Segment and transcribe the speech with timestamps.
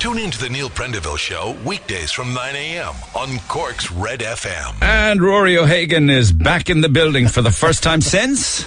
[0.00, 2.94] Tune in to the Neil Prendeville Show weekdays from 9 a.m.
[3.14, 4.82] on Cork's Red FM.
[4.82, 8.64] And Rory O'Hagan is back in the building for the first time since.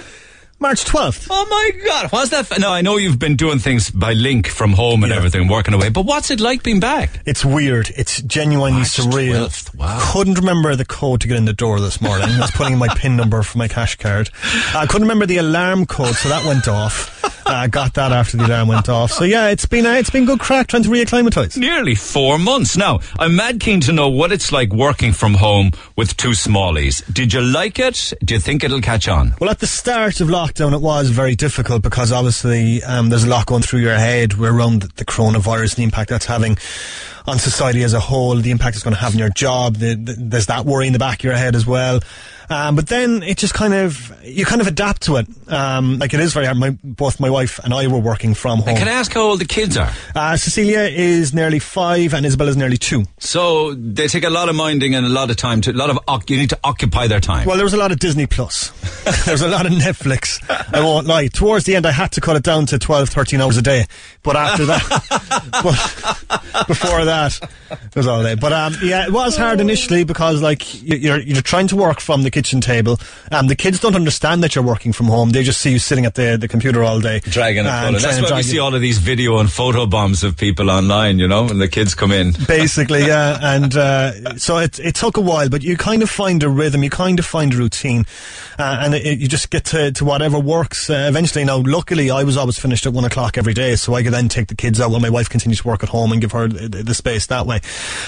[0.59, 1.27] March 12th.
[1.29, 2.11] Oh my God!
[2.11, 2.49] What's that?
[2.51, 5.17] F- no, I know you've been doing things by link from home and Yeah.
[5.17, 5.89] everything, working away.
[5.89, 7.19] But what's it like being back?
[7.25, 7.91] It's weird.
[7.97, 9.47] It's genuinely March surreal.
[9.47, 9.75] 12th.
[9.75, 9.99] Wow.
[10.13, 12.29] Couldn't remember the code to get in the door this morning.
[12.29, 14.29] I was putting in my PIN number for my cash card.
[14.75, 17.42] I couldn't remember the alarm code, so that went off.
[17.45, 19.11] I got that after the alarm went off.
[19.11, 21.57] So yeah, it's been uh, it's been good crack trying to reacclimatise.
[21.57, 22.99] Nearly four months now.
[23.19, 27.03] I'm mad keen to know what it's like working from home with two smallies.
[27.13, 28.13] Did you like it?
[28.23, 29.35] Do you think it'll catch on?
[29.39, 33.29] Well, at the start of lockdown, it was very difficult because obviously um, there's a
[33.29, 36.57] lot going through your head around the coronavirus, and the impact that's having
[37.27, 39.75] on society as a whole, the impact it's going to have on your job.
[39.77, 42.01] The, the, there's that worry in the back of your head as well.
[42.49, 45.27] Um, but then it just kind of you kind of adapt to it.
[45.47, 46.57] Um, like it is very hard.
[46.57, 48.69] My, both my wife and I were working from home.
[48.69, 49.91] And can I ask how old the kids are?
[50.15, 53.05] Uh, Cecilia is nearly five and Isabel is nearly two.
[53.17, 55.89] So they take a lot of minding and a lot of time to, a lot
[55.89, 57.47] of, you need to occupy their time.
[57.47, 58.69] Well, there was a lot of Disney Plus.
[59.25, 60.43] there was a lot of Netflix.
[60.73, 61.27] I won't lie.
[61.27, 63.85] Towards the end, I had to cut it down to 12, 13 hours a day.
[64.21, 64.83] But after that,
[65.63, 67.12] but before that,
[67.71, 68.35] it was all day.
[68.35, 71.99] But um, yeah, it was hard initially because like you- you're you're trying to work
[71.99, 72.99] from the kitchen table.
[73.31, 75.29] Um, the kids don't understand that you're working from home.
[75.31, 77.69] They just see you sitting at the, the computer all day, dragging it.
[77.69, 77.95] and.
[77.95, 81.27] That's why we see all of these video and photo bombs of people online, you
[81.27, 82.33] know, when the kids come in.
[82.47, 83.39] basically, yeah.
[83.41, 86.83] And uh, so it it took a while, but you kind of find a rhythm,
[86.83, 88.05] you kind of find a routine,
[88.59, 90.89] uh, and it, you just get to, to whatever works.
[90.89, 94.03] Uh, eventually, now, luckily, I was always finished at one o'clock every day, so I
[94.03, 96.21] could then take the kids out while my wife continued to work at home and
[96.21, 97.59] give her the, the space that way,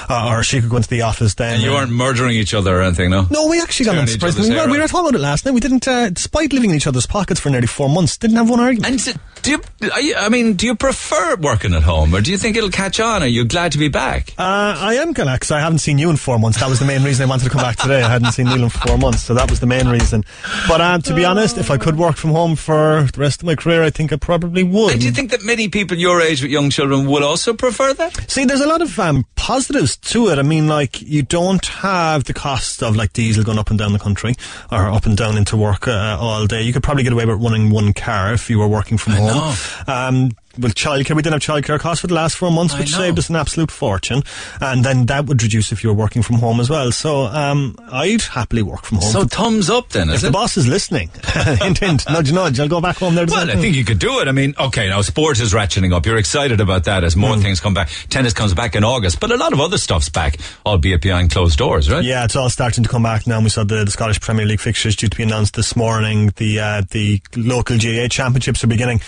[0.10, 1.56] uh, or she could go into the office then.
[1.56, 3.28] And you uh, weren't murdering each other or anything, no?
[3.30, 4.70] no, we actually got on surprisingly well.
[4.70, 5.52] We were talking about it last night.
[5.54, 8.50] We didn't, uh, despite living in each other's pockets for nearly four months, didn't have
[8.50, 9.06] one argument.
[9.08, 9.62] And do you,
[10.02, 13.00] you- I mean, do you prefer working at home or do you think it'll catch
[13.02, 13.22] on?
[13.22, 14.34] Are you glad to be back?
[14.38, 16.60] Uh, I am glad because I haven't seen you in four months.
[16.62, 18.02] That was the main reason I wanted to come back today.
[18.02, 20.24] I hadn't seen Neil in four months, so that was the main reason.
[20.70, 23.46] But um, to be honest, if I could work from home for the rest of
[23.46, 24.94] my career, I think I probably would.
[24.94, 27.94] And do you think that many people your age with young children would also prefer
[27.94, 28.30] that?
[28.32, 30.40] See, there's a lot of um, positives to it.
[30.40, 33.94] I mean, like you don't have the cost of like diesel going up and down
[33.94, 34.36] the country
[34.72, 36.62] or up and down into work uh, all day.
[36.62, 39.56] You could probably get away with running one car if you were working from home.
[39.88, 43.20] Um, well, childcare, we didn't have childcare costs for the last four months, which saved
[43.20, 44.24] us an absolute fortune.
[44.62, 46.92] And then that would reduce if you were working from home as well.
[46.92, 49.12] So um, I'd happily work from home.
[49.12, 50.34] So thumbs up then, if the it?
[50.34, 53.26] boss is listening, hint, hint, nudge, nudge, I'll go back home there.
[53.26, 54.28] Well, I think you could do it.
[54.28, 56.06] I mean, okay, now sports is ratcheting up.
[56.06, 57.90] You're excited about that as more things come back.
[58.10, 61.58] Tennis comes back in August, but a lot of other stuff's back, albeit behind closed
[61.58, 62.04] doors, right?
[62.04, 63.42] Yeah, it's all starting to come back now.
[63.42, 66.32] We saw the, the Scottish Premier League fixtures due to be announced this morning.
[66.36, 69.02] The uh, the local GA championships are beginning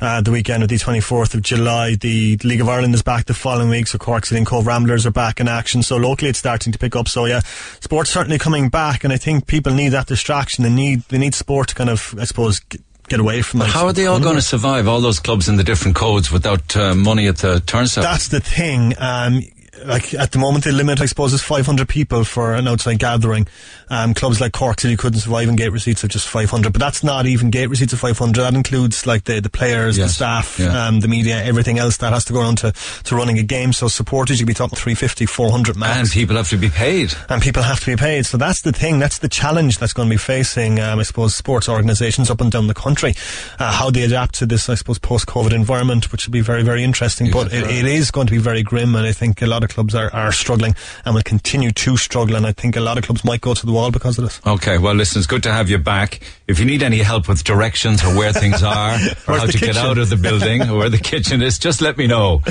[0.00, 1.94] uh, the weekend of the 24th of July.
[1.94, 5.06] The League of Ireland is back the following week, so Cork City and Cobh Ramblers
[5.06, 5.82] are back in action.
[5.82, 7.08] So locally, it's starting to pick up.
[7.08, 7.40] So yeah,
[7.80, 10.64] sport's certainly coming back, and I think people need that distraction.
[10.64, 12.60] They need they need sport to kind of, I suppose.
[12.60, 12.78] G-
[13.08, 13.66] Get away from it.
[13.66, 16.76] How are they all going to survive, all those clubs in the different codes, without
[16.76, 18.04] uh, money at the turnstile?
[18.04, 18.94] That's the thing.
[18.98, 19.40] Um,
[19.84, 23.46] like at the moment, the limit, I suppose, is 500 people for an outside gathering.
[23.88, 27.02] Um, clubs like Cork City couldn't survive on gate receipts of just 500, but that's
[27.02, 28.40] not even gate receipts of 500.
[28.40, 30.08] That includes like the, the players, Yes.
[30.10, 30.86] the staff, Yeah.
[30.86, 32.72] um, the media, everything else that has to go around to,
[33.04, 33.72] to running a game.
[33.72, 37.12] So supporters, you'd be talking 350, 400 max and people have to be paid.
[37.28, 38.26] and people have to be paid.
[38.26, 38.98] So that's the thing.
[39.00, 42.52] That's the challenge that's going to be facing, um, I suppose, sports organisations up and
[42.52, 43.14] down the country.
[43.58, 46.84] Uh, how they adapt to this, I suppose, post-COVID environment, which will be very, very
[46.84, 47.30] interesting.
[47.30, 49.69] But it, it is going to be very grim, and I think a lot of
[49.70, 52.36] clubs are, are struggling and will continue to struggle.
[52.36, 54.40] And I think a lot of clubs might go to the wall because of this.
[54.46, 56.20] Okay, well, listen, it's good to have you back.
[56.50, 58.94] If you need any help with directions or where things are,
[59.28, 61.80] or how the to get out of the building, or where the kitchen is, just
[61.80, 62.42] let me know.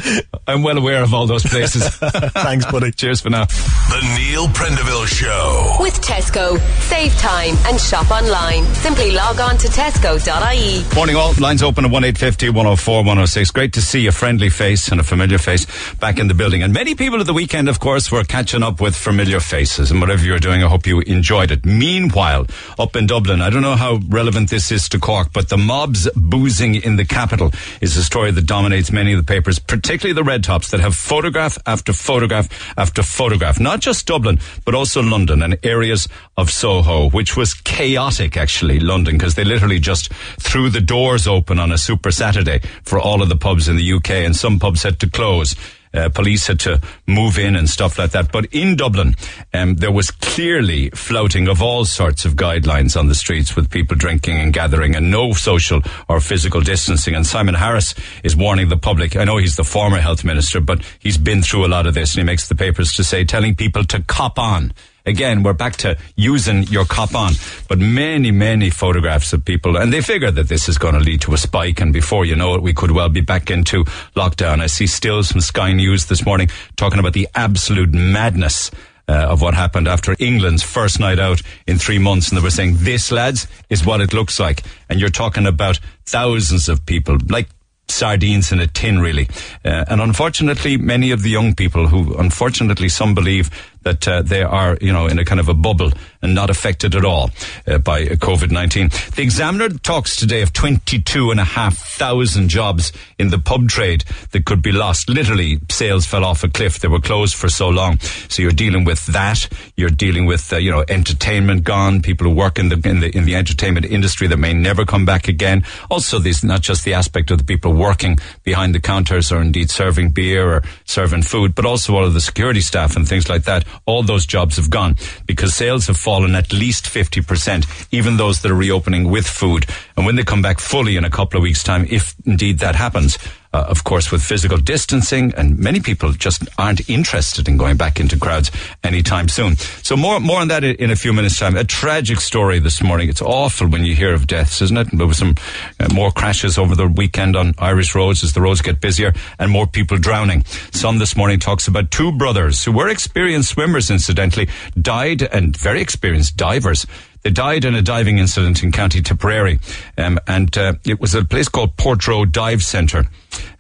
[0.47, 1.87] I'm well aware of all those places.
[1.89, 2.91] Thanks, buddy.
[2.99, 3.45] Cheers for now.
[3.45, 5.77] The Neil Prendeville Show.
[5.79, 6.59] With Tesco.
[6.81, 8.65] Save time and shop online.
[8.75, 10.95] Simply log on to tesco.ie.
[10.95, 11.33] Morning all.
[11.39, 13.51] Lines open at 1850 104 106.
[13.51, 15.65] Great to see a friendly face and a familiar face
[15.95, 16.63] back in the building.
[16.63, 19.91] And many people at the weekend, of course, were catching up with familiar faces.
[19.91, 21.65] And whatever you're doing, I hope you enjoyed it.
[21.65, 22.47] Meanwhile,
[22.77, 26.09] up in Dublin, I don't know how relevant this is to Cork, but the mobs
[26.15, 27.51] boozing in the capital
[27.81, 30.95] is a story that dominates many of the papers, particularly the red tops that have
[30.95, 32.47] photograph after photograph
[32.77, 33.59] after photograph.
[33.59, 36.07] Not just Dublin, but also London and areas
[36.37, 41.59] of Soho, which was chaotic actually, London, because they literally just threw the doors open
[41.59, 44.83] on a super Saturday for all of the pubs in the UK and some pubs
[44.83, 45.55] had to close.
[45.93, 48.31] Uh, police had to move in and stuff like that.
[48.31, 49.15] But in Dublin,
[49.53, 53.97] um, there was clearly flouting of all sorts of guidelines on the streets with people
[53.97, 57.15] drinking and gathering and no social or physical distancing.
[57.15, 59.15] And Simon Harris is warning the public.
[59.15, 62.13] I know he's the former health minister, but he's been through a lot of this
[62.13, 64.73] and he makes the papers to say, telling people to cop on
[65.05, 67.33] again, we're back to using your cop on.
[67.67, 71.21] But many, many photographs of people, and they figure that this is going to lead
[71.21, 73.83] to a spike, and before you know it, we could well be back into
[74.15, 74.61] lockdown.
[74.61, 78.71] I see stills from Sky News this morning talking about the absolute madness
[79.09, 82.29] uh, of what happened after England's first night out in three months.
[82.29, 84.63] And they were saying, this, lads, is what it looks like.
[84.87, 87.49] And you're talking about thousands of people, like
[87.87, 89.27] sardines in a tin, really.
[89.65, 93.49] Uh, and unfortunately, many of the young people who, unfortunately, some believe
[93.83, 95.91] that uh, they are, you know, in a kind of a bubble
[96.21, 97.29] and not affected at all
[97.67, 99.15] uh, by COVID-19.
[99.15, 105.09] The Examiner talks today of 22,500 jobs in the pub trade that could be lost.
[105.09, 106.79] Literally, sales fell off a cliff.
[106.79, 107.99] They were closed for so long.
[107.99, 109.47] So you're dealing with that.
[109.75, 113.15] You're dealing with, uh, you know, entertainment gone, people who work in the, in the,
[113.15, 115.63] in the entertainment industry that may never come back again.
[115.89, 119.69] Also, this, not just the aspect of the people working behind the counters or indeed
[119.69, 123.43] serving beer or serving food, but also all of the security staff and things like
[123.43, 123.65] that.
[123.85, 124.95] All those jobs have gone
[125.25, 129.65] because sales have fallen at least 50%, even those that are reopening with food.
[129.95, 132.75] And when they come back fully in a couple of weeks' time, if indeed that
[132.75, 133.17] happens,
[133.53, 137.99] uh, of course, with physical distancing, and many people just aren't interested in going back
[137.99, 138.51] into crowds
[138.83, 139.55] anytime soon.
[139.57, 141.57] So more, more on that in a few minutes' time.
[141.57, 143.09] A tragic story this morning.
[143.09, 144.87] It's awful when you hear of deaths, isn't it?
[144.91, 145.35] There was some
[145.79, 149.51] uh, more crashes over the weekend on Irish roads as the roads get busier and
[149.51, 150.43] more people drowning.
[150.71, 154.47] Some this morning talks about two brothers who were experienced swimmers, incidentally,
[154.79, 156.85] died and very experienced divers
[157.21, 159.59] they died in a diving incident in County Tipperary,
[159.97, 163.05] um, and uh, it was at a place called Portroe Dive Centre.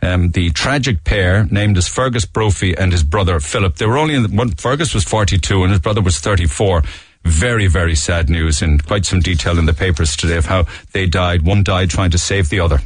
[0.01, 4.15] Um, the tragic pair, named as Fergus Brophy and his brother Philip, they were only
[4.15, 6.83] in the, one, Fergus was 42 and his brother was 34
[7.25, 11.05] very, very sad news and quite some detail in the papers today of how they
[11.05, 11.41] died.
[11.41, 12.79] One died trying to save the other.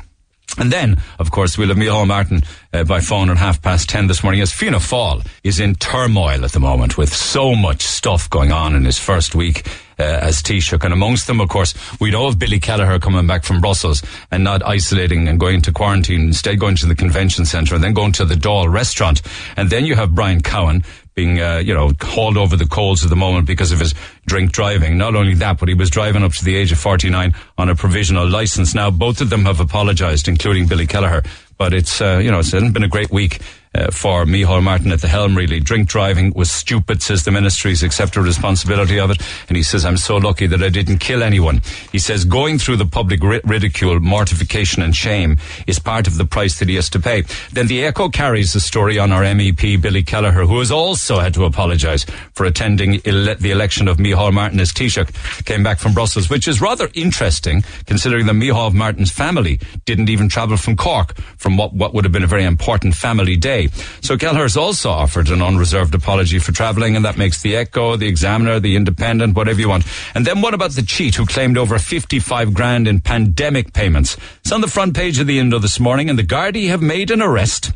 [0.58, 4.08] And then, of course, we'll have Micheál Martin uh, by phone at half past ten
[4.08, 8.30] this morning as Fianna Fáil is in turmoil at the moment with so much stuff
[8.30, 9.68] going on in his first week
[9.98, 10.84] uh, as Taoiseach.
[10.84, 14.44] And amongst them, of course, we know of Billy Kelleher coming back from Brussels and
[14.44, 18.12] not isolating and going into quarantine, instead going to the convention centre and then going
[18.14, 19.24] to the Dáil restaurant.
[19.58, 20.84] And then you have Brian Cowen
[21.16, 23.94] being, uh, you know, hauled over the coals at the moment because of his
[24.26, 24.98] drink driving.
[24.98, 27.76] Not only that, but he was driving up to the age of 49 on a
[27.76, 28.74] provisional license.
[28.74, 31.24] Now, both of them have apologised, including Billy Kelleher.
[31.58, 33.40] But it's, uh, you know, it hasn't been a great week
[33.76, 35.60] uh, for Micheál Martin at the helm, really.
[35.60, 37.72] Drink driving was stupid, says the ministry.
[37.72, 39.22] He's accepted responsibility of it.
[39.48, 41.62] And he says, I'm so lucky that I didn't kill anyone.
[41.92, 45.38] He says, going through the public ri- ridicule, mortification and shame
[45.68, 47.24] is part of the price that he has to pay.
[47.52, 51.34] Then the Echo carries the story on our MEP, Billy Kelleher, who has also had
[51.34, 55.94] to apologise for attending ele- the election of Micheál Martin as Taoiseach, came back from
[55.94, 61.16] Brussels, which is rather interesting considering that Micheál Martin's family didn't even travel from Cork
[61.38, 63.63] from what, what would have been a very important family day.
[64.02, 68.08] So Kelleher's also offered an unreserved apology for travelling, and that makes the Echo, the
[68.08, 69.86] Examiner, the Independent, whatever you want.
[70.16, 74.18] And then what about the cheat who claimed over 55 grand in pandemic payments?
[74.42, 77.12] It's on the front page of the Indo this morning, and the Gardaí have made
[77.12, 77.72] an arrest.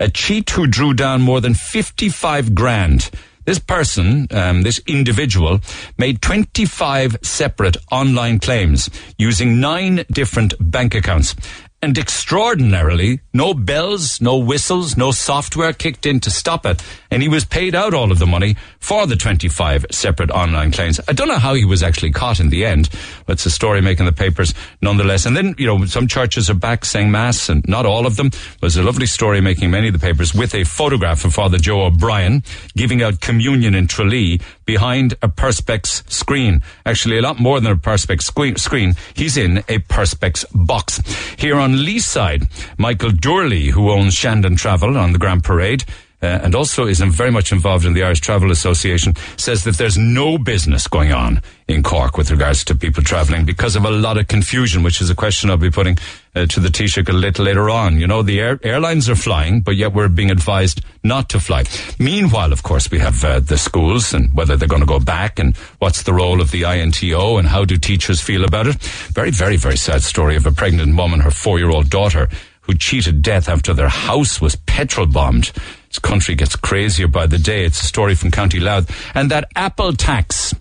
[0.00, 3.10] A cheat who drew down more than 55 grand.
[3.48, 5.60] This person, um, this individual,
[5.96, 11.34] made 25 separate online claims using nine different bank accounts.
[11.80, 16.82] And extraordinarily, no bells, no whistles, no software kicked in to stop it.
[17.08, 20.98] And he was paid out all of the money for the 25 separate online claims.
[21.06, 22.90] I don't know how he was actually caught in the end,
[23.26, 25.24] but it's a story making the papers nonetheless.
[25.24, 28.26] And then, you know, some churches are back saying mass and not all of them.
[28.26, 31.58] It was a lovely story making many of the papers with a photograph of Father
[31.58, 32.42] Joe O'Brien
[32.74, 36.60] giving out communion in Tralee behind a Perspex screen.
[36.84, 38.94] Actually, a lot more than a Perspex screen.
[39.14, 40.98] He's in a Perspex box.
[41.38, 45.84] Here on Leeside, Michael Durley, who owns Shandon Travel on the Grand Parade,
[46.22, 49.98] uh, and also is very much involved in the Irish Travel Association, says that there's
[49.98, 54.16] no business going on in Cork with regards to people travelling because of a lot
[54.16, 55.98] of confusion, which is a question I'll be putting
[56.34, 58.00] uh, to the Taoiseach a little later on.
[58.00, 61.64] You know, the air, airlines are flying, but yet we're being advised not to fly.
[61.98, 65.38] Meanwhile, of course, we have uh, the schools and whether they're going to go back
[65.38, 68.76] and what's the role of the INTO and how do teachers feel about it.
[69.12, 72.30] Very, very, very sad story of a pregnant mom and her four-year-old daughter
[72.68, 75.50] who cheated death after their house was petrol bombed.
[75.88, 77.64] This country gets crazier by the day.
[77.64, 78.94] It's a story from County Louth.
[79.14, 80.54] And that Apple tax.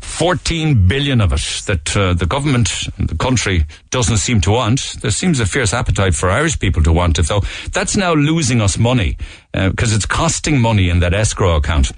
[0.00, 4.96] 14 billion of it that uh, the government and the country doesn't seem to want.
[5.00, 7.42] There seems a fierce appetite for Irish people to want it, though.
[7.72, 9.16] That's now losing us money
[9.52, 11.92] because uh, it's costing money in that escrow account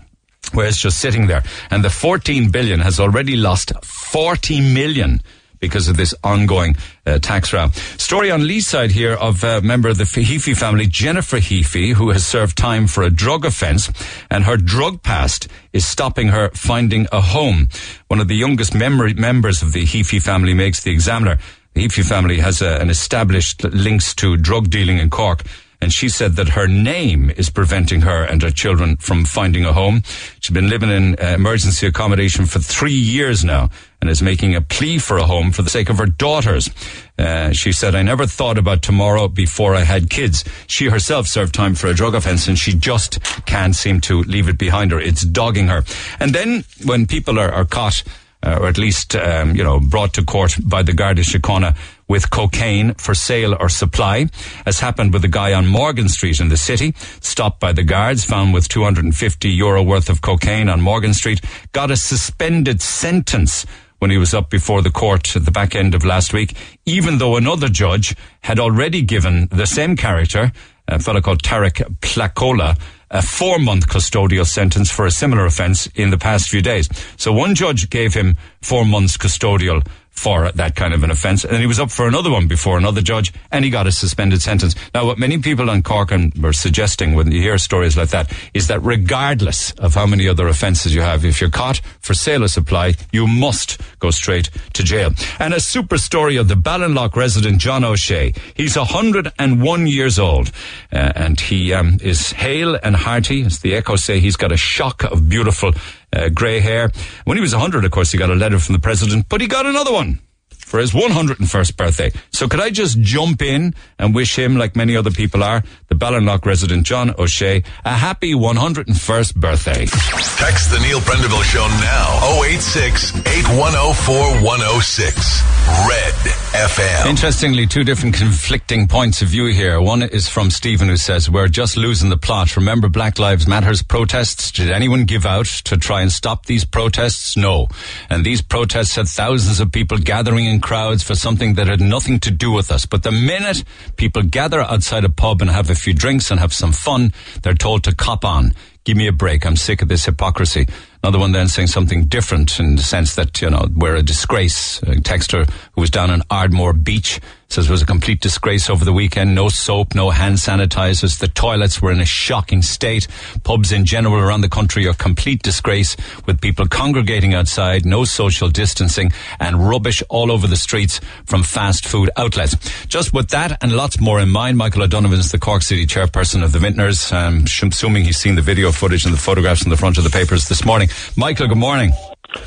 [0.53, 1.43] where it's just sitting there.
[1.71, 5.21] And the 14 billion has already lost 40 million
[5.65, 7.69] because of this ongoing uh, tax row.
[7.97, 12.27] Story on Leeside here of a member of the Heafy family, Jennifer Heafy, who has
[12.27, 13.91] served time for a drug offence,
[14.31, 17.69] and her drug past is stopping her finding a home.
[18.09, 21.39] One of the youngest mem- members of the Heafy family makes the Examiner.
[21.75, 25.43] The Heafy family has a, an established links to drug dealing in Cork
[25.85, 29.73] and she said that her name is preventing her and her children from finding a
[29.75, 30.03] home.
[30.41, 33.69] She's been living in uh, emergency accommodation for three years now
[34.01, 36.71] and is making a plea for a home for the sake of her daughters.
[37.19, 40.43] Uh, she said, I never thought about tomorrow before I had kids.
[40.67, 44.49] She herself served time for a drug offence and she just can't seem to leave
[44.49, 44.99] it behind her.
[44.99, 45.85] It's dogging her.
[46.19, 48.03] And then when people are, are caught,
[48.43, 51.77] uh, or at least, um, you know, brought to court by the Garda Síochána
[52.09, 54.27] with cocaine for sale or supply,
[54.67, 58.25] as happened with a guy on Morgan Street in the city, stopped by the guards,
[58.25, 61.41] found with 250 euro worth of cocaine on Morgan Street,
[61.73, 63.67] got a suspended sentence
[63.99, 67.19] when he was up before the court at the back end of last week, even
[67.19, 70.53] though another judge had already given the same character,
[70.87, 72.79] a fellow called Tarek Plakola,
[73.11, 76.89] a four month custodial sentence for a similar offence in the past few days.
[77.17, 81.45] So one judge gave him four months custodial for that kind of an offence.
[81.45, 84.41] And he was up for another one before another judge and he got a suspended
[84.41, 84.75] sentence.
[84.95, 88.69] Now, what many people on Cork were suggesting when you hear stories like that is
[88.69, 92.49] that regardless of how many other offences you have, if you're caught for sale or
[92.49, 95.11] supply, you must go straight to jail.
[95.39, 98.33] And a super story of the Ballinlough resident John O'Shea.
[98.55, 100.51] He's 101 years old
[100.93, 103.43] uh, and he um, is hale and hearty.
[103.45, 105.73] As the Echo say, he's got a shock of beautiful
[106.15, 106.91] Uh, grey hair.
[107.25, 109.47] When he was 100, of course, he got a letter from the president, but he
[109.49, 110.21] got another one
[110.65, 112.11] for his 101st birthday.
[112.33, 115.95] So could I just jump in and wish him, like many other people are, the
[115.95, 119.87] Ballinlough resident John O'Shea, a happy 101st birthday.
[119.87, 122.43] Text the Neil Prendeville Show now.
[122.43, 125.43] 086 8104 106.
[125.89, 126.15] Red
[126.55, 127.07] FM.
[127.07, 129.81] Interestingly, two different conflicting points of view here.
[129.81, 132.57] One is from Stephen who says, we're just losing the plot.
[132.57, 134.51] Remember Black Lives Matters protests?
[134.51, 137.37] Did anyone give out to try and stop these protests?
[137.37, 137.69] No.
[138.11, 142.21] And these protests had thousands of people gathering in crowds for something that had nothing
[142.21, 142.87] to do with us.
[142.87, 143.65] But the minute
[143.97, 147.55] people gather outside a pub and have a few drinks and have some fun, they're
[147.55, 148.53] told to cop on.
[148.85, 149.47] Give me a break.
[149.47, 150.67] I'm sick of this hypocrisy.
[151.03, 154.83] Another one then saying something different in the sense that, you know, we're a disgrace.
[154.83, 158.85] A texter who was down on Ardmore Beach says it was a complete disgrace over
[158.85, 159.35] the weekend.
[159.35, 161.19] No soap, no hand sanitizers.
[161.19, 163.07] The toilets were in a shocking state.
[163.45, 165.97] Pubs in general around the country are complete disgrace
[166.27, 171.87] with people congregating outside, no social distancing and rubbish all over the streets from fast
[171.87, 172.57] food outlets.
[172.87, 176.43] Just with that and lots more in mind, Michael O'Donovan is the Cork City chairperson
[176.43, 177.13] of the Vintners.
[177.13, 180.11] I'm assuming he's seen the video footage and the photographs in the front of the
[180.11, 180.89] papers this morning.
[181.17, 181.93] Michael, good morning.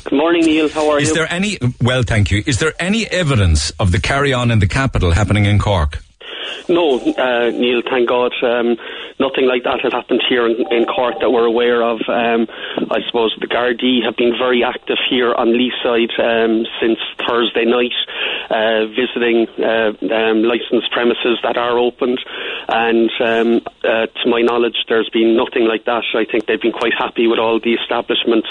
[0.04, 0.68] Good morning, Neil.
[0.68, 1.12] How are Is you?
[1.12, 2.42] Is there any, well, thank you.
[2.46, 6.02] Is there any evidence of the carry on in the capital happening in Cork?
[6.68, 8.32] No, uh, Neil, thank God.
[8.42, 8.76] Um,
[9.18, 12.00] nothing like that has happened here in, in Cork that we're aware of.
[12.08, 12.46] Um,
[12.90, 17.64] I suppose the Gardaí have been very active here on Lee's side um, since Thursday
[17.64, 17.96] night,
[18.50, 22.20] uh, visiting uh, um, licensed premises that are opened.
[22.68, 26.04] And um, uh, to my knowledge, there's been nothing like that.
[26.14, 28.48] I think they've been quite happy with all the establishments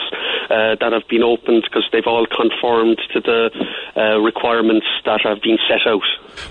[0.50, 3.50] uh, that have been opened because they've all conformed to the
[3.96, 6.04] uh, requirements that have been set out.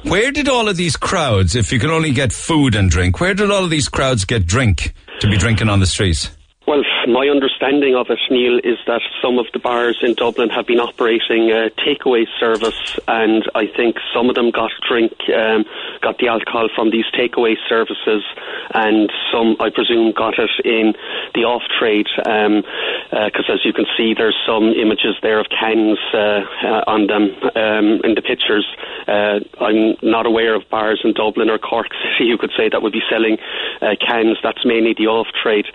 [0.02, 3.32] Where did all of these crowds, if you can only get food and drink, where
[3.32, 6.35] did all of these crowds get drink to be drinking on the streets?
[6.66, 10.66] Well, my understanding of it, Neil, is that some of the bars in Dublin have
[10.66, 15.64] been operating a takeaway service, and I think some of them got drink, um,
[16.02, 18.24] got the alcohol from these takeaway services,
[18.74, 20.94] and some, I presume, got it in
[21.34, 22.08] the off trade.
[22.16, 22.64] Because um,
[23.14, 27.30] uh, as you can see, there's some images there of cans uh, uh, on them
[27.54, 28.66] um, in the pictures.
[29.06, 32.82] Uh, I'm not aware of bars in Dublin or Cork City, you could say, that
[32.82, 33.38] would be selling
[33.80, 34.38] uh, cans.
[34.42, 35.66] That's mainly the off trade.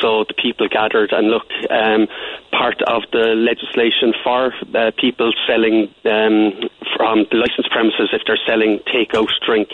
[0.00, 2.06] So people gathered and look, um,
[2.52, 8.40] part of the legislation for uh, people selling um, from the licensed premises, if they're
[8.46, 9.68] selling takeout drink,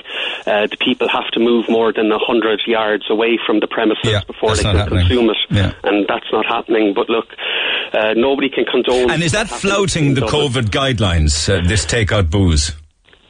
[0.47, 4.21] uh, the people have to move more than 100 yards away from the premises yeah,
[4.26, 5.07] before they can happening.
[5.07, 5.37] consume it.
[5.50, 5.73] Yeah.
[5.85, 6.95] And that's not happening.
[6.95, 7.26] But look,
[7.92, 9.11] uh, nobody can condone.
[9.11, 12.73] And is that floating the COVID guidelines, uh, this takeout booze?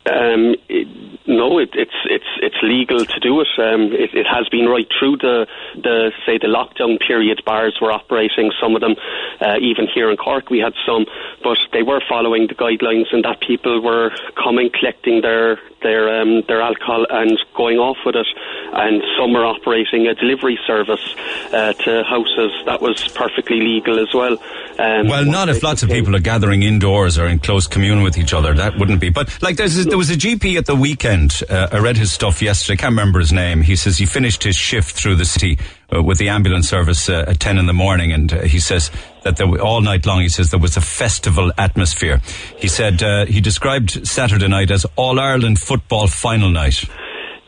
[0.04, 0.88] Um, it,
[1.28, 3.48] no, it, it's it's it's legal to do it.
[3.56, 4.12] Um, it.
[4.14, 7.42] It has been right through the, the say the lockdown period.
[7.44, 8.50] Bars were operating.
[8.60, 8.96] Some of them,
[9.40, 11.06] uh, even here in Cork, we had some,
[11.44, 16.42] but they were following the guidelines, and that people were coming, collecting their their um,
[16.48, 18.26] their alcohol and going off with it.
[18.72, 21.14] And some are operating a delivery service
[21.52, 24.38] uh, to houses that was perfectly legal as well.
[24.78, 28.16] Um, well, not if lots of people are gathering indoors or in close communion with
[28.16, 28.54] each other.
[28.54, 29.10] That wouldn't be.
[29.10, 31.42] But like, a, there was a GP at the weekend.
[31.48, 32.74] Uh, I read his stuff yesterday.
[32.74, 33.60] I can't remember his name.
[33.60, 35.58] He says he finished his shift through the city
[35.94, 38.12] uh, with the ambulance service uh, at 10 in the morning.
[38.12, 38.90] And uh, he says
[39.22, 42.20] that there, all night long, he says there was a festival atmosphere.
[42.58, 46.84] He said uh, he described Saturday night as All Ireland football final night.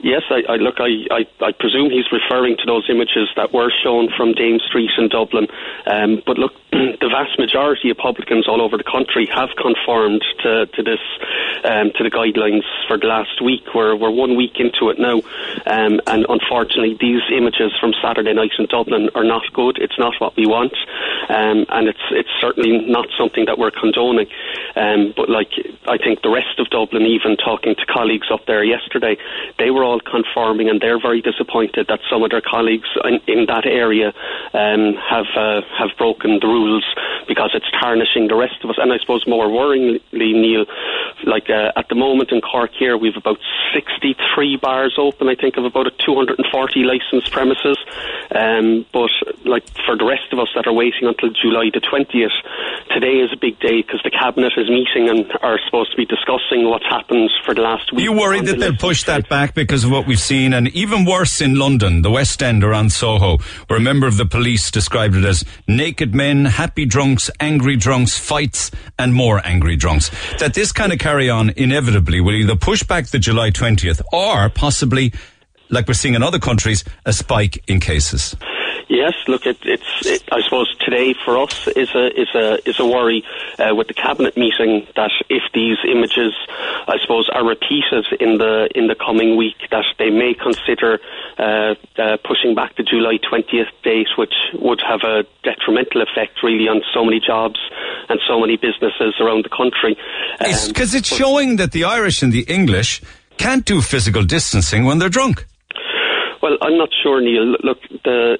[0.04, 0.74] Yes, I, I look.
[0.80, 4.90] I, I, I, presume he's referring to those images that were shown from Dame Street
[4.98, 5.46] in Dublin.
[5.86, 6.52] Um, but look,
[7.00, 10.98] the vast majority of publicans all over the country have conformed to, to this,
[11.62, 13.62] um, to the guidelines for the last week.
[13.74, 15.22] We're, we're one week into it now,
[15.70, 19.78] um, and unfortunately, these images from Saturday night in Dublin are not good.
[19.78, 20.74] It's not what we want,
[21.28, 24.26] um, and it's it's certainly not something that we're condoning.
[24.74, 25.54] Um, but like,
[25.86, 29.16] I think the rest of Dublin, even talking to colleagues up there yesterday,
[29.60, 33.46] they were all conforming, and they're very disappointed that some of their colleagues in, in
[33.46, 34.10] that area
[34.52, 36.63] um, have uh, have broken the rules
[37.28, 38.76] because it's tarnishing the rest of us.
[38.78, 40.66] And I suppose more worryingly, Neil,
[41.24, 43.38] like uh, at the moment in Cork here, we've about
[43.72, 45.28] 63 bars open.
[45.28, 47.78] I think of about a 240 licensed premises.
[48.34, 49.10] Um, but
[49.44, 52.34] like for the rest of us that are waiting until July the 20th,
[52.92, 56.04] today is a big day because the cabinet is meeting and are supposed to be
[56.06, 58.00] discussing what's happened for the last week.
[58.00, 60.52] Are you worried that they'll push that back because of what we've seen?
[60.52, 64.26] And even worse in London, the West End around Soho, where a member of the
[64.26, 70.10] police described it as naked men, happy drunks, angry drunks, fights, and more angry drunks.
[70.38, 74.48] That this kind of carry on inevitably will either push back the July 20th or
[74.50, 75.12] possibly,
[75.68, 78.36] like we're seeing in other countries, a spike in cases.
[78.88, 80.06] Yes, look, it, it's.
[80.06, 83.24] It, I suppose today for us is a is a is a worry
[83.58, 86.34] uh, with the cabinet meeting that if these images,
[86.86, 90.98] I suppose, are repeated in the in the coming week, that they may consider
[91.38, 96.68] uh, uh, pushing back the July twentieth date, which would have a detrimental effect really
[96.68, 97.58] on so many jobs
[98.08, 99.96] and so many businesses around the country.
[100.38, 103.00] Because um, it's, it's showing that the Irish and the English
[103.38, 105.46] can't do physical distancing when they're drunk.
[106.42, 107.56] Well, I'm not sure, Neil.
[107.62, 108.38] Look, the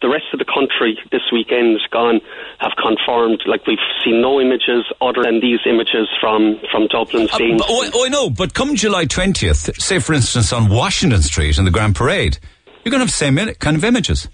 [0.00, 2.20] the rest of the country this weekend has gone
[2.58, 3.42] have confirmed.
[3.46, 7.28] Like we've seen no images other than these images from from Dublin.
[7.32, 11.58] Uh, oh, oh, I know, but come July twentieth, say for instance on Washington Street
[11.58, 12.38] in the Grand Parade,
[12.84, 14.28] you're going to have the same kind of images.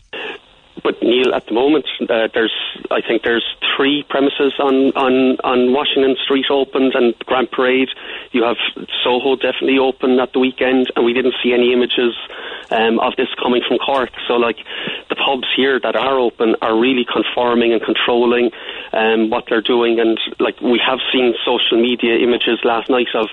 [0.87, 2.55] But Neil, at the moment, uh, there's
[2.93, 3.45] I think there's
[3.77, 7.89] three premises on, on, on Washington Street opened and Grand Parade.
[8.31, 8.57] You have
[9.03, 12.15] Soho definitely open at the weekend, and we didn't see any images
[12.71, 14.11] um, of this coming from Cork.
[14.29, 14.59] So, like,
[15.09, 18.53] the pubs here that are open are really conforming and controlling
[18.93, 19.99] um, what they're doing.
[19.99, 23.27] And, like, we have seen social media images last night of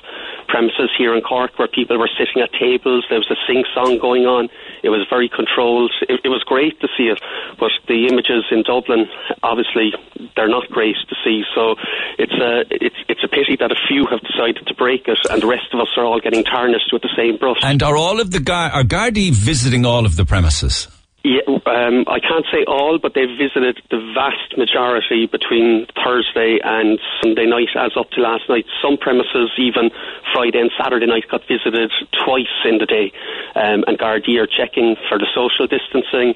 [0.47, 3.05] premises here in Cork where people were sitting at tables.
[3.09, 4.49] There was a sing song going on.
[4.83, 5.91] It was very controlled.
[6.07, 7.19] It, it was great to see it,
[7.59, 9.07] but the images in Dublin,
[9.41, 9.93] obviously,
[10.35, 11.43] they're not great to see.
[11.55, 11.75] So
[12.19, 15.41] it's a it's it's a pity that a few have decided to break it, and
[15.41, 17.57] the rest of us are all getting tarnished with the same brush.
[17.63, 20.87] And are all of the Gar- are Gardaí visiting all of the premises?
[21.23, 26.99] Yeah, um, I can't say all, but they've visited the vast majority between Thursday and
[27.23, 28.65] Sunday night, as up to last night.
[28.83, 29.89] Some premises, even
[30.33, 33.13] Friday and Saturday night, got visited twice in the day.
[33.55, 36.35] Um, and Gardaí are checking for the social distancing,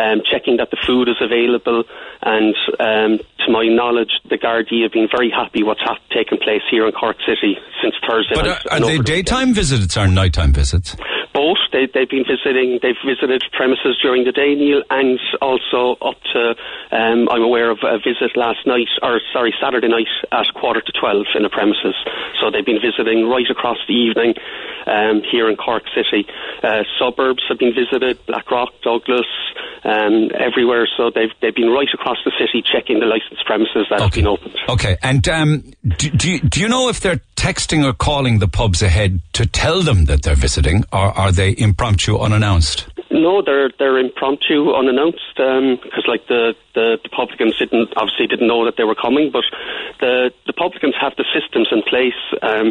[0.00, 1.84] um, checking that the food is available.
[2.22, 6.64] And um, to my knowledge, the Gardaí have been very happy what's ha- taken place
[6.70, 8.36] here in Cork City since Thursday.
[8.36, 10.96] But night are, are they daytime visits or nighttime visits?
[11.32, 11.58] both.
[11.72, 16.54] They, they've been visiting, they've visited premises during the day, Neil, and also up to,
[16.90, 20.92] um, I'm aware of a visit last night, or sorry, Saturday night at quarter to
[20.92, 21.94] 12 in the premises.
[22.40, 24.34] So they've been visiting right across the evening
[24.86, 26.26] um, here in Cork City.
[26.62, 29.28] Uh, suburbs have been visited, Blackrock, Douglas,
[29.84, 30.88] um, everywhere.
[30.96, 34.04] So they've, they've been right across the city checking the licensed premises that okay.
[34.04, 34.56] have been opened.
[34.68, 38.46] Okay, and um, do, do, you, do you know if they're texting or calling the
[38.46, 42.86] pubs ahead to tell them that they're visiting, or are they impromptu, unannounced?
[43.10, 45.34] No, they're they're impromptu, unannounced.
[45.34, 49.30] Because um, like the, the, the publicans didn't obviously didn't know that they were coming,
[49.32, 49.42] but
[49.98, 52.20] the the publicans have the systems in place.
[52.42, 52.70] Um,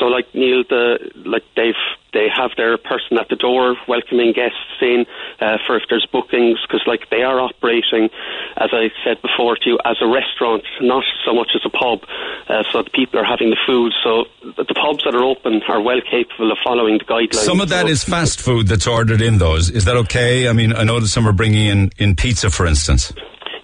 [0.00, 1.74] so like Neil, the like they've
[2.16, 5.04] they have their person at the door welcoming guests in
[5.40, 8.08] uh, for if there's bookings, because like they are operating,
[8.56, 12.08] as I said before to you, as a restaurant, not so much as a pub.
[12.48, 13.92] Uh, so the people are having the food.
[14.02, 14.24] So
[14.56, 17.44] the pubs that are open are well capable of following the guidelines.
[17.44, 19.68] Some of that so, is fast food that's ordered in those.
[19.68, 20.48] Is that okay?
[20.48, 23.12] I mean, I know that some are bringing in, in pizza, for instance.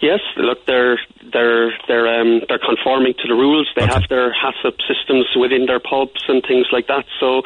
[0.03, 0.99] Yes, look, they're
[1.33, 3.71] they're they're um, they're conforming to the rules.
[3.77, 3.93] They okay.
[3.95, 7.05] have their HACCP systems within their pubs and things like that.
[7.21, 7.37] So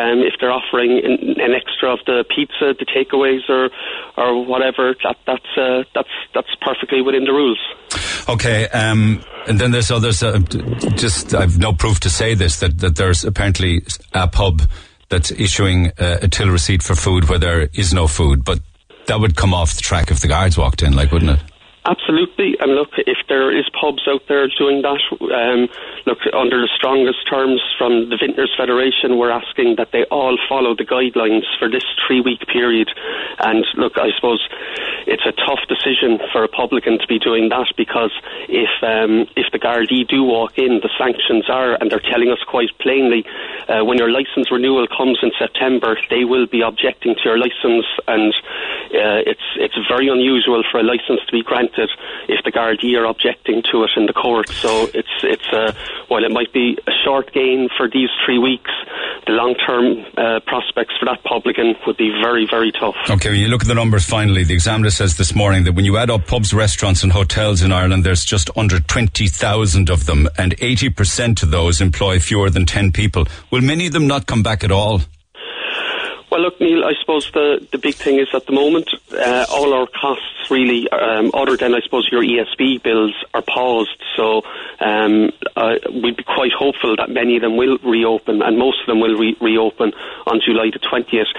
[0.00, 3.68] um, if they're offering an extra of the pizza, the takeaways, or
[4.16, 7.60] or whatever, that that's uh, that's that's perfectly within the rules.
[8.30, 10.22] Okay, um, and then there's others.
[10.22, 10.38] Uh,
[10.96, 13.82] just I've no proof to say this that that there's apparently
[14.14, 14.62] a pub
[15.10, 18.60] that's issuing uh, a till receipt for food where there is no food, but
[19.04, 21.40] that would come off the track if the guards walked in, like, wouldn't it?
[21.86, 24.98] Absolutely, and look, if there is pubs out there doing that,
[25.30, 25.68] um,
[26.04, 30.74] look, under the strongest terms from the Vintners Federation, we're asking that they all follow
[30.74, 32.90] the guidelines for this three-week period.
[33.38, 34.42] And look, I suppose
[35.06, 38.10] it's a tough decision for a publican to be doing that because
[38.48, 42.42] if um, if the Gardaí do walk in, the sanctions are, and they're telling us
[42.50, 43.22] quite plainly,
[43.68, 47.86] uh, when your license renewal comes in September, they will be objecting to your license,
[48.10, 48.34] and
[48.90, 51.75] uh, it's it's very unusual for a license to be granted
[52.28, 54.48] if the Gardaí are objecting to it in the court.
[54.50, 55.72] So it's it's uh,
[56.08, 58.70] while it might be a short gain for these three weeks,
[59.26, 62.96] the long term uh, prospects for that publican would be very very tough.
[63.08, 65.84] Okay, when you look at the numbers, finally, the Examiner says this morning that when
[65.84, 70.06] you add up pubs, restaurants, and hotels in Ireland, there's just under twenty thousand of
[70.06, 73.26] them, and eighty percent of those employ fewer than ten people.
[73.50, 75.00] Will many of them not come back at all?
[76.36, 79.72] Well, look, Neil, I suppose the, the big thing is at the moment, uh, all
[79.72, 84.02] our costs really, um, other than I suppose your ESB bills, are paused.
[84.16, 84.42] So
[84.78, 88.86] um, uh, we'd be quite hopeful that many of them will reopen, and most of
[88.86, 89.92] them will re- reopen
[90.26, 91.32] on July the 20th.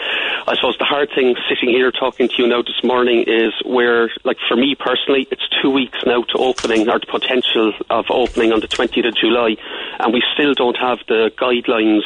[0.47, 4.09] I suppose the hard thing sitting here talking to you now this morning is where,
[4.23, 8.51] like for me personally, it's two weeks now to opening or the potential of opening
[8.51, 9.57] on the 20th of July,
[9.99, 12.01] and we still don't have the guidelines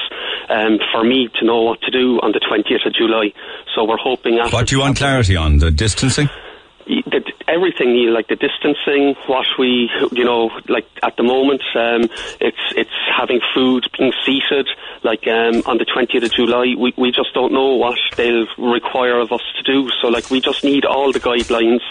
[0.49, 3.33] um, for me to know what to do on the 20th of July.
[3.75, 4.37] So we're hoping.
[4.37, 5.57] What do you want clarity on?
[5.57, 6.29] The distancing?
[7.05, 12.03] The, everything, you like the distancing, what we, you know, like at the moment, um,
[12.39, 14.67] it's it's having food, being seated.
[15.03, 19.19] Like um, on the 20th of July, we, we just don't know what they'll require
[19.19, 19.89] of us to do.
[20.01, 21.81] So like we just need all the guidelines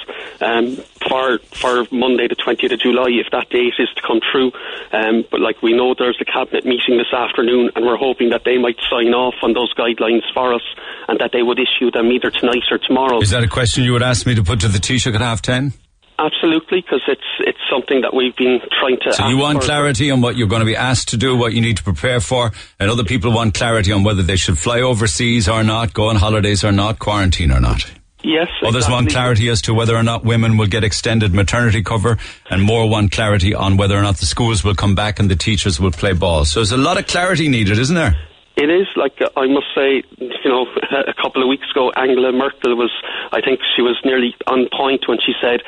[0.40, 0.76] um,
[1.08, 4.52] for for Monday the 20th of July if that date is to come true.
[4.92, 8.44] Um, but like we know there's the cabinet meeting this afternoon, and we're hoping that
[8.44, 10.64] they might sign off on those guidelines for us,
[11.08, 13.20] and that they would issue them either tonight or tomorrow.
[13.20, 15.42] Is that a question you would ask me to put to the Taoiseach at half
[15.42, 15.72] ten?
[16.18, 19.12] Absolutely, because it's it's something that we've been trying to.
[19.12, 21.62] So you want clarity on what you're going to be asked to do, what you
[21.62, 25.48] need to prepare for, and other people want clarity on whether they should fly overseas
[25.48, 27.90] or not, go on holidays or not, quarantine or not.
[28.22, 28.48] Yes.
[28.62, 28.94] Others exactly.
[28.94, 32.18] want clarity as to whether or not women will get extended maternity cover,
[32.50, 35.37] and more want clarity on whether or not the schools will come back and the
[35.37, 36.44] teachers will play ball.
[36.44, 38.14] So there's a lot of clarity needed, isn't there?
[38.60, 40.66] It is like I must say, you know,
[41.08, 42.92] a couple of weeks ago, Angela Merkel was,
[43.32, 45.62] I think she was nearly on point when she said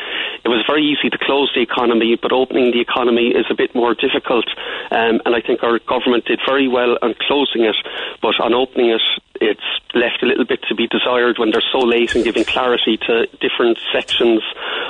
[0.44, 3.74] it was very easy to close the economy, but opening the economy is a bit
[3.74, 4.44] more difficult.
[4.90, 7.76] Um, and I think our government did very well on closing it,
[8.20, 9.00] but on opening it,
[9.40, 12.96] it's left a little bit to be desired when they're so late in giving clarity
[12.96, 14.42] to different sections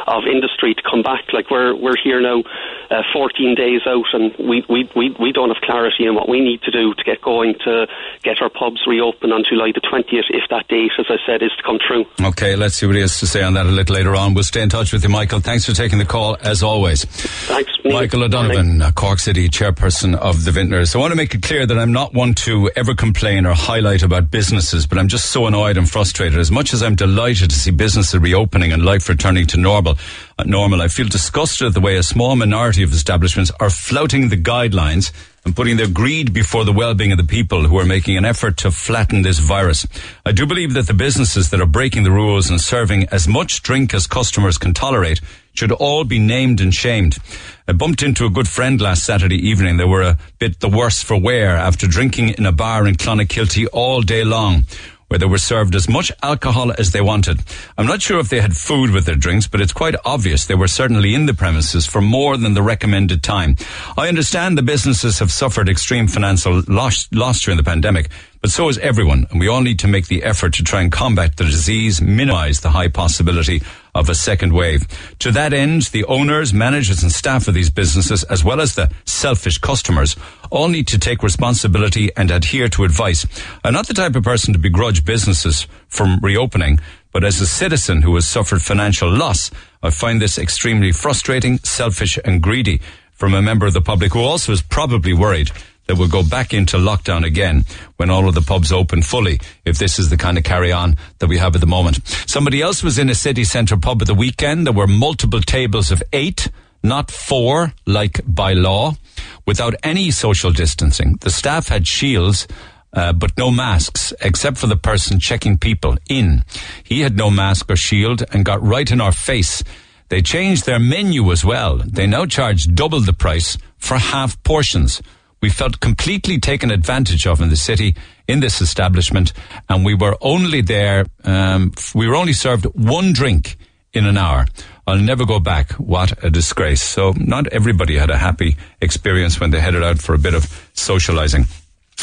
[0.06, 1.32] of industry to come back.
[1.32, 2.42] Like we're we're here now,
[2.90, 6.40] uh, 14 days out, and we, we we we don't have clarity on what we
[6.40, 7.86] need to do to get going to
[8.22, 11.50] get our pubs reopened on July the 20th, if that date, as I said, is
[11.56, 12.04] to come true.
[12.20, 14.34] Okay, let's see what he has to say on that a little later on.
[14.34, 15.40] We'll stay in touch with you, Michael.
[15.40, 17.04] Thanks for taking the call as always.
[17.04, 20.94] Thanks, Michael O'Donovan, uh, Cork City chairperson of the Vintners.
[20.94, 24.02] I want to make it clear that I'm not one to ever complain or highlight
[24.02, 26.38] about businesses, but I'm just so annoyed and frustrated.
[26.38, 29.98] As much as I'm delighted to see businesses reopening and life returning to normal,
[30.46, 34.36] normal, I feel disgusted at the way a small minority of establishments are flouting the
[34.36, 35.12] guidelines
[35.44, 38.56] and putting their greed before the well-being of the people who are making an effort
[38.58, 39.86] to flatten this virus.
[40.24, 43.62] I do believe that the businesses that are breaking the rules and serving as much
[43.62, 45.20] drink as customers can tolerate
[45.54, 47.18] should all be named and shamed.
[47.66, 49.76] I bumped into a good friend last Saturday evening.
[49.76, 53.66] They were a bit the worse for wear after drinking in a bar in Clonakilty
[53.72, 54.64] all day long
[55.12, 57.38] where they were served as much alcohol as they wanted.
[57.76, 60.54] I'm not sure if they had food with their drinks, but it's quite obvious they
[60.54, 63.56] were certainly in the premises for more than the recommended time.
[63.98, 68.08] I understand the businesses have suffered extreme financial loss, loss during the pandemic,
[68.42, 70.90] but so is everyone, and we all need to make the effort to try and
[70.90, 73.62] combat the disease, minimize the high possibility
[73.94, 74.84] of a second wave.
[75.20, 78.90] To that end, the owners, managers and staff of these businesses, as well as the
[79.04, 80.16] selfish customers,
[80.50, 83.24] all need to take responsibility and adhere to advice.
[83.62, 86.80] I'm not the type of person to begrudge businesses from reopening,
[87.12, 89.52] but as a citizen who has suffered financial loss,
[89.84, 92.80] I find this extremely frustrating, selfish and greedy
[93.12, 95.52] from a member of the public who also is probably worried
[95.92, 97.66] that we'll go back into lockdown again
[97.98, 100.96] when all of the pubs open fully, if this is the kind of carry on
[101.18, 102.00] that we have at the moment.
[102.26, 104.66] Somebody else was in a city centre pub at the weekend.
[104.66, 106.48] There were multiple tables of eight,
[106.82, 108.96] not four, like by law,
[109.44, 111.18] without any social distancing.
[111.20, 112.48] The staff had shields.
[112.94, 116.44] Uh, but no masks, except for the person checking people in.
[116.84, 119.64] He had no mask or shield and got right in our face.
[120.10, 121.78] They changed their menu as well.
[121.78, 125.00] They now charge double the price for half portions.
[125.42, 127.96] We felt completely taken advantage of in the city
[128.28, 129.32] in this establishment,
[129.68, 131.04] and we were only there.
[131.24, 133.56] Um, we were only served one drink
[133.92, 134.46] in an hour.
[134.86, 135.72] I'll never go back.
[135.72, 136.80] What a disgrace.
[136.80, 140.70] So not everybody had a happy experience when they headed out for a bit of
[140.74, 141.46] socializing.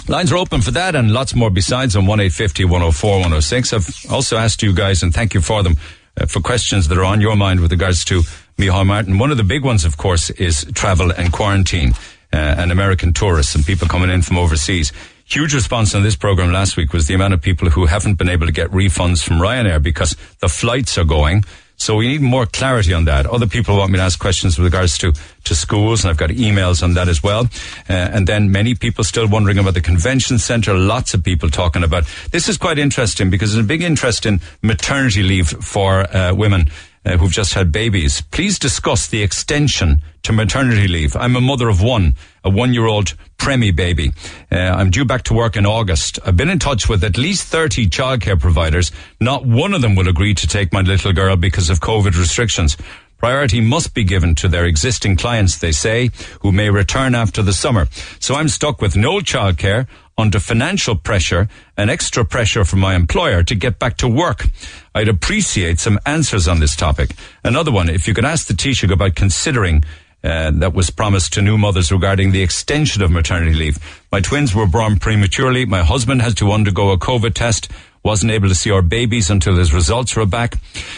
[0.08, 3.74] Lines are open for that and lots more besides on 1850 104 106.
[3.74, 5.78] I've also asked you guys, and thank you for them,
[6.20, 8.22] uh, for questions that are on your mind with regards to
[8.58, 9.18] Micheál Martin.
[9.18, 11.94] One of the big ones, of course, is travel and quarantine
[12.34, 14.92] uh, and American tourists and people coming in from overseas.
[15.26, 18.30] Huge response on this program last week was the amount of people who haven't been
[18.30, 21.44] able to get refunds from Ryanair because the flights are going.
[21.80, 23.26] So we need more clarity on that.
[23.26, 25.14] Other people want me to ask questions with regards to,
[25.46, 27.46] to schools, and I've got emails on that as well.
[27.90, 30.74] Uh, and then many people still wondering about the convention centre.
[30.74, 34.42] Lots of people talking about this is quite interesting because there's a big interest in
[34.62, 36.70] maternity leave for uh, women
[37.10, 38.22] uh, who've just had babies.
[38.22, 41.16] Please discuss the extension to maternity leave.
[41.16, 44.12] I'm a mother of one, a one year old preemie baby.
[44.52, 46.20] Uh, I'm due back to work in August.
[46.26, 48.92] I've been in touch with at least 30 childcare providers.
[49.20, 52.78] Not one of them will agree to take my little girl because of COVID restrictions.
[53.20, 56.10] Priority must be given to their existing clients, they say,
[56.42, 57.88] who may return after the summer.
[58.20, 63.44] So I'm stuck with no childcare under financial pressure and extra pressure from my employer
[63.44, 64.48] to get back to work.
[64.96, 67.12] I'd appreciate some answers on this topic.
[67.44, 69.84] Another one, if you could ask the Taoiseach about considering
[70.22, 73.78] uh, that was promised to new mothers regarding the extension of maternity leave.
[74.12, 75.66] My twins were born prematurely.
[75.66, 77.72] My husband had to undergo a COVID test
[78.04, 80.56] wasn't able to see our babies until his results were back.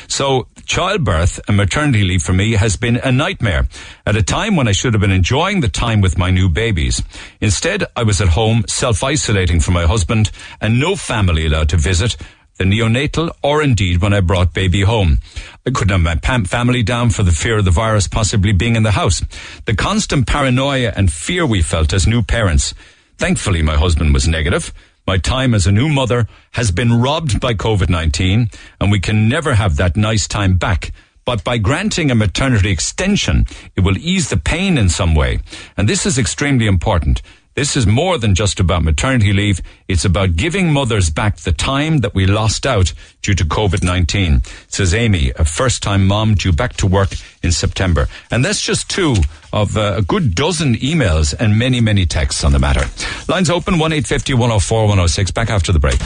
[0.08, 3.68] So childbirth and maternity leave for me has been a nightmare
[4.06, 7.04] at a time when I should have been enjoying the time with my new babies.
[7.42, 10.32] Instead, I was at home self-isolating from my husband
[10.62, 12.16] and no family allowed to visit
[12.58, 15.20] the neonatal or indeed when I brought baby home.
[15.68, 18.84] I couldn't have my family down for the fear of the virus possibly being in
[18.84, 19.22] the house.
[19.66, 22.74] The constant paranoia and fear we felt as new parents.
[23.18, 24.74] Thankfully, my husband was negative.
[25.08, 29.56] My time as a new mother has been robbed by COVID-19 and we can never
[29.56, 30.92] have that nice time back.
[31.26, 35.40] But by granting a maternity extension, it will ease the pain in some way.
[35.78, 37.22] And this is extremely important.
[37.54, 39.62] This is more than just about maternity leave.
[39.90, 44.94] It's about giving mothers back the time that we lost out due to COVID-19, says
[44.94, 47.10] Amy, a first-time mom due back to work
[47.44, 48.08] in September.
[48.32, 49.16] And that's just two
[49.54, 52.86] of uh, a good dozen emails and many, many texts on the matter.
[53.32, 55.34] Lines open, 1-850-104-106.
[55.34, 55.98] Back after the break.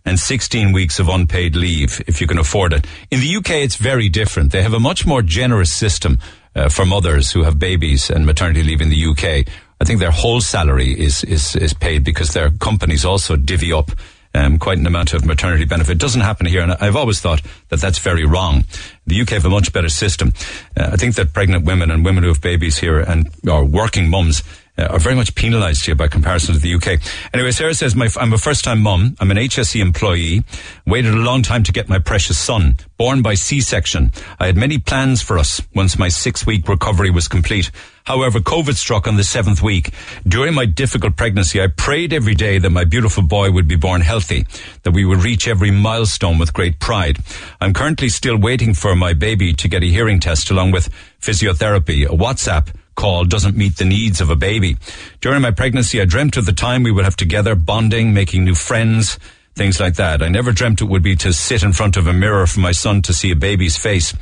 [0.04, 2.87] and 16 weeks of unpaid leave if you can afford it.
[3.11, 4.52] In the UK, it's very different.
[4.52, 6.20] They have a much more generous system
[6.54, 10.10] uh, for mothers who have babies and maternity leave in the UK I think their
[10.10, 13.90] whole salary is, is, is paid because their companies also divvy up
[14.36, 15.92] um, quite an amount of maternity benefit.
[15.92, 18.64] It doesn't happen here, and I've always thought that that's very wrong.
[19.06, 20.34] The UK have a much better system.
[20.76, 24.08] Uh, I think that pregnant women and women who have babies here and are working
[24.08, 24.42] mums
[24.78, 27.00] uh, are very much penalised here by comparison to the UK.
[27.32, 29.16] Anyway, Sarah says, my, I'm a first-time mum.
[29.20, 30.44] I'm an HSE employee.
[30.86, 34.12] Waited a long time to get my precious son, born by C-section.
[34.38, 37.70] I had many plans for us once my six-week recovery was complete.
[38.06, 39.90] However, COVID struck on the seventh week.
[40.26, 44.00] During my difficult pregnancy, I prayed every day that my beautiful boy would be born
[44.00, 44.46] healthy,
[44.84, 47.18] that we would reach every milestone with great pride.
[47.60, 50.88] I'm currently still waiting for my baby to get a hearing test along with
[51.20, 52.06] physiotherapy.
[52.06, 54.76] A WhatsApp call doesn't meet the needs of a baby.
[55.20, 58.54] During my pregnancy, I dreamt of the time we would have together, bonding, making new
[58.54, 59.18] friends,
[59.56, 60.22] things like that.
[60.22, 62.72] I never dreamt it would be to sit in front of a mirror for my
[62.72, 64.14] son to see a baby's face.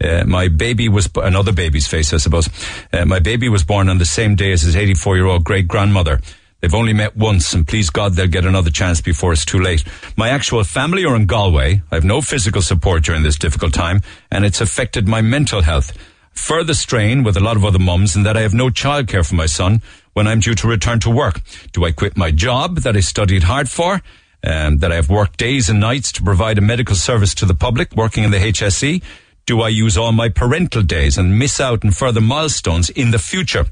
[0.00, 2.48] Uh, my baby was another baby's face, I suppose.
[2.92, 5.66] Uh, my baby was born on the same day as his 84 year old great
[5.66, 6.20] grandmother.
[6.60, 9.82] They've only met once, and please God, they'll get another chance before it's too late.
[10.16, 11.82] My actual family are in Galway.
[11.90, 15.92] I have no physical support during this difficult time, and it's affected my mental health.
[16.34, 19.34] Further strain with a lot of other mums in that I have no childcare for
[19.34, 21.40] my son when I'm due to return to work.
[21.72, 24.00] Do I quit my job that I studied hard for?
[24.44, 27.54] Um, that I have worked days and nights to provide a medical service to the
[27.54, 29.02] public working in the HSE?
[29.44, 33.18] Do I use all my parental days and miss out on further milestones in the
[33.18, 33.66] future?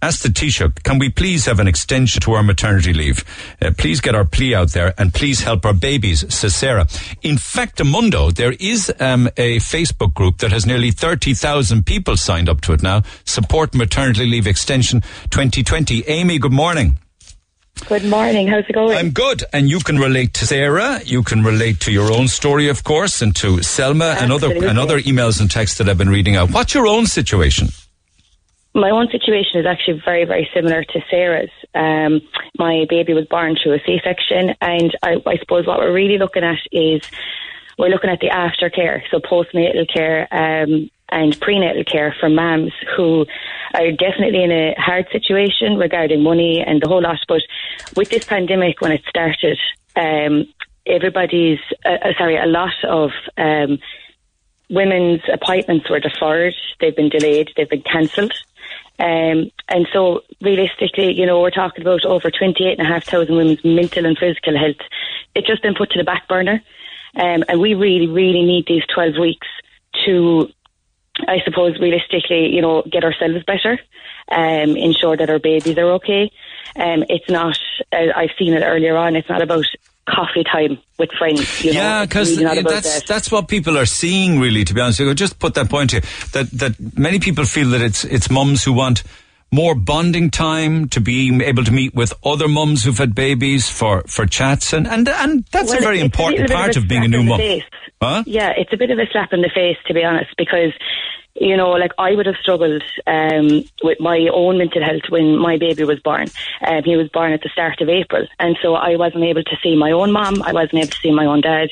[0.00, 3.22] Ask the Taoiseach, can we please have an extension to our maternity leave?
[3.60, 6.86] Uh, please get our plea out there and please help our babies, says Sarah.
[7.20, 12.48] In fact, Amundo, there is um, a Facebook group that has nearly 30,000 people signed
[12.48, 13.02] up to it now.
[13.26, 16.02] Support Maternity Leave Extension 2020.
[16.08, 16.96] Amy, good morning.
[17.88, 18.46] Good morning.
[18.46, 18.96] How's it going?
[18.96, 19.42] I'm good.
[19.52, 21.00] And you can relate to Sarah.
[21.04, 24.46] You can relate to your own story, of course, and to Selma Absolutely.
[24.46, 26.50] and other, and other emails and texts that I've been reading out.
[26.50, 27.68] What's your own situation?
[28.74, 31.50] My own situation is actually very, very similar to Sarah's.
[31.74, 32.20] Um,
[32.56, 36.44] my baby was born through a C-section, and I, I suppose what we're really looking
[36.44, 37.02] at is
[37.78, 43.26] we're looking at the aftercare, so postnatal care um, and prenatal care for mums who
[43.74, 47.18] are definitely in a hard situation regarding money and the whole lot.
[47.28, 47.42] But
[47.96, 49.58] with this pandemic, when it started,
[49.96, 50.46] um,
[50.86, 53.78] everybody's uh, uh, sorry, a lot of um,
[54.68, 56.54] women's appointments were deferred.
[56.80, 57.50] They've been delayed.
[57.56, 58.32] They've been cancelled.
[58.98, 64.58] Um, and so, realistically, you know, we're talking about over 28,500 women's mental and physical
[64.58, 64.76] health.
[65.34, 66.62] It's just been put to the back burner.
[67.16, 69.46] Um, and we really, really need these 12 weeks
[70.04, 70.48] to
[71.28, 73.78] I suppose realistically, you know, get ourselves better,
[74.30, 76.30] um, ensure that our babies are okay.
[76.76, 77.58] Um, it's not,
[77.92, 79.64] uh, I've seen it earlier on, it's not about
[80.08, 81.64] coffee time with friends.
[81.64, 83.06] You yeah, because really that's that.
[83.06, 84.40] that's what people are seeing.
[84.40, 86.02] Really, to be honest, I'll just put that point here
[86.32, 89.02] that that many people feel that it's it's mums who want
[89.52, 94.02] more bonding time to be able to meet with other mums who've had babies for
[94.06, 97.04] for chats, and and and that's well, a very important a part of, of being
[97.04, 97.40] a new mum.
[98.02, 98.22] Huh?
[98.26, 100.72] Yeah, it's a bit of a slap in the face, to be honest, because
[101.34, 105.56] you know, like I would have struggled um, with my own mental health when my
[105.58, 106.26] baby was born.
[106.66, 109.56] Um, he was born at the start of April, and so I wasn't able to
[109.62, 110.42] see my own mom.
[110.42, 111.68] I wasn't able to see my own dad.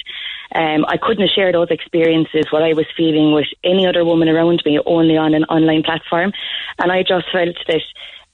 [0.55, 4.63] Um, I couldn't share those experiences, what I was feeling, with any other woman around
[4.65, 6.33] me, only on an online platform.
[6.79, 7.83] And I just felt that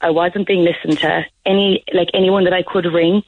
[0.00, 1.24] I wasn't being listened to.
[1.46, 3.22] Any like anyone that I could ring,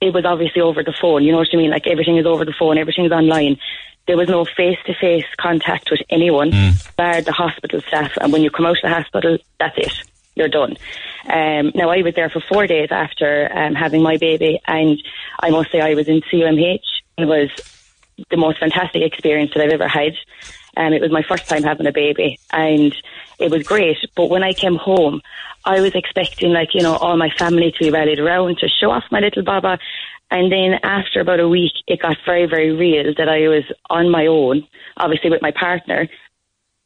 [0.00, 1.24] it was obviously over the phone.
[1.24, 1.70] You know what I mean?
[1.70, 3.58] Like everything is over the phone, everything is online.
[4.08, 6.96] There was no face to face contact with anyone, mm.
[6.96, 8.10] bar the hospital staff.
[8.20, 9.92] And when you come out of the hospital, that's it.
[10.34, 10.76] You're done.
[11.26, 14.98] Um, now, I was there for four days after um, having my baby, and
[15.40, 16.80] I must say I was in CUMH.
[17.18, 17.50] It was
[18.30, 20.14] the most fantastic experience that I've ever had.
[20.78, 22.94] Um, it was my first time having a baby, and
[23.38, 23.98] it was great.
[24.14, 25.20] But when I came home,
[25.64, 28.90] I was expecting, like, you know, all my family to be rallied around to show
[28.90, 29.78] off my little Baba.
[30.30, 34.08] And then after about a week, it got very, very real that I was on
[34.08, 36.08] my own, obviously with my partner,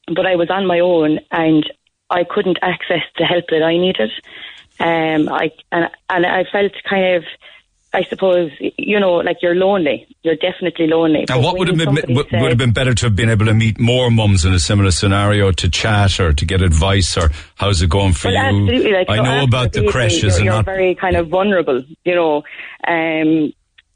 [0.06, 1.70] but I was on my own and
[2.08, 4.10] I couldn't access the help that I needed.
[4.80, 7.24] Um, I and and I felt kind of
[7.94, 10.06] I suppose you know, like you're lonely.
[10.22, 11.26] You're definitely lonely.
[11.28, 13.46] And what would have been would, said, would have been better to have been able
[13.46, 17.30] to meet more mums in a similar scenario to chat or to get advice or
[17.56, 18.62] how's it going for well, you?
[18.62, 20.36] Absolutely, like, I so know about the creches.
[20.36, 22.42] You're, you're not, very kind of vulnerable, you know.
[22.86, 23.52] Um,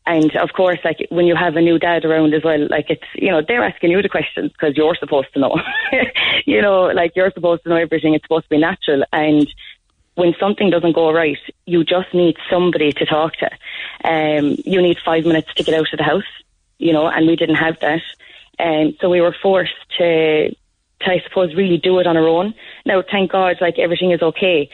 [0.06, 3.02] and of course, like when you have a new dad around as well, like it's
[3.14, 5.56] you know they're asking you the questions because you're supposed to know.
[6.46, 8.14] you know, like you're supposed to know everything.
[8.14, 9.46] It's supposed to be natural, and
[10.16, 13.50] when something doesn't go right, you just need somebody to talk to.
[14.02, 16.24] Um, you need five minutes to get out of the house,
[16.78, 18.00] you know, and we didn't have that.
[18.58, 22.26] And um, so we were forced to, to, I suppose, really do it on our
[22.26, 22.54] own.
[22.86, 24.70] Now, thank God, like everything is okay.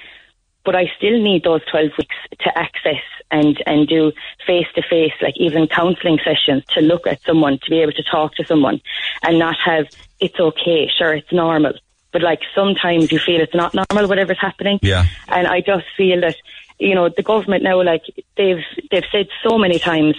[0.65, 3.03] But I still need those 12 weeks to access
[3.33, 4.13] and, and do
[4.47, 8.05] face to face, like even counselling sessions to look at someone, to be able to
[8.05, 8.81] talk to someone
[9.25, 9.89] and not have,
[10.21, 11.73] it's okay, sure, it's normal
[12.13, 14.79] but like sometimes you feel it's not normal, whatever's happening.
[14.83, 15.07] Yeah.
[15.29, 16.37] And I just feel that,
[16.79, 18.03] you know, the government now, like
[18.37, 20.17] they've, they've said so many times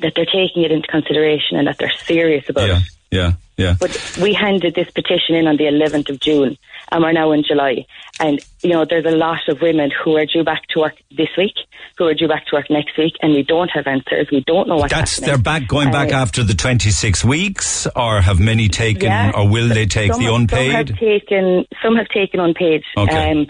[0.00, 2.82] that they're taking it into consideration and that they're serious about Yeah, it.
[3.10, 3.74] yeah, yeah.
[3.78, 6.56] But we handed this petition in on the 11th of June,
[6.90, 7.86] and we're now in July.
[8.20, 11.28] And you know, there's a lot of women who are due back to work this
[11.36, 11.54] week,
[11.96, 14.28] who are due back to work next week, and we don't have answers.
[14.32, 15.28] We don't know what's That's happening.
[15.28, 19.32] they're back going back after the 26 weeks, or have many taken, yeah.
[19.34, 20.72] or will they take some, the Some unpaid?
[20.88, 23.30] have taken, some have taken unpaid, Okay.
[23.32, 23.46] um,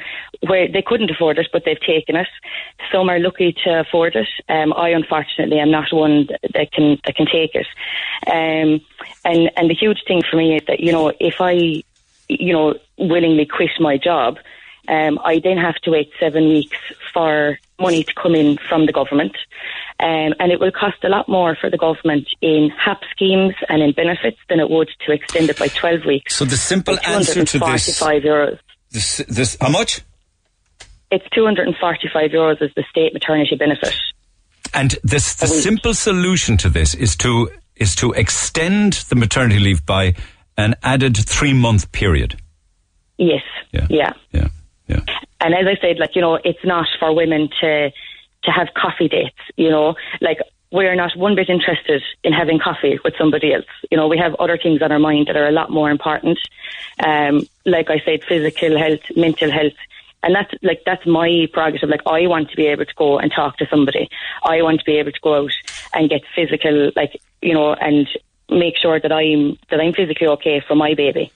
[0.46, 2.28] where they couldn't afford it, but they've taken it.
[2.92, 4.28] Some are lucky to afford it.
[4.48, 7.66] Um, I unfortunately am not one that can that can take it.
[8.26, 8.80] Um,
[9.24, 11.82] and and the huge thing for me is that you know if I,
[12.28, 14.38] you know, willingly quit my job,
[14.88, 16.78] um, I then have to wait seven weeks
[17.12, 19.36] for money to come in from the government.
[20.00, 23.82] Um, and it will cost a lot more for the government in HAP schemes and
[23.82, 26.36] in benefits than it would to extend it by 12 weeks.
[26.36, 28.58] so the simple answer to this, 245 euros.
[28.90, 30.02] this, this, how much?
[31.10, 33.94] It's 245 euros as the state maternity benefit.
[34.72, 39.86] And this, the simple solution to this is to is to extend the maternity leave
[39.86, 40.14] by
[40.56, 42.36] an added three month period.
[43.18, 43.42] Yes.
[43.72, 43.86] Yeah.
[43.90, 44.12] Yeah.
[44.32, 44.48] Yeah,
[44.86, 45.00] yeah.
[45.40, 47.90] And as I said, like, you know, it's not for women to,
[48.44, 50.38] to have coffee dates, you know, like,
[50.70, 53.64] we're not one bit interested in having coffee with somebody else.
[53.90, 56.38] You know, we have other things on our mind that are a lot more important.
[57.02, 59.72] Um, like I said, physical health, mental health.
[60.22, 61.88] And that's like, that's my prerogative.
[61.88, 64.10] Like, I want to be able to go and talk to somebody.
[64.42, 65.52] I want to be able to go out
[65.94, 68.06] and get physical, like, you know, and
[68.50, 71.32] make sure that I'm, that I'm physically okay for my baby.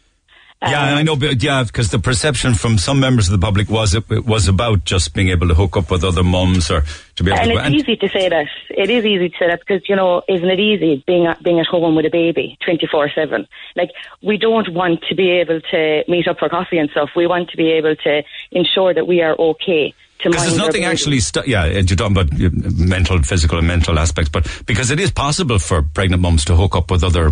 [0.63, 3.69] Yeah, Um, I know, but yeah, because the perception from some members of the public
[3.69, 6.85] was it, it was about just being able to hook up with other mums or
[7.17, 7.81] to be able to And to.
[7.81, 8.47] it's easy to say that.
[8.71, 11.59] It is easy to say that because you know, isn't it easy being at, being
[11.59, 13.49] at home with a baby twenty four seven?
[13.75, 13.91] Like
[14.23, 17.11] we don't want to be able to meet up for coffee and stuff.
[17.17, 19.95] We want to be able to ensure that we are okay.
[20.23, 24.47] Because there's nothing actually, stu- yeah, you're talking about mental, physical, and mental aspects, but
[24.67, 27.31] because it is possible for pregnant mums to hook up with other,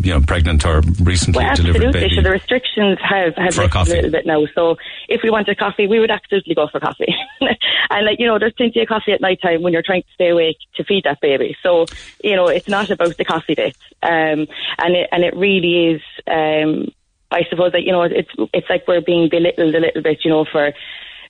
[0.00, 2.00] you know, pregnant or recently Well, delivered absolutely.
[2.00, 2.14] baby.
[2.14, 4.44] So the restrictions have, have For a a little bit now.
[4.54, 4.76] So
[5.08, 7.14] if we wanted coffee, we would absolutely go for coffee.
[7.40, 10.08] and like you know, there's plenty of coffee at night time when you're trying to
[10.14, 11.56] stay awake to feed that baby.
[11.62, 11.86] So
[12.22, 13.78] you know, it's not about the coffee dates.
[14.02, 14.46] Um,
[14.78, 16.02] and it and it really is.
[16.26, 16.92] Um,
[17.30, 20.24] I suppose that you know, it's it's like we're being belittled a little bit.
[20.24, 20.72] You know, for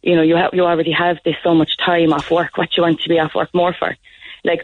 [0.05, 2.57] you know, you have you already have this so much time off work.
[2.57, 3.97] What you want to be off work more for?
[4.45, 4.61] Like.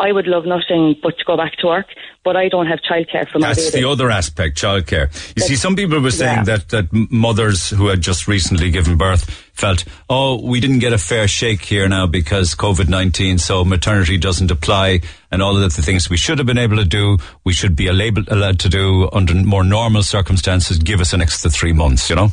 [0.00, 1.86] I would love nothing but to go back to work,
[2.22, 3.82] but I don't have childcare for my That's baby.
[3.82, 5.08] the other aspect, childcare.
[5.36, 6.56] You see, some people were saying yeah.
[6.56, 10.98] that, that mothers who had just recently given birth felt, oh, we didn't get a
[10.98, 15.00] fair shake here now because COVID-19, so maternity doesn't apply
[15.32, 17.88] and all of the things we should have been able to do, we should be
[17.88, 22.30] allowed to do under more normal circumstances, give us an extra three months, you know?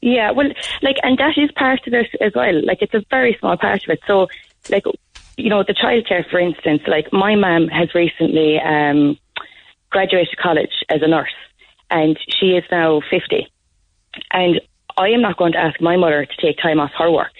[0.00, 0.48] Yeah, well,
[0.82, 2.64] like, and that is part of it as well.
[2.64, 4.00] Like, it's a very small part of it.
[4.06, 4.28] So,
[4.70, 4.84] like,
[5.36, 9.18] you know, the childcare, for instance, like, my mum has recently um,
[9.90, 11.34] graduated college as a nurse,
[11.90, 13.48] and she is now 50.
[14.32, 14.60] And
[14.96, 17.32] I am not going to ask my mother to take time off her work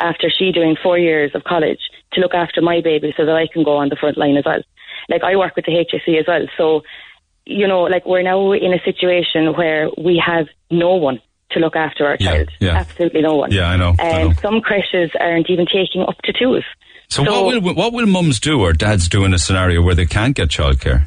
[0.00, 1.80] after she doing four years of college
[2.12, 4.44] to look after my baby so that I can go on the front line as
[4.44, 4.62] well.
[5.08, 6.46] Like, I work with the HSE as well.
[6.56, 6.82] So,
[7.44, 11.20] you know, like, we're now in a situation where we have no one
[11.54, 12.48] to look after our Yeah, child.
[12.60, 12.76] yeah.
[12.76, 13.52] Absolutely no one.
[13.52, 14.32] Yeah, I know, I know.
[14.40, 16.64] some creches aren't even taking up to twos.
[17.08, 20.06] So, what will what will mums do or dads do in a scenario where they
[20.06, 21.04] can't get childcare?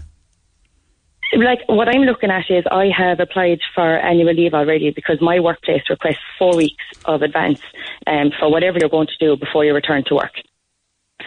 [1.38, 5.40] like what I'm looking at is I have applied for annual leave already because my
[5.40, 7.60] workplace requests four weeks of advance
[8.08, 10.32] um, for whatever you're going to do before you return to work.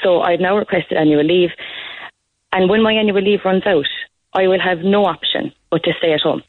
[0.02, 1.50] So I've now requested annual leave,
[2.52, 3.86] and when my annual leave runs out,
[4.32, 6.42] I will have no option but to stay at home,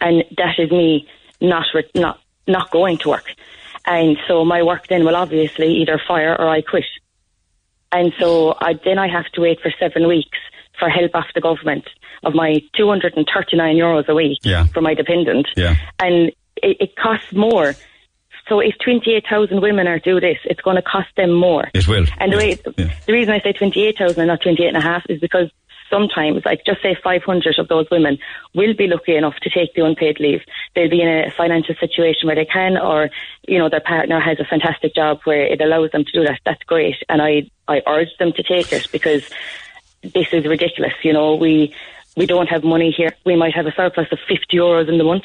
[0.00, 1.06] and that is me
[1.40, 3.26] not re- not not going to work,
[3.86, 6.84] and so my work then will obviously either fire or I quit,
[7.92, 10.38] and so I, then I have to wait for seven weeks
[10.78, 11.88] for help off the government
[12.24, 14.66] of my 239 euros a week Yeah.
[14.66, 15.76] for my dependent, Yeah.
[15.98, 16.28] and
[16.62, 17.74] it, it costs more.
[18.48, 21.68] So if 28,000 women are do this, it's going to cost them more.
[21.74, 22.06] It will.
[22.18, 22.90] And the, way, Yeah.
[23.06, 25.50] the reason I say 28,000 and not 28 and a half is because
[25.90, 28.18] sometimes, like just say 500 of those women
[28.54, 30.42] will be lucky enough to take the unpaid leave.
[30.74, 33.10] They'll be in a financial situation where they can, or,
[33.46, 36.40] you know, their partner has a fantastic job where it allows them to do that.
[36.44, 36.96] That's great.
[37.08, 39.28] And I, I urge them to take it because
[40.02, 40.94] this is ridiculous.
[41.02, 41.74] You know, we,
[42.16, 43.14] we don't have money here.
[43.24, 45.24] We might have a surplus of 50 euros in the month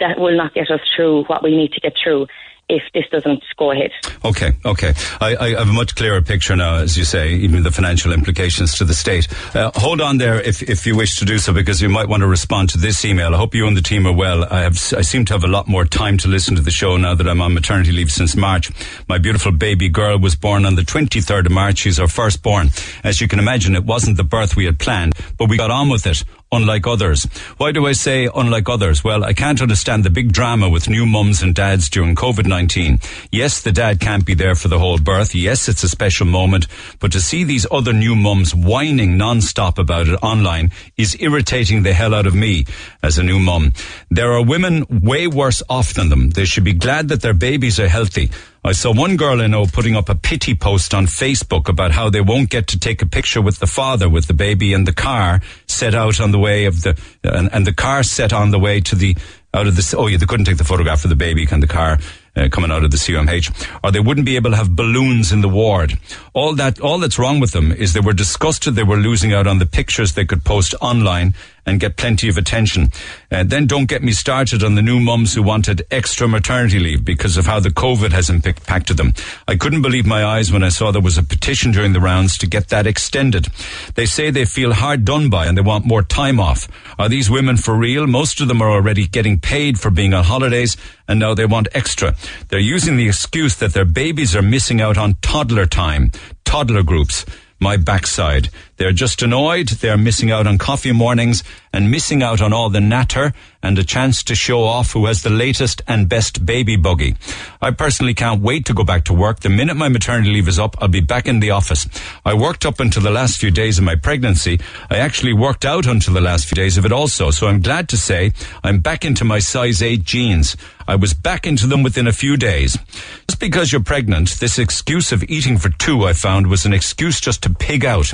[0.00, 2.26] that will not get us through what we need to get through
[2.68, 3.90] if this doesn't go ahead.
[4.24, 4.94] Okay, okay.
[5.20, 8.78] I, I have a much clearer picture now, as you say, even the financial implications
[8.78, 9.28] to the state.
[9.54, 12.22] Uh, hold on there if, if you wish to do so, because you might want
[12.22, 13.34] to respond to this email.
[13.34, 14.44] I hope you and the team are well.
[14.44, 16.96] I have, I seem to have a lot more time to listen to the show
[16.96, 18.70] now that I'm on maternity leave since March.
[19.08, 21.78] My beautiful baby girl was born on the 23rd of March.
[21.78, 22.70] She's our firstborn.
[23.02, 25.88] As you can imagine, it wasn't the birth we had planned, but we got on
[25.88, 27.24] with it unlike others.
[27.56, 29.02] Why do I say unlike others?
[29.02, 33.02] Well, I can't understand the big drama with new mums and dads during COVID-19.
[33.32, 35.34] Yes, the dad can't be there for the whole birth.
[35.34, 36.66] Yes, it's a special moment,
[37.00, 41.92] but to see these other new mums whining non-stop about it online is irritating the
[41.92, 42.66] hell out of me
[43.02, 43.72] as a new mum.
[44.10, 46.30] There are women way worse off than them.
[46.30, 48.30] They should be glad that their babies are healthy.
[48.66, 52.08] I saw one girl I know putting up a pity post on Facebook about how
[52.08, 54.92] they won't get to take a picture with the father with the baby and the
[54.94, 58.58] car set out on the way of the and, and the car set on the
[58.58, 59.18] way to the
[59.52, 61.66] out of the oh yeah they couldn't take the photograph of the baby and the
[61.66, 61.98] car
[62.36, 65.40] uh, coming out of the CUMH, or they wouldn't be able to have balloons in
[65.40, 65.96] the ward.
[66.32, 69.46] All that, all that's wrong with them is they were disgusted they were losing out
[69.46, 71.34] on the pictures they could post online
[71.66, 72.90] and get plenty of attention.
[73.30, 77.04] Uh, then don't get me started on the new mums who wanted extra maternity leave
[77.04, 79.12] because of how the COVID has impacted them.
[79.48, 82.36] I couldn't believe my eyes when I saw there was a petition during the rounds
[82.38, 83.48] to get that extended.
[83.94, 86.68] They say they feel hard done by and they want more time off.
[86.98, 88.06] Are these women for real?
[88.06, 90.76] Most of them are already getting paid for being on holidays
[91.08, 92.14] and now they want extra.
[92.48, 96.12] They're using the excuse that their babies are missing out on toddler time,
[96.44, 97.24] toddler groups
[97.64, 98.50] my backside.
[98.76, 99.68] They're just annoyed.
[99.68, 103.84] They're missing out on coffee mornings and missing out on all the natter and a
[103.84, 107.16] chance to show off who has the latest and best baby buggy.
[107.62, 109.40] I personally can't wait to go back to work.
[109.40, 111.86] The minute my maternity leave is up, I'll be back in the office.
[112.24, 114.60] I worked up until the last few days of my pregnancy.
[114.90, 117.30] I actually worked out until the last few days of it also.
[117.30, 120.56] So I'm glad to say I'm back into my size 8 jeans.
[120.86, 122.78] I was back into them within a few days.
[123.26, 127.20] Just because you're pregnant, this excuse of eating for two, I found, was an excuse
[127.20, 128.12] just to pig out.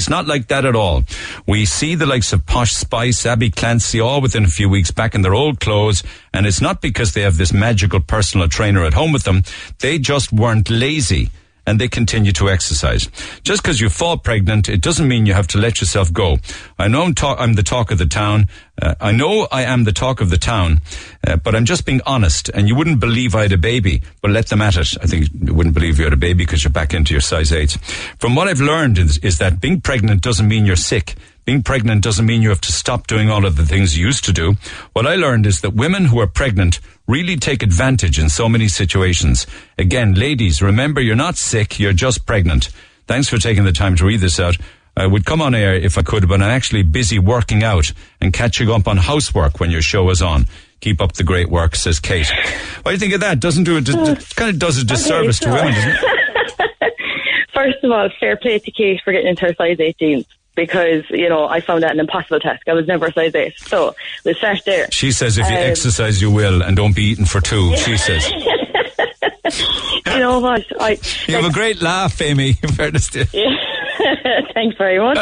[0.00, 1.04] It's not like that at all.
[1.46, 5.14] We see the likes of Posh Spice, Abbey Clancy, all within a few weeks back
[5.14, 8.94] in their old clothes, and it's not because they have this magical personal trainer at
[8.94, 9.42] home with them.
[9.80, 11.28] They just weren't lazy
[11.66, 13.08] and they continue to exercise.
[13.42, 16.38] Just because you fall pregnant, it doesn't mean you have to let yourself go.
[16.78, 18.48] I know I'm, talk- I'm the talk of the town.
[18.80, 20.80] Uh, I know I am the talk of the town,
[21.26, 22.48] uh, but I'm just being honest.
[22.48, 24.96] And you wouldn't believe I had a baby, but let them at it.
[25.02, 27.52] I think you wouldn't believe you had a baby because you're back into your size
[27.52, 27.72] eight.
[28.18, 31.14] From what I've learned is, is that being pregnant doesn't mean you're sick.
[31.44, 34.24] Being pregnant doesn't mean you have to stop doing all of the things you used
[34.24, 34.54] to do.
[34.92, 38.68] What I learned is that women who are pregnant really take advantage in so many
[38.68, 39.46] situations.
[39.78, 42.70] Again, ladies, remember you're not sick, you're just pregnant.
[43.08, 44.56] Thanks for taking the time to read this out.
[44.96, 48.32] I would come on air if I could, but I'm actually busy working out and
[48.32, 50.46] catching up on housework when your show is on.
[50.80, 52.30] Keep up the great work, says Kate.
[52.82, 53.40] What do you think of that?
[53.40, 55.90] Doesn't do uh, it, it kind of does a disservice Okay, to so- women, doesn't
[55.90, 56.94] it?
[57.54, 60.24] First of all, fair play to Kate for getting into her size 18
[60.56, 62.68] because, you know, I found that an impossible task.
[62.68, 63.54] I was never a size 8.
[63.58, 63.94] So
[64.24, 64.90] we'll start there.
[64.90, 67.96] She says if you Um, exercise, you will, and don't be eating for two, she
[67.96, 68.30] says.
[70.06, 70.64] you know what?
[70.80, 73.26] I, You have a great laugh, Amy, in fairness to you.
[73.32, 73.56] Yeah.
[74.54, 75.18] Thanks very much.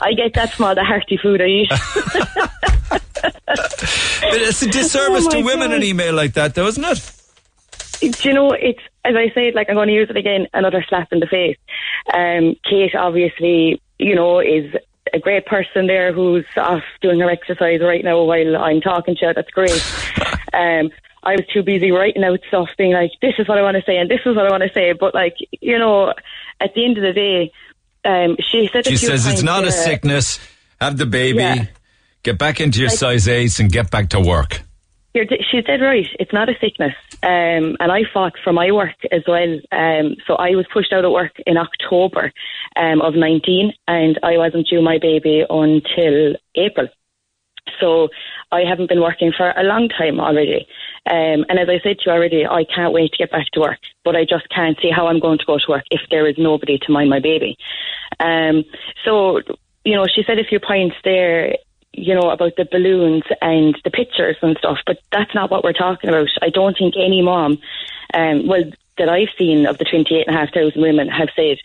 [0.00, 1.70] I get that from all the hearty food I eat.
[2.90, 5.76] But it's a disservice Oh to women, God.
[5.78, 7.12] an email like that, though, isn't it?
[8.00, 10.84] Do you know, it's, as I said, like I'm going to use it again, another
[10.88, 11.56] slap in the face.
[12.12, 14.74] Um, Kate obviously, you know, is
[15.12, 19.26] a great person there who's off doing her exercise right now while I'm talking to
[19.26, 19.34] you.
[19.34, 19.70] That's great.
[20.52, 20.90] um,
[21.22, 23.82] I was too busy writing out stuff, being like, this is what I want to
[23.84, 24.92] say and this is what I want to say.
[24.92, 26.12] But like, you know,
[26.60, 27.52] at the end of the day,
[28.04, 30.38] um, she said She says it's not a sickness.
[30.80, 31.66] Have the baby, Yeah.
[32.22, 34.62] get back into your Like- size eights, and get back to work.
[35.18, 36.06] You're, she's dead right.
[36.20, 36.94] It's not a sickness.
[37.24, 39.58] Um, and I fought for my work as well.
[39.72, 42.32] Um, so I was pushed out of work in October
[42.76, 46.86] um, of 19, and I wasn't due my baby until April.
[47.80, 48.10] So
[48.52, 50.68] I haven't been working for a long time already.
[51.10, 53.60] Um, and as I said to you already, I can't wait to get back to
[53.60, 56.28] work, but I just can't see how I'm going to go to work if there
[56.28, 57.56] is nobody to mind my baby.
[58.20, 58.64] Um,
[59.04, 59.40] so,
[59.84, 61.56] you know, she said a few points there,
[61.92, 65.72] you know, about the balloons and the pictures and stuff, but that's not what we're
[65.72, 66.28] talking about.
[66.42, 67.58] I don't think any mom,
[68.14, 68.64] um, well,
[68.98, 71.58] that I've seen of the 28,500 women have said,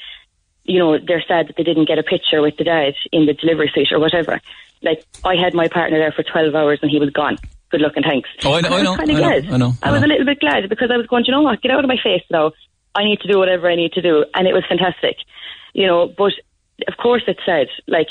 [0.63, 3.33] you know, they're sad that they didn't get a picture with the dad in the
[3.33, 4.39] delivery suite or whatever.
[4.81, 7.37] Like, I had my partner there for 12 hours and he was gone.
[7.69, 8.29] Good luck and thanks.
[8.45, 9.53] Oh, I know, And I know, was kind of I know, glad.
[9.53, 10.07] I know, I I was know.
[10.07, 11.61] a little bit glad because I was going, you know what?
[11.61, 12.51] Get out of my face now.
[12.95, 14.25] I need to do whatever I need to do.
[14.35, 15.17] And it was fantastic.
[15.73, 16.33] You know, but
[16.87, 17.67] of course it's sad.
[17.87, 18.07] Like,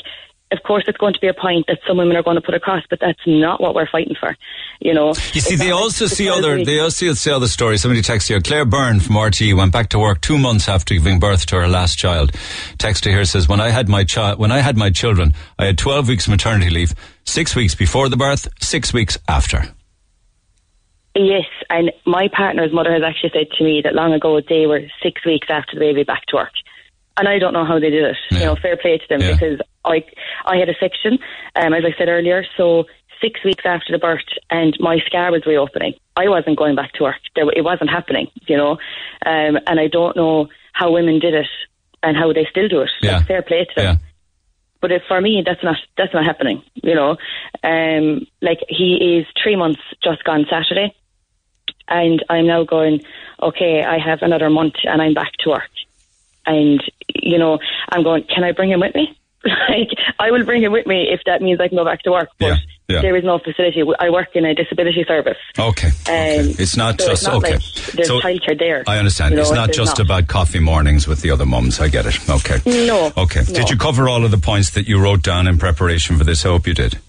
[0.53, 2.55] of course, it's going to be a point that some women are going to put
[2.55, 4.37] across, but that's not what we're fighting for.
[4.81, 5.09] You know.
[5.33, 6.65] You see, they also see other.
[6.65, 7.83] They also see other stories.
[7.83, 8.41] Somebody texted here.
[8.41, 11.69] Claire Byrne from RTE went back to work two months after giving birth to her
[11.69, 12.33] last child.
[12.79, 15.79] Texter here says, "When I had my child, when I had my children, I had
[15.79, 16.95] twelve weeks maternity leave,
[17.25, 19.65] six weeks before the birth, six weeks after."
[21.15, 24.81] Yes, and my partner's mother has actually said to me that long ago they were
[25.03, 26.53] six weeks after the baby back to work.
[27.19, 28.17] And I don't know how they did it.
[28.31, 28.39] Yeah.
[28.39, 29.33] You know, fair play to them Yeah.
[29.33, 30.05] because I
[30.45, 31.19] I had a section,
[31.57, 32.85] um, as I said earlier, so
[33.23, 34.21] six weeks after the birth
[34.51, 35.95] and my scar was reopening.
[36.17, 37.21] I wasn't going back to work.
[37.37, 38.73] There, it wasn't happening, you know.
[39.25, 41.47] Um, and I don't know how women did it
[42.03, 42.91] and how they still do it.
[43.01, 43.19] Yeah.
[43.19, 43.85] Like, fair play to them.
[44.01, 44.09] Yeah.
[44.81, 46.61] But for me, that's not that's not happening.
[46.75, 47.17] You know,
[47.63, 50.93] um, like he is three months just gone Saturday,
[51.89, 53.01] and I'm now going.
[53.41, 55.71] Okay, I have another month, and I'm back to work.
[56.47, 56.83] And
[57.15, 57.61] you know,
[57.91, 58.25] I'm going.
[58.25, 59.17] Can I bring him with me?
[59.69, 59.89] like
[60.19, 62.29] I will bring him with me if that means I can go back to work.
[62.39, 62.57] But Yeah,
[62.89, 63.01] yeah.
[63.03, 63.83] there is no facility.
[63.99, 65.37] I work in a disability service.
[65.59, 65.89] Okay.
[65.89, 66.41] okay.
[66.41, 67.53] Um, It's not so just it's not okay.
[67.55, 67.63] like
[67.95, 68.85] there's So- childcare there.
[68.87, 69.31] I understand.
[69.33, 70.05] You know, it's not just not.
[70.07, 71.81] about coffee mornings with the other mums.
[71.81, 72.19] I get it.
[72.31, 72.59] Okay.
[72.87, 73.41] No, Okay.
[73.49, 73.55] no.
[73.55, 76.45] Did you cover all of the points that you wrote down in preparation for this?
[76.45, 76.99] I hope you did.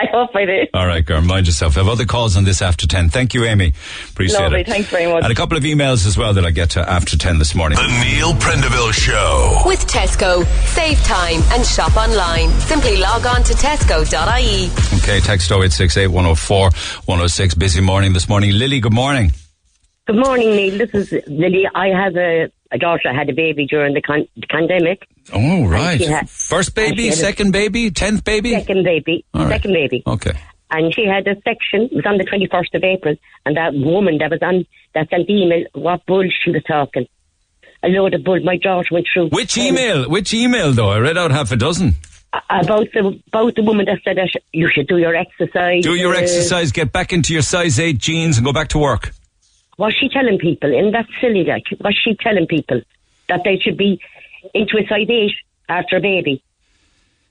[0.00, 0.68] I hope I did.
[0.74, 1.20] All right, girl.
[1.20, 1.76] Mind yourself.
[1.76, 3.08] I have other calls on this after 10.
[3.08, 3.72] Thank you, Amy.
[4.10, 4.68] Appreciate Lovely, it.
[4.68, 5.24] thanks very much.
[5.24, 7.78] And a couple of emails as well that I get to after 10 this morning.
[7.78, 9.62] The Neil Prendeville Show.
[9.66, 12.50] With Tesco, save time and shop online.
[12.60, 14.70] Simply log on to tesco.ie.
[14.98, 16.70] Okay, text 0868 104
[17.06, 17.54] 106.
[17.54, 18.52] Busy morning this morning.
[18.52, 19.32] Lily, good morning.
[20.06, 20.78] Good morning, Neil.
[20.78, 21.68] This is Lily.
[21.74, 23.12] I have a, a daughter.
[23.12, 25.06] had a baby during the, con- the pandemic.
[25.32, 26.00] Oh, right.
[26.00, 28.52] had- First baby, had a- second baby, tenth baby?
[28.52, 29.24] Second baby.
[29.34, 29.48] Right.
[29.48, 30.02] Second baby.
[30.06, 30.32] Okay.
[30.70, 31.82] And she had a section.
[31.90, 33.16] It was on the 21st of April.
[33.46, 37.06] And that woman that was on, that sent the email, what bull she was talking.
[37.82, 38.38] A load of bull.
[38.42, 39.28] My daughter went through.
[39.30, 40.10] Which ten- email?
[40.10, 40.90] Which email, though?
[40.90, 41.94] I read out half a dozen.
[42.50, 45.82] About the, about the woman that said that you should do your exercise.
[45.82, 48.78] Do your uh, exercise, get back into your size 8 jeans, and go back to
[48.78, 49.12] work.
[49.78, 50.76] Was she telling people?
[50.76, 52.80] And that's silly, like, was she telling people
[53.28, 54.00] that they should be
[54.54, 55.30] into a size 8
[55.68, 56.42] after a baby?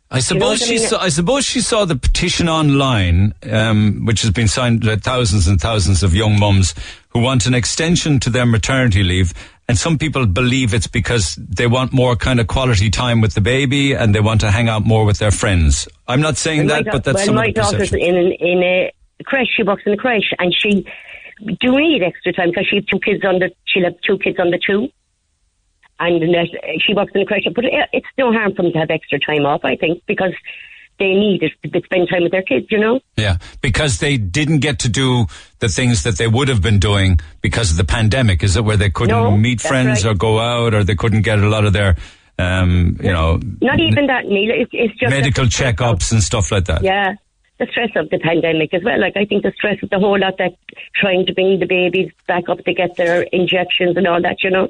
[0.09, 0.87] I suppose what I she mean?
[0.87, 1.01] saw.
[1.01, 5.59] I suppose she saw the petition online, um, which has been signed by thousands and
[5.59, 6.73] thousands of young mums
[7.09, 9.33] who want an extension to their maternity leave.
[9.67, 13.41] And some people believe it's because they want more kind of quality time with the
[13.41, 15.89] baby and they want to hang out more with their friends.
[16.07, 18.63] I'm not saying that, da- but that's well, some my of the daughter's in in
[18.63, 18.93] a
[19.25, 19.49] creche.
[19.57, 20.85] She works in a creche, and she
[21.39, 23.49] do need extra time because she has two kids under.
[23.65, 24.89] She'll have two kids under two,
[25.99, 26.21] and
[26.85, 27.47] she works in a creche.
[27.53, 30.33] But it's no harm for them to have extra time off, I think, because
[30.99, 32.67] they need it to spend time with their kids.
[32.69, 32.99] You know.
[33.17, 35.27] Yeah, because they didn't get to do
[35.59, 38.43] the things that they would have been doing because of the pandemic.
[38.43, 40.11] Is it where they couldn't No, meet friends right.
[40.11, 41.97] or go out, or they couldn't get a lot of their,
[42.39, 44.51] um, you know, Not even that, Neil.
[44.53, 46.83] It's, it's just medical the checkups and stuff like that.
[46.83, 47.15] Yeah.
[47.60, 48.99] The stress of the pandemic as well.
[48.99, 50.53] Like I think the stress of the whole lot that
[50.95, 54.51] trying to bring the babies back up to get their injections and all that, you
[54.51, 54.70] know.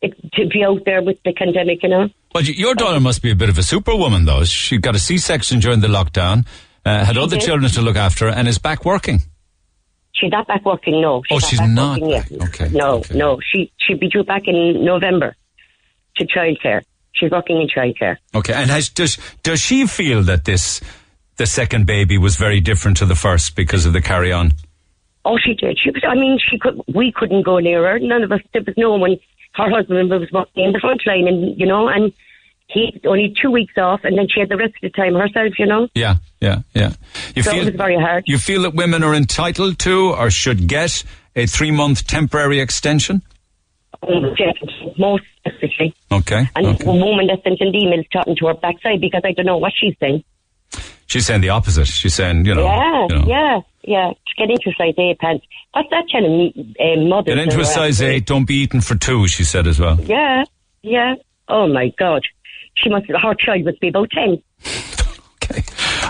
[0.00, 2.08] It, to be out there with the pandemic, you know.
[2.32, 4.44] Well, y- your daughter must be a bit of a superwoman, though.
[4.44, 6.46] She got a C-section during the lockdown,
[6.86, 7.44] uh, had other did.
[7.44, 9.22] children to look after, and is back working.
[10.14, 11.22] She's not back working, no.
[11.32, 12.42] Oh, she's not working yet.
[12.48, 13.18] Okay, No, okay.
[13.18, 13.40] no.
[13.52, 15.34] She she'd be due back in November
[16.16, 16.82] to childcare.
[17.12, 18.18] She's working in childcare.
[18.34, 20.80] Okay, and has, does does she feel that this
[21.38, 24.52] the second baby was very different to the first because of the carry on?
[25.24, 25.78] Oh, she did.
[25.82, 26.02] She was.
[26.06, 26.80] I mean, she could.
[26.94, 27.98] We couldn't go near her.
[27.98, 28.40] None of us.
[28.52, 29.16] There was no one.
[29.54, 32.12] Her husband was working in the front line, and you know, and
[32.68, 35.58] he only two weeks off, and then she had the rest of the time herself.
[35.58, 35.88] You know.
[35.94, 36.92] Yeah, yeah, yeah.
[37.34, 38.24] You So it was very hard.
[38.26, 43.22] You feel that women are entitled to or should get a three month temporary extension?
[44.02, 44.52] Um, yeah,
[44.98, 45.94] most definitely.
[46.12, 46.48] Okay.
[46.54, 46.84] And okay.
[46.84, 49.72] the woman that sent an email talking to her backside because I don't know what
[49.76, 50.24] she's saying.
[51.08, 51.86] She's saying the opposite.
[51.88, 54.10] She's saying, you know, Yeah, you know, yeah, yeah.
[54.36, 55.44] Get into a size eight pants.
[55.72, 57.34] What's that telling uh, mothers?
[57.34, 58.26] get into a size actually- eight.
[58.26, 59.26] Don't be eating for two.
[59.26, 59.98] She said as well.
[60.00, 60.44] Yeah,
[60.82, 61.14] yeah.
[61.48, 62.22] Oh my God,
[62.76, 63.06] she must.
[63.08, 64.42] Her child must be about ten.
[65.50, 65.62] Okay.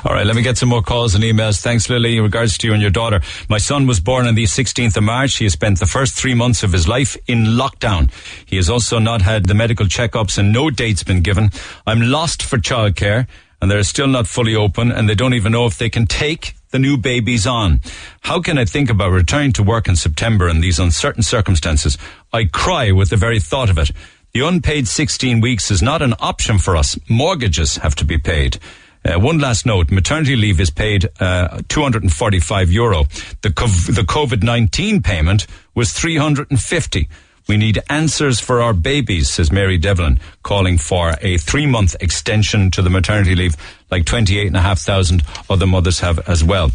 [0.04, 1.60] All right, let me get some more calls and emails.
[1.60, 2.16] Thanks, Lily.
[2.16, 5.04] In regards to you and your daughter, my son was born on the 16th of
[5.04, 5.36] March.
[5.36, 8.10] He has spent the first three months of his life in lockdown.
[8.46, 11.50] He has also not had the medical checkups and no dates been given.
[11.86, 13.28] I'm lost for childcare
[13.60, 16.54] and they're still not fully open and they don't even know if they can take
[16.70, 17.80] the new babies on.
[18.20, 21.96] How can I think about returning to work in September in these uncertain circumstances?
[22.32, 23.90] I cry with the very thought of it.
[24.32, 26.98] The unpaid 16 weeks is not an option for us.
[27.08, 28.58] Mortgages have to be paid.
[29.04, 33.04] Uh, one last note: maternity leave is paid uh, 245 euro.
[33.42, 33.50] The
[33.90, 37.08] the COVID 19 payment was 350.
[37.48, 42.70] We need answers for our babies, says Mary Devlin, calling for a three month extension
[42.72, 43.56] to the maternity leave,
[43.90, 46.72] like 28,500 other mothers have as well.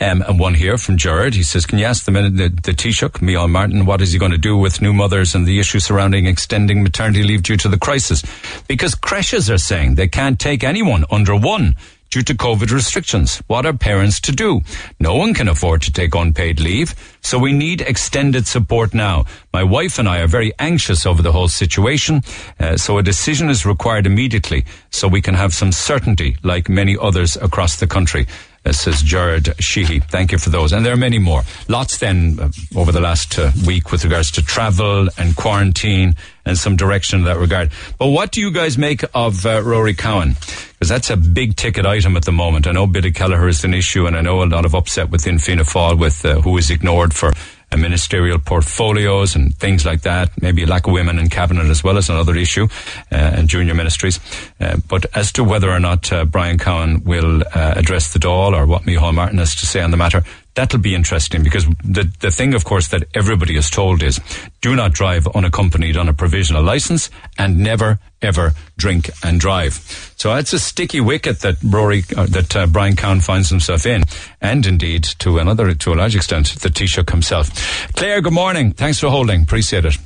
[0.00, 1.34] Um, and one here from Jared.
[1.34, 4.30] He says, Can you ask the, the, the Taoiseach, Micheál Martin, what is he going
[4.30, 7.78] to do with new mothers and the issue surrounding extending maternity leave due to the
[7.78, 8.22] crisis?
[8.68, 11.74] Because creches are saying they can't take anyone under one
[12.12, 13.42] due to COVID restrictions.
[13.46, 14.60] What are parents to do?
[15.00, 19.24] No one can afford to take unpaid leave, so we need extended support now.
[19.50, 22.20] My wife and I are very anxious over the whole situation,
[22.60, 26.98] uh, so a decision is required immediately so we can have some certainty like many
[27.00, 28.26] others across the country.
[28.64, 29.98] Uh, says Jared Sheehy.
[29.98, 30.72] Thank you for those.
[30.72, 31.42] And there are many more.
[31.66, 36.14] Lots then uh, over the last uh, week with regards to travel and quarantine
[36.46, 37.70] and some direction in that regard.
[37.98, 40.34] But what do you guys make of uh, Rory Cowen?
[40.74, 42.68] Because that's a big ticket item at the moment.
[42.68, 45.40] I know Billy Kelleher is an issue and I know a lot of upset within
[45.40, 47.32] Fianna Fáil with uh, who is ignored for
[47.76, 50.30] ministerial portfolios and things like that.
[50.40, 52.68] Maybe a lack of women in cabinet as well as another issue,
[53.10, 54.20] uh, and junior ministries.
[54.60, 58.66] Uh, but as to whether or not uh, Brian Cowen will address the Dáil or
[58.66, 60.22] what Micheál Martin has to say on the matter,
[60.54, 64.20] that'll be interesting because the the thing, of course, that everybody is told is
[64.60, 69.74] do not drive unaccompanied on a provisional license and never ever drink and drive.
[70.16, 74.04] So that's a sticky wicket that Rory, uh, that uh, Brian Cowen finds himself in,
[74.40, 77.92] and indeed to another, to a large extent, the Taoiseach himself.
[77.94, 78.72] Claire, good morning.
[78.72, 79.42] Thanks for holding.
[79.42, 79.98] Appreciate it.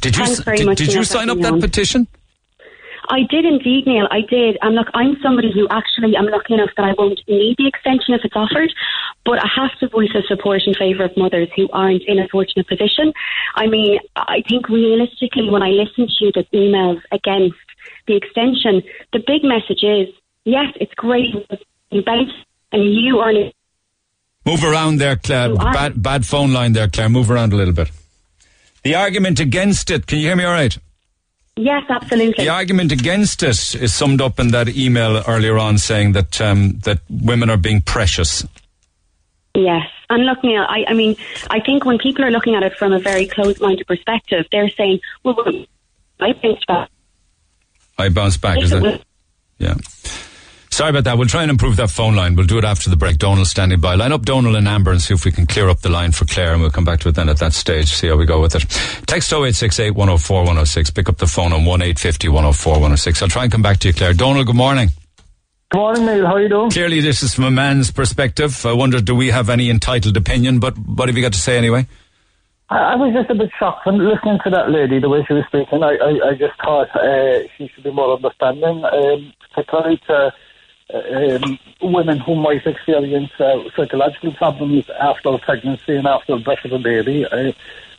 [0.00, 1.60] Did you did, did you sign up that on.
[1.60, 2.06] petition?
[3.12, 4.08] I did indeed, Neil.
[4.10, 4.56] I did.
[4.62, 8.14] And look, I'm somebody who actually I'm lucky enough that I won't need the extension
[8.14, 8.72] if it's offered,
[9.26, 12.26] but I have to voice a support in favour of mothers who aren't in a
[12.28, 13.12] fortunate position.
[13.54, 17.60] I mean, I think realistically, when I listen to the emails against
[18.06, 18.82] the extension,
[19.12, 20.08] the big message is
[20.44, 21.34] yes, it's great.
[21.90, 22.32] You bounce
[22.72, 23.34] and you are.
[24.46, 25.54] Move around there, Claire.
[25.54, 27.10] Bad, bad phone line there, Claire.
[27.10, 27.90] Move around a little bit.
[28.84, 30.06] The argument against it.
[30.06, 30.78] Can you hear me all right?
[31.56, 32.44] Yes, absolutely.
[32.44, 36.78] The argument against it is summed up in that email earlier on, saying that um,
[36.80, 38.46] that women are being precious.
[39.54, 39.86] Yes.
[40.08, 41.16] And look, Neil, I, I mean,
[41.50, 44.70] I think when people are looking at it from a very closed minded perspective, they're
[44.70, 45.36] saying, well,
[46.20, 46.90] I think that.
[47.98, 48.60] I bounce back.
[48.62, 49.02] Is that?
[49.58, 49.74] Yeah.
[50.72, 51.18] Sorry about that.
[51.18, 52.34] We'll try and improve that phone line.
[52.34, 53.18] We'll do it after the break.
[53.18, 53.94] Donal standing by.
[53.94, 56.24] Line up Donal and Amber and see if we can clear up the line for
[56.24, 58.40] Claire and we'll come back to it then at that stage, see how we go
[58.40, 58.62] with it.
[59.06, 60.90] Text 0868 104 106.
[60.92, 63.20] Pick up the phone on 1850 104 106.
[63.20, 64.14] I'll try and come back to you, Claire.
[64.14, 64.88] Donal, good morning.
[65.68, 66.26] Good morning, Neil.
[66.26, 66.70] How are you doing?
[66.70, 68.64] Clearly, this is from a man's perspective.
[68.64, 70.58] I wonder, do we have any entitled opinion?
[70.58, 71.86] But what have you got to say anyway?
[72.70, 75.34] I, I was just a bit shocked when listening to that lady, the way she
[75.34, 75.82] was speaking.
[75.82, 80.32] I, I, I just thought uh, she should be more understanding, um, particularly to
[80.94, 86.72] um, women who might experience uh, psychological problems after pregnancy and after the birth of
[86.72, 87.26] a baby.
[87.30, 87.54] I,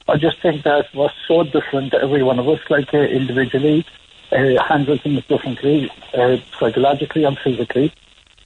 [0.08, 3.86] I just think that was so different to every one of us, like uh, individually,
[4.32, 7.94] uh, handle things differently, uh, psychologically and physically.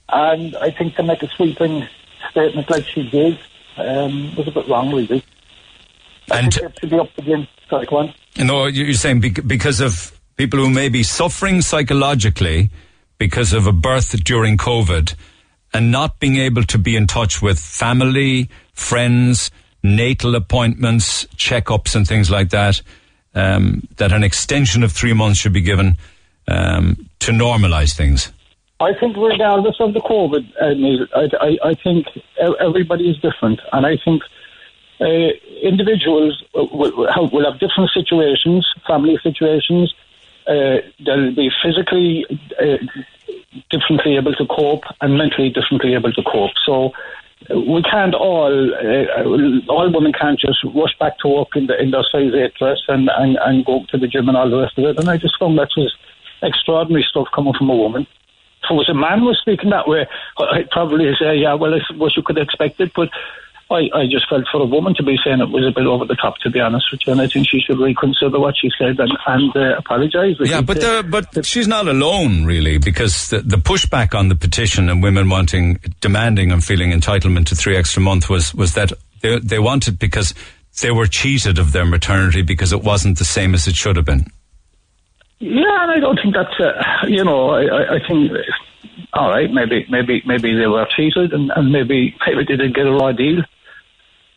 [0.08, 1.86] And I think to make a sweeping
[2.30, 3.38] statement like she did
[3.76, 5.22] um, was a bit wrong, really.
[6.30, 8.14] I And- think should be up to the sorry, go on.
[8.34, 12.70] You know, you're saying because of people who may be suffering psychologically
[13.18, 15.14] because of a birth during COVID
[15.74, 19.50] and not being able to be in touch with family, friends,
[19.82, 22.80] natal appointments, checkups, and things like that,
[23.34, 25.96] um, that an extension of three months should be given
[26.48, 28.32] um, to normalise things.
[28.80, 32.06] I think regardless of the COVID, uh, Neil, I, I, I think
[32.60, 34.22] everybody is different, and I think
[35.00, 35.30] uh,
[35.62, 39.92] individuals will, will will have different situations, family situations.
[40.48, 42.24] Uh, they'll be physically
[42.60, 42.78] uh,
[43.70, 46.52] differently able to cope and mentally differently able to cope.
[46.64, 46.92] So
[47.50, 51.80] uh, we can't all, uh, all women can't just rush back to work in, the,
[51.80, 54.58] in their size 8 dress and, and, and go to the gym and all the
[54.58, 54.98] rest of it.
[54.98, 55.94] And I just found that was
[56.42, 58.06] extraordinary stuff coming from a woman.
[58.64, 60.06] If it was a man was speaking that way,
[60.38, 63.10] I'd probably say, yeah, well, I suppose you could expect it, but
[63.70, 66.06] I, I just felt for a woman to be saying it was a bit over
[66.06, 68.70] the top, to be honest with you, and I think she should reconsider what she
[68.78, 70.36] said and, and uh, apologise.
[70.40, 74.34] Yeah, but uh, the, but she's not alone, really, because the, the pushback on the
[74.34, 78.92] petition and women wanting, demanding and feeling entitlement to three extra months was was that
[79.20, 80.32] they they wanted because
[80.80, 84.06] they were cheated of their maternity because it wasn't the same as it should have
[84.06, 84.24] been.
[85.40, 89.50] Yeah, and I don't think that's uh, you know I, I, think uh, all right
[89.52, 93.12] maybe maybe maybe they were cheated and, and maybe maybe they didn't get a raw
[93.12, 93.42] deal,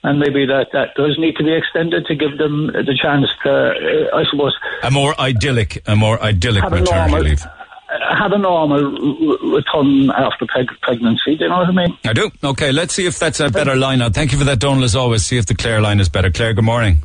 [0.04, 3.52] and maybe that that does need to be extended to give them the chance to
[3.52, 7.44] uh, I suppose A more idyllic, a more idyllic have a maternity normal leave.
[7.46, 11.36] uh, have a normal r- r- return after preg- pregnancy.
[11.36, 11.98] Do you know what I mean?
[12.06, 12.32] I do.
[12.44, 14.10] Okay, let's see if that's a better line now.
[14.10, 15.26] Thank you for that, Donal, as always.
[15.26, 16.32] See if the Claire line is better.
[16.32, 17.00] Claire, good morning.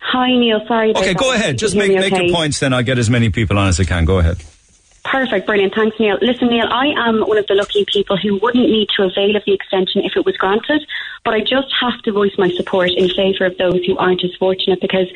[0.00, 0.60] Hi, Neil.
[0.68, 0.94] Sorry.
[0.94, 1.58] Okay, go ahead.
[1.58, 2.26] Just make, hear make okay?
[2.26, 4.04] your points, then I'll get as many people on as I can.
[4.04, 4.36] Go ahead.
[5.04, 5.74] Perfect, brilliant.
[5.74, 6.16] Thanks, Neil.
[6.22, 9.44] Listen, Neil, I am one of the lucky people who wouldn't need to avail of
[9.44, 10.84] the extension if it was granted,
[11.24, 14.34] but I just have to voice my support in favour of those who aren't as
[14.36, 15.08] fortunate because,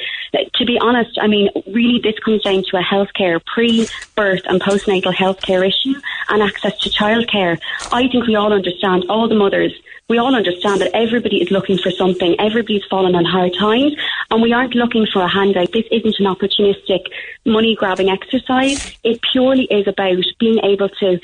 [0.55, 5.15] to be honest, I mean, really this comes down to a healthcare pre-birth and postnatal
[5.15, 7.59] healthcare issue and access to childcare.
[7.91, 9.73] I think we all understand, all the mothers,
[10.09, 12.35] we all understand that everybody is looking for something.
[12.41, 13.95] Everybody's fallen on hard times,
[14.31, 15.73] and we aren't looking for a handout.
[15.73, 17.09] This isn't an opportunistic
[17.45, 18.97] money grabbing exercise.
[19.05, 21.19] It purely is about being able to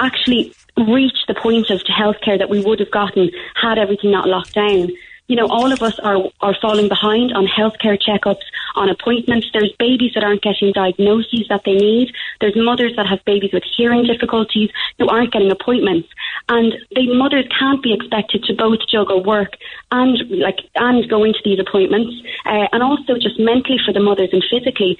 [0.00, 4.54] actually reach the point of healthcare that we would have gotten had everything not locked
[4.54, 4.90] down.
[5.26, 8.42] You know, all of us are, are falling behind on healthcare checkups,
[8.74, 9.46] on appointments.
[9.54, 12.12] There's babies that aren't getting diagnoses that they need.
[12.42, 16.08] There's mothers that have babies with hearing difficulties who aren't getting appointments.
[16.50, 19.56] And the mothers can't be expected to both juggle work
[19.90, 22.14] and like and go into these appointments.
[22.44, 24.98] Uh, and also just mentally for the mothers and physically,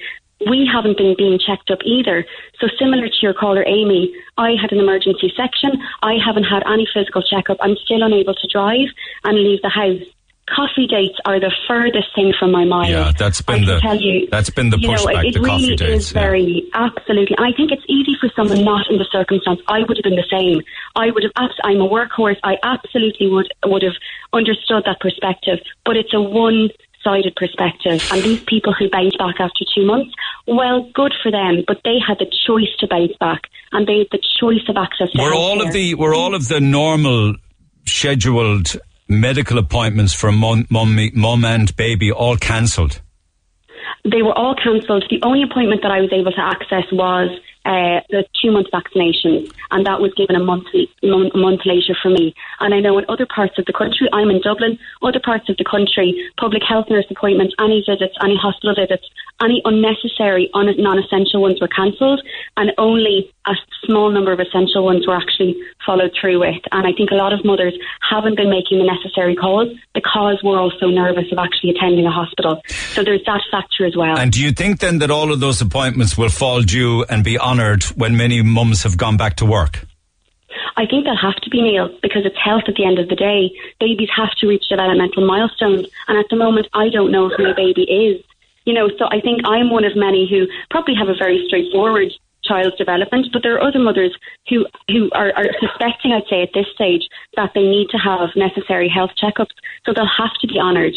[0.49, 2.25] we haven't been being checked up either.
[2.59, 5.71] So similar to your caller, Amy, I had an emergency section.
[6.03, 7.57] I haven't had any physical checkup.
[7.61, 8.87] I'm still unable to drive
[9.23, 10.01] and leave the house.
[10.47, 12.89] Coffee dates are the furthest thing from my mind.
[12.89, 15.39] Yeah, that's been I the- tell you, that's been the you know, pushback, It, the
[15.39, 16.21] it really dates, is yeah.
[16.21, 17.35] very absolutely.
[17.39, 19.59] I think it's easy for someone not in the circumstance.
[19.67, 20.61] I would have been the same.
[20.95, 21.49] I would have.
[21.63, 22.37] I'm a workhorse.
[22.43, 23.97] I absolutely would would have
[24.33, 25.57] understood that perspective.
[25.83, 26.69] But it's a one
[27.05, 28.01] sided perspective.
[28.11, 30.13] And these people who bounce back after two months,
[30.47, 31.63] well, good for them.
[31.65, 35.11] But they had the choice to bounce back, and they had the choice of access
[35.11, 37.35] to Were all of the were all of the normal
[37.85, 38.75] scheduled
[39.07, 43.01] medical appointments for mom, mum, mum and baby all cancelled?
[44.03, 45.05] They were all cancelled.
[45.09, 47.29] The only appointment that I was able to access was
[47.65, 52.09] uh, the two month vaccinations, and that was given a month, a month later for
[52.09, 52.33] me.
[52.59, 55.57] And I know in other parts of the country, I'm in Dublin, other parts of
[55.57, 59.05] the country, public health nurse appointments, any visits, any hospital visits,
[59.41, 62.21] any unnecessary, non essential ones were cancelled,
[62.55, 63.53] and only a
[63.83, 65.55] small number of essential ones were actually
[65.85, 66.61] followed through with.
[66.71, 67.73] And I think a lot of mothers
[68.09, 72.11] haven't been making the necessary calls because we're all so nervous of actually attending a
[72.11, 72.61] hospital.
[72.67, 74.17] So there's that factor as well.
[74.17, 77.37] And do you think then that all of those appointments will fall due and be
[77.55, 79.85] honoured when many mums have gone back to work?
[80.77, 83.15] I think they'll have to be Neil because it's health at the end of the
[83.15, 83.51] day.
[83.79, 87.53] Babies have to reach developmental milestones, and at the moment, I don't know who my
[87.55, 88.21] baby is.
[88.65, 92.11] You know, so I think I'm one of many who probably have a very straightforward
[92.43, 94.15] child's development, but there are other mothers
[94.49, 98.35] who who are, are suspecting, I'd say, at this stage that they need to have
[98.35, 100.95] necessary health checkups, so they'll have to be honoured.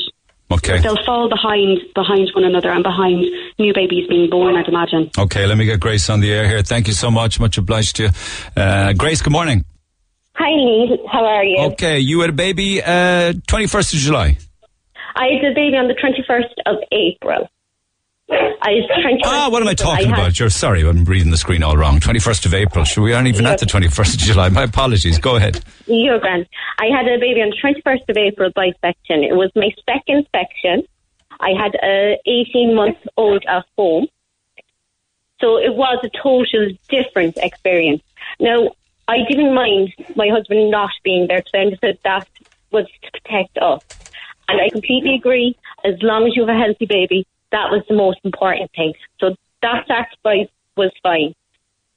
[0.50, 0.78] Okay.
[0.80, 3.24] They'll fall behind behind one another and behind
[3.58, 5.10] new babies being born, I'd imagine.
[5.18, 6.62] Okay, let me get Grace on the air here.
[6.62, 7.38] Thank you so much.
[7.38, 8.08] Much obliged to you.
[8.56, 9.64] Uh, Grace, good morning.
[10.34, 10.98] Hi, Lee.
[11.10, 11.58] How are you?
[11.72, 14.38] Okay, you had a baby uh, 21st of July.
[15.16, 17.48] I had a baby on the 21st of April.
[18.30, 20.38] I was 21st Ah, what am I talking had- about?
[20.38, 21.98] You're sorry, I'm reading the screen all wrong.
[22.00, 22.84] 21st of April.
[22.84, 24.48] Sure, we aren't even at the 21st of July.
[24.50, 25.18] My apologies.
[25.18, 25.60] Go ahead.
[25.86, 26.46] You're grand.
[26.78, 29.24] I had a baby on 21st of April by section.
[29.24, 30.82] It was my second section.
[31.40, 34.06] I had a 18 month old at home.
[35.40, 38.02] So it was a total different experience.
[38.40, 38.70] Now,
[39.06, 42.28] I didn't mind my husband not being there because I understood that
[42.72, 43.80] was to protect us.
[44.48, 45.56] And I completely agree.
[45.84, 48.94] As long as you have a healthy baby, that was the most important thing.
[49.20, 51.34] So that sacrifice was fine.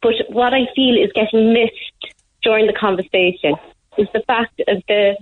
[0.01, 3.55] But what I feel is getting missed during the conversation
[3.97, 5.15] is the fact of the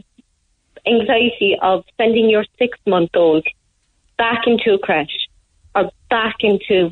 [0.88, 3.46] anxiety of sending your six month old
[4.18, 5.28] back into a creche
[5.76, 6.92] or back into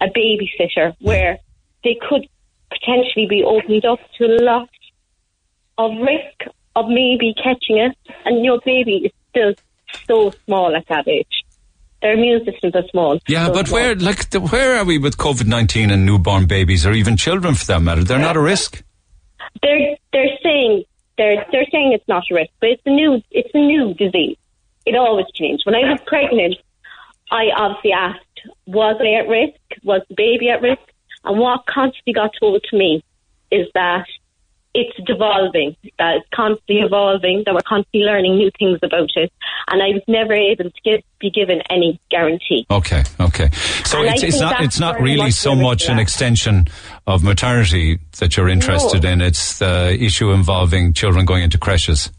[0.00, 1.38] a babysitter where
[1.82, 2.28] they could
[2.70, 4.68] potentially be opened up to a lot
[5.78, 9.54] of risk of maybe catching it and your baby is still
[10.06, 11.39] so small at that age.
[12.02, 13.18] Their immune systems are small.
[13.28, 13.80] Yeah, So but small.
[13.80, 17.54] where, like, the, where are we with COVID 19 and newborn babies or even children
[17.54, 18.02] for that matter?
[18.04, 18.82] They're not a risk.
[19.62, 20.84] they're they're saying
[21.18, 24.36] they're they're saying it's not a risk, but it's a new it's a new disease.
[24.86, 25.64] It always changed.
[25.66, 26.56] When I was pregnant,
[27.30, 28.24] I obviously asked,
[28.66, 29.58] was I at risk?
[29.84, 30.80] Was the baby at risk?
[31.24, 33.04] And what constantly got told to me
[33.50, 34.06] is that
[34.72, 39.32] it's devolving, that it's constantly evolving, that we're constantly learning new things about it.
[39.68, 42.66] And I was never able to give, be given any guarantee.
[42.70, 43.50] Okay, okay.
[43.84, 46.66] So And it's, it's not it's not really so much an extension
[47.06, 49.20] of maternity that you're interested in.
[49.20, 52.10] It's the issue involving children going into creches.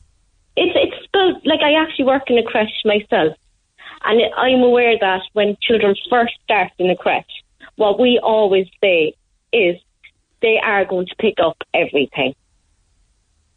[0.58, 3.38] It's it's still like I actually work in a creche myself,
[4.04, 7.43] and it, I'm aware that when children first start in a creche,
[7.76, 9.14] what we always say
[9.54, 9.78] is
[10.41, 12.34] they are going to pick up everything,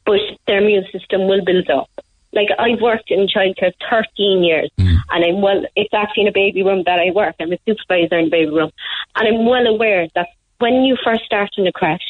[0.05, 1.89] but their immune system will build up.
[2.33, 4.97] Like I've worked in childcare 13 years, Mm.
[5.13, 5.65] and I'm well.
[5.77, 7.37] It's actually in a baby room that I work.
[7.41, 8.71] I'm a supervisor in the baby room,
[9.15, 10.29] and I'm well aware that
[10.59, 12.03] when you first start in a creche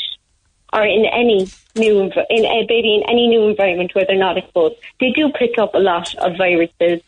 [0.72, 4.76] or in any new in a baby in any new environment where they're not exposed,
[5.00, 7.00] they do pick up a lot of viruses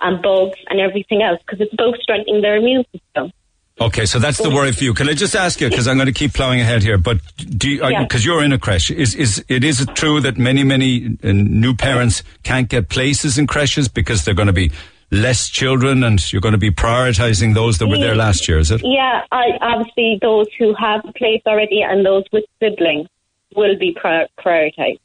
[0.00, 3.32] and bugs and everything else because it's both strengthening their immune system.
[3.80, 4.92] Okay, so that's the worry for you.
[4.92, 7.70] Can I just ask you, because I'm going to keep plowing ahead here, but do
[7.70, 8.02] you, Yeah.
[8.02, 11.30] because you're in a creche, is, is, it is it true that many, many uh,
[11.32, 14.72] new parents can't get places in creches because they're going to be
[15.12, 18.70] less children and you're going to be prioritizing those that were there last year, is
[18.70, 18.82] it?
[18.84, 23.08] Yeah, I, obviously those who have a place already and those with siblings
[23.54, 24.98] will be prioritized.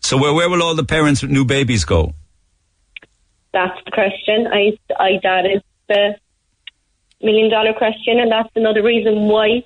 [0.00, 2.12] So where, where will all the parents with new babies go?
[3.52, 4.46] That's the question.
[4.46, 6.16] I, I, that is the
[7.24, 9.64] million dollar question, and that's another reason why,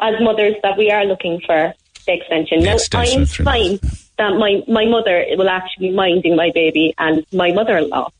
[0.00, 1.74] as mothers, that we are looking for
[2.06, 2.60] the extension.
[2.60, 3.78] The now, extension I'm fine
[4.18, 8.10] that my, my mother will actually be minding my baby and my mother in law.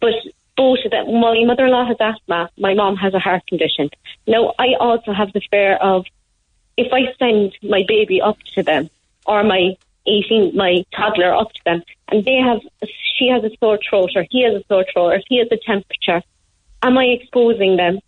[0.00, 0.14] But
[0.56, 3.90] both of them, my mother in law has asthma, my mom has a heart condition.
[4.26, 6.04] Now, I also have the fear of
[6.76, 8.90] if I send my baby up to them
[9.26, 9.76] or my
[10.06, 12.60] 18, my toddler up to them, and they have,
[13.16, 15.58] she has a sore throat or he has a sore throat or he has a
[15.58, 16.22] temperature,
[16.82, 17.98] am I exposing them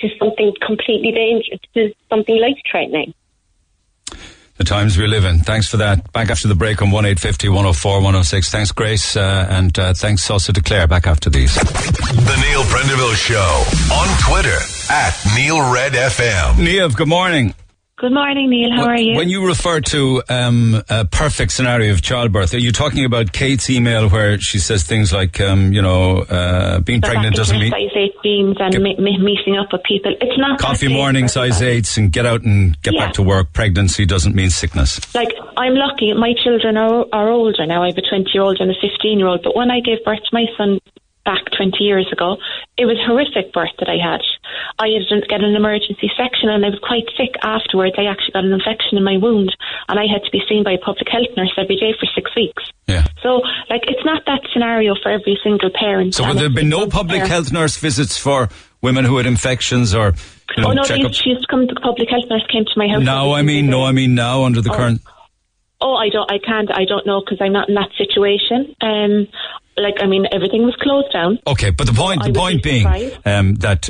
[0.00, 3.14] to something completely dangerous, to something life threatening?
[4.58, 5.38] The times we live in.
[5.38, 6.12] Thanks for that.
[6.12, 8.50] Back after the break on 1850 104 106.
[8.50, 10.88] Thanks, Grace, uh, and uh, thanks also to Claire.
[10.88, 11.54] Back after these.
[11.54, 14.58] The Neil Prendeville Show on Twitter
[14.90, 16.54] at Neil Red FM.
[16.54, 17.54] Niamh, good morning.
[17.98, 18.70] Good morning, Neil.
[18.70, 19.16] How When- are you?
[19.16, 23.68] When you refer to um, a perfect scenario of childbirth, are you talking about Kate's
[23.70, 27.90] email where she says things like, um, you know, uh, being pregnant doesn't mean size
[27.96, 30.14] eight jeans and me- me- meeting up with people.
[30.20, 33.06] It's not coffee morning, size eights, and get out and get Yeah.
[33.06, 33.52] back to work.
[33.52, 35.00] Pregnancy doesn't mean sickness.
[35.12, 36.12] Like I'm lucky.
[36.12, 37.82] My children are are older now.
[37.82, 39.42] I have a 20 year old and a 15 year old.
[39.42, 40.78] But when I gave birth to my son
[41.28, 42.40] back 20 years ago,
[42.80, 44.24] it was a horrific birth that I had.
[44.80, 47.96] I had to get an emergency section and I was quite sick afterwards.
[48.00, 49.52] I actually got an infection in my wound
[49.88, 52.32] and I had to be seen by a public health nurse every day for six
[52.34, 52.64] weeks.
[52.88, 53.04] Yeah.
[53.22, 56.14] So, like, it's not that scenario for every single parent.
[56.16, 57.34] So would there it's- been no public unfair.
[57.44, 58.48] health nurse visits for
[58.80, 60.14] women who had infections or,
[60.56, 61.20] you know, oh no, checkups?
[61.22, 61.66] she used to come.
[61.66, 63.02] The public health nurse came to my house.
[63.04, 63.84] No, I mean, no.
[63.84, 64.76] I mean now under the Oh.
[64.76, 65.00] current.
[65.80, 66.30] Oh, I don't.
[66.30, 66.70] I can't.
[66.72, 68.74] I don't know because I'm not in that situation.
[68.80, 69.28] Um,
[69.76, 71.38] like I mean, everything was closed down.
[71.46, 72.86] Okay, but the point, I the point being
[73.24, 73.88] um, that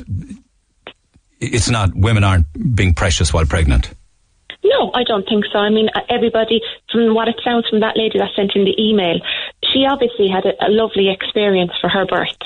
[1.40, 3.94] it's not women aren't being precious while pregnant.
[4.64, 5.58] No, I don't think so.
[5.58, 6.60] I mean, everybody,
[6.92, 9.20] from what it sounds from that lady that sent in the email,
[9.72, 12.36] she obviously had a, a lovely experience for her birth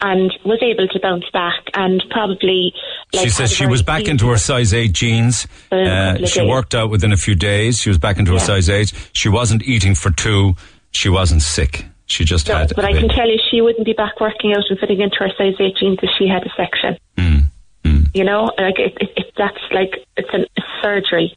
[0.00, 2.72] and was able to bounce back and probably.
[3.14, 5.46] Like, she says she was back into her size eight jeans.
[5.72, 6.48] Uh, she days.
[6.48, 7.78] worked out within a few days.
[7.80, 8.92] She was back into her size eight.
[9.12, 10.54] She wasn't eating for two.
[10.90, 11.86] She wasn't sick.
[12.06, 12.72] She just No, had.
[12.76, 15.30] but I can tell you, she wouldn't be back working out and fitting into her
[15.36, 16.96] size 18 if she had a section.
[17.16, 20.46] Mm, You know, like it, it, it, that's like it's a
[20.82, 21.36] surgery.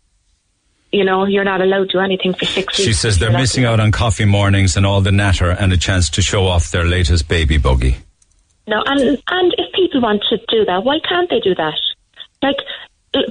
[0.91, 2.87] You know, you're not allowed to do anything for six weeks.
[2.87, 6.09] She says they're missing out on coffee mornings and all the natter and a chance
[6.11, 7.97] to show off their latest baby buggy.
[8.69, 11.79] No, and and if people want to do that, why can't they do that?
[12.43, 12.57] Like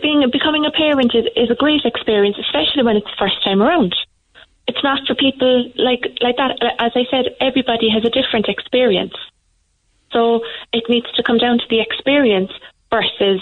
[0.02, 3.62] being becoming a parent is, is a great experience, especially when it's the first time
[3.62, 3.94] around.
[4.66, 6.58] It's not for people like like that.
[6.80, 9.14] As I said, everybody has a different experience,
[10.10, 10.40] so
[10.72, 12.50] it needs to come down to the experience
[12.90, 13.40] versus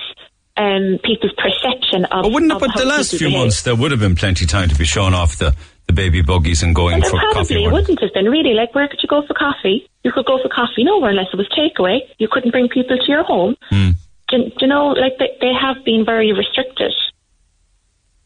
[0.58, 2.24] um, people's perception of.
[2.24, 3.40] But wouldn't it, of but the last few behave.
[3.40, 5.56] months there would have been plenty time to be shown off the,
[5.86, 7.54] the baby buggies and going Well, for there coffee.
[7.54, 8.54] probably wouldn't have been really.
[8.54, 9.88] Like, where could you go for coffee?
[10.04, 12.00] You could go for coffee nowhere unless it was takeaway.
[12.18, 13.56] You couldn't bring people to your home.
[13.70, 13.90] Hmm.
[14.28, 16.92] Do, do you know, like they, they have been very restricted.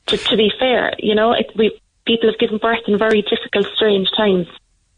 [0.07, 3.67] To, to be fair, you know, it, we people have given birth in very difficult,
[3.77, 4.47] strange times.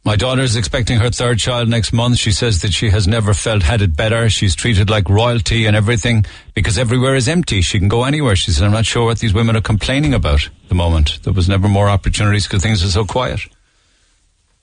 [0.04, 2.18] My daughter is expecting her third child next month.
[2.18, 4.28] She says that she has never felt had it better.
[4.28, 6.24] She's treated like royalty and everything
[6.54, 7.60] because everywhere is empty.
[7.60, 8.34] She can go anywhere.
[8.34, 11.20] She said, I'm not sure what these women are complaining about at the moment.
[11.22, 13.42] There was never more opportunities because things are so quiet.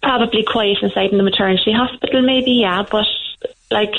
[0.04, 3.06] Probably quiet inside in the maternity hospital, maybe, yeah, but
[3.72, 3.94] like,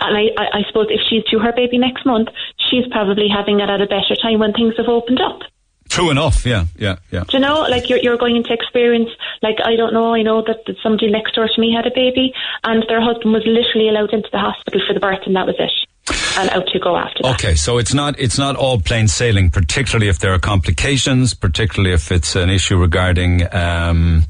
[0.00, 2.28] and I, I, I suppose if she's due her baby next month,
[2.70, 5.40] she's probably having it at a better time when things have opened up.
[5.92, 6.46] True enough.
[6.46, 7.24] Yeah, yeah, yeah.
[7.24, 9.10] Do you know, like you're you're going into experience.
[9.42, 11.94] Like I don't know, I know that, that somebody next door to me had a
[11.94, 12.32] baby,
[12.64, 15.56] and their husband was literally allowed into the hospital for the birth, and that was
[15.58, 15.70] it,
[16.38, 17.34] and out to go after that.
[17.34, 21.92] Okay, so it's not it's not all plain sailing, particularly if there are complications, particularly
[21.92, 24.24] if it's an issue regarding um,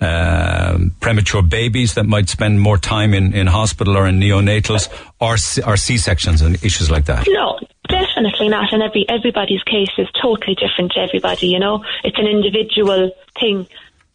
[0.00, 4.88] um premature babies that might spend more time in, in hospital or in neonatals,
[5.20, 5.32] or
[5.68, 7.26] or C sections and issues like that.
[7.28, 7.58] No,
[7.90, 8.72] definitely not.
[8.72, 11.48] And every everybody's case is totally different to everybody.
[11.48, 13.66] You know, it's an individual thing.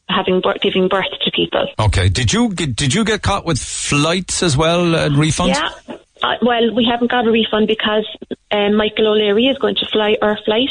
[0.08, 1.68] having giving birth to people.
[1.80, 2.10] Okay.
[2.10, 5.56] Did you get, did you get caught with flights as well, and refunds?
[5.56, 5.98] Yeah.
[6.22, 8.08] Uh, well, we haven't got a refund because
[8.52, 10.70] um, Michael O'Leary is going to fly our flight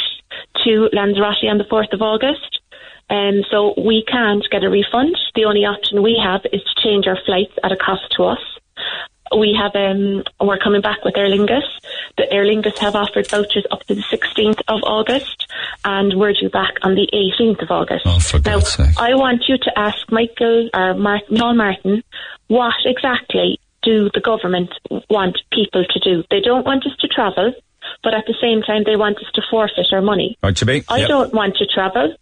[0.64, 2.60] to Lanzarote on the 4th of August.
[3.10, 5.16] Um, so we can't get a refund.
[5.34, 8.38] The only option we have is to change our flights at a cost to us.
[9.32, 11.62] We have, um, we're coming back with Aer Lingus.
[12.18, 15.46] The Aer Lingus have offered vouchers up to the 16th of August,
[15.84, 18.02] and we're due back on the 18th of August.
[18.06, 18.98] Oh, for now, God's sake.
[19.00, 22.02] I want you to ask Michael or Martin, Noel Martin,
[22.48, 24.70] what exactly do the government
[25.10, 26.22] want people to do?
[26.30, 27.54] They don't want us to travel,
[28.02, 30.36] but at the same time, they want us to forfeit our money.
[30.42, 30.84] Right to be?
[30.88, 31.08] I Yep.
[31.08, 32.14] don't want to travel,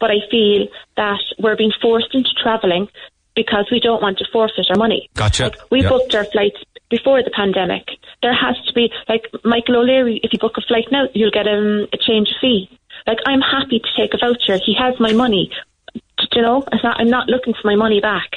[0.00, 0.66] but I feel
[0.96, 2.88] that we're being forced into travelling
[3.34, 5.08] because we don't want to forfeit our money.
[5.14, 5.52] Gotcha.
[5.70, 5.90] We Yep.
[5.90, 6.58] booked our flights
[6.90, 7.88] before the pandemic.
[8.22, 11.46] There has to be, like Michael O'Leary, if you book a flight now, you'll get
[11.46, 12.68] um, a change of fee.
[13.06, 14.58] Like, I'm happy to take a voucher.
[14.64, 15.50] He has my money.
[15.94, 16.00] D-
[16.32, 18.30] You know, not, I'm not looking for my money back.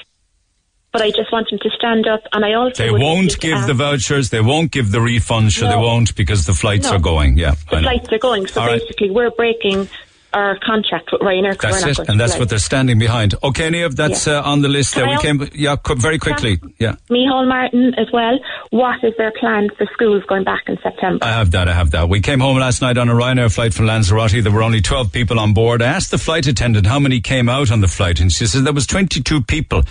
[0.93, 3.67] But I just want him to stand up, and I also They won't give ask-
[3.67, 4.29] the vouchers.
[4.29, 5.51] They won't give the refunds.
[5.53, 6.95] Sure, they won't because the flights No.
[6.97, 7.35] are going.
[7.37, 8.45] Yeah, the flights are going.
[8.45, 8.79] So All right.
[8.79, 9.89] basically, we're breaking
[10.33, 11.57] our contract with Ryanair.
[11.59, 13.35] That's it, and that's what they're standing behind.
[13.43, 14.39] Okay, Niamh, that's Yeah.
[14.39, 15.07] uh, on the list there.
[15.07, 16.59] We came, yeah, very quickly.
[16.79, 18.37] Yeah, Micheál Martin as well.
[18.71, 21.23] What is their plan for schools going back in September?
[21.25, 21.67] I have that.
[21.69, 22.09] I have that.
[22.09, 24.41] We came home last night on a Ryanair flight from Lanzarote.
[24.43, 25.81] There were only 12 people on board.
[25.81, 28.63] I asked the flight attendant how many came out on the flight, and she said
[28.65, 29.83] there was 22 people,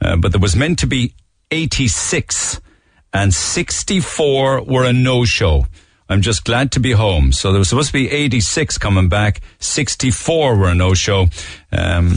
[0.00, 1.12] uh, but there was meant to be
[1.50, 2.60] 86,
[3.12, 5.66] and 64 were a no-show.
[6.10, 7.32] I'm just glad to be home.
[7.32, 9.40] So there was supposed to be 86 coming back.
[9.60, 11.28] 64 were a no-show.
[11.70, 12.16] Um,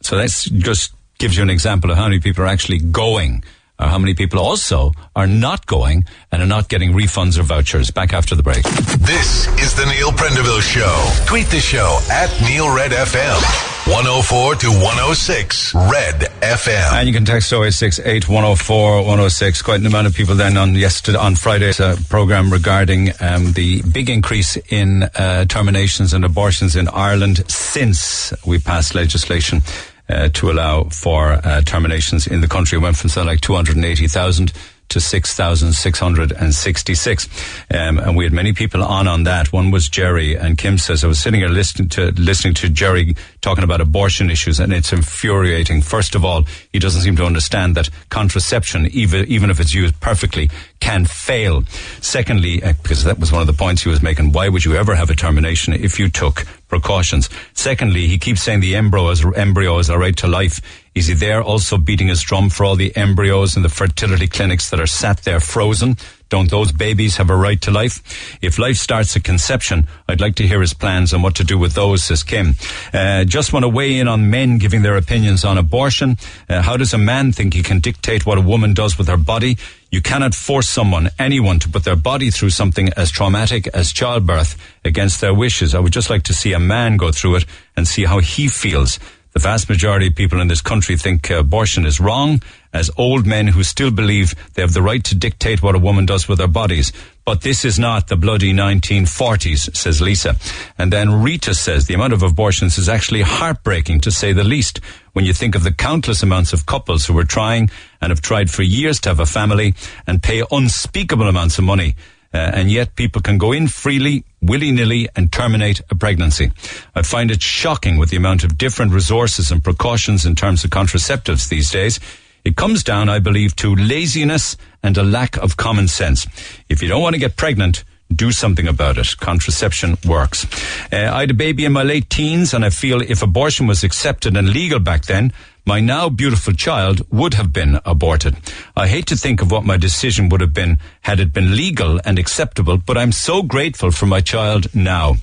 [0.00, 3.42] so that's just gives you an example of how many people are actually going,
[3.80, 7.90] or how many people also are not going and are not getting refunds or vouchers.
[7.90, 8.62] Back after the break.
[8.62, 11.26] This is the Neil Prendeville Show.
[11.26, 13.75] Tweet the show at Neil Red FM.
[13.86, 16.92] 104 to 106 Red FM.
[16.92, 19.62] And you can text 086 104 106.
[19.62, 23.82] Quite an amount of people then on yesterday, on Friday's uh, program regarding um, the
[23.82, 29.62] big increase in uh, terminations and abortions in Ireland since we passed legislation
[30.08, 32.78] uh, to allow for uh, terminations in the country.
[32.78, 34.52] It went from something like 280,000
[34.88, 37.28] to 6,666.
[37.70, 39.52] Um, and we had many people on on that.
[39.52, 43.16] One was Jerry, and Kim says, I was sitting here listening to, listening to Jerry
[43.40, 45.82] talking about abortion issues, and it's infuriating.
[45.82, 50.00] First of all, he doesn't seem to understand that contraception, even, even if it's used
[50.00, 50.48] perfectly,
[50.80, 51.62] can fail.
[52.00, 54.76] Secondly, uh, because that was one of the points he was making, why would you
[54.76, 57.28] ever have a termination if you took precautions?
[57.54, 60.60] Secondly, he keeps saying the embryos, embryos are right to life.
[60.96, 64.70] Is he there also beating his drum for all the embryos in the fertility clinics
[64.70, 65.98] that are sat there frozen?
[66.30, 68.38] Don't those babies have a right to life?
[68.40, 71.58] If life starts at conception, I'd like to hear his plans on what to do
[71.58, 72.54] with those, says Kim.
[72.94, 76.16] Uh, just want to weigh in on men giving their opinions on abortion.
[76.48, 79.18] Uh, how does a man think he can dictate what a woman does with her
[79.18, 79.58] body?
[79.90, 84.56] You cannot force someone, anyone, to put their body through something as traumatic as childbirth
[84.82, 85.74] against their wishes.
[85.74, 87.44] I would just like to see a man go through it
[87.76, 88.98] and see how he feels.
[89.36, 92.40] The vast majority of people in this country think uh, abortion is wrong,
[92.72, 96.06] as old men who still believe they have the right to dictate what a woman
[96.06, 96.90] does with her bodies.
[97.26, 100.36] But this is not the bloody 1940s, says Lisa.
[100.78, 104.80] And then Rita says the amount of abortions is actually heartbreaking, to say the least,
[105.12, 107.68] when you think of the countless amounts of couples who are trying
[108.00, 109.74] and have tried for years to have a family
[110.06, 111.94] and pay unspeakable amounts of money.
[112.32, 116.52] Uh, and yet people can go in freely, willy-nilly and terminate a pregnancy.
[116.94, 120.70] I find it shocking with the amount of different resources and precautions in terms of
[120.70, 122.00] contraceptives these days.
[122.44, 126.26] It comes down, I believe, to laziness and a lack of common sense.
[126.68, 127.82] If you don't want to get pregnant,
[128.14, 129.16] do something about it.
[129.18, 130.46] Contraception works.
[130.92, 133.82] Uh, I had a baby in my late teens and I feel if abortion was
[133.82, 135.32] accepted and legal back then,
[135.66, 138.36] my now beautiful child would have been aborted.
[138.76, 142.00] I hate to think of what my decision would have been had it been legal
[142.04, 145.16] and acceptable, but I'm so grateful for my child now.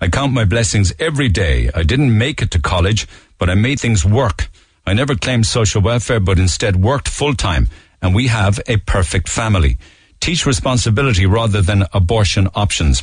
[0.00, 1.68] I count my blessings every day.
[1.74, 4.48] I didn't make it to college, but I made things work.
[4.86, 7.68] I never claimed social welfare, but instead worked full time,
[8.00, 9.78] and we have a perfect family.
[10.20, 13.02] Teach responsibility rather than abortion options.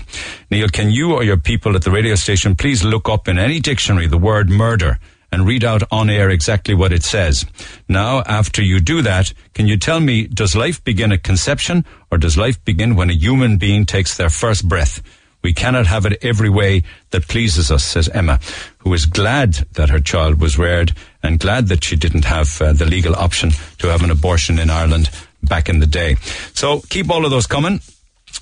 [0.49, 3.59] Neil, can you or your people at the radio station please look up in any
[3.59, 4.97] dictionary the word murder?
[5.35, 7.45] And read out on air exactly what it says.
[7.89, 12.17] Now, after you do that, can you tell me, does life begin at conception or
[12.17, 15.03] does life begin when a human being takes their first breath?
[15.41, 18.39] We cannot have it every way that pleases us, says Emma,
[18.77, 22.71] who is glad that her child was reared and glad that she didn't have uh,
[22.71, 25.09] the legal option to have an abortion in Ireland
[25.43, 26.15] back in the day.
[26.53, 27.81] So keep all of those coming.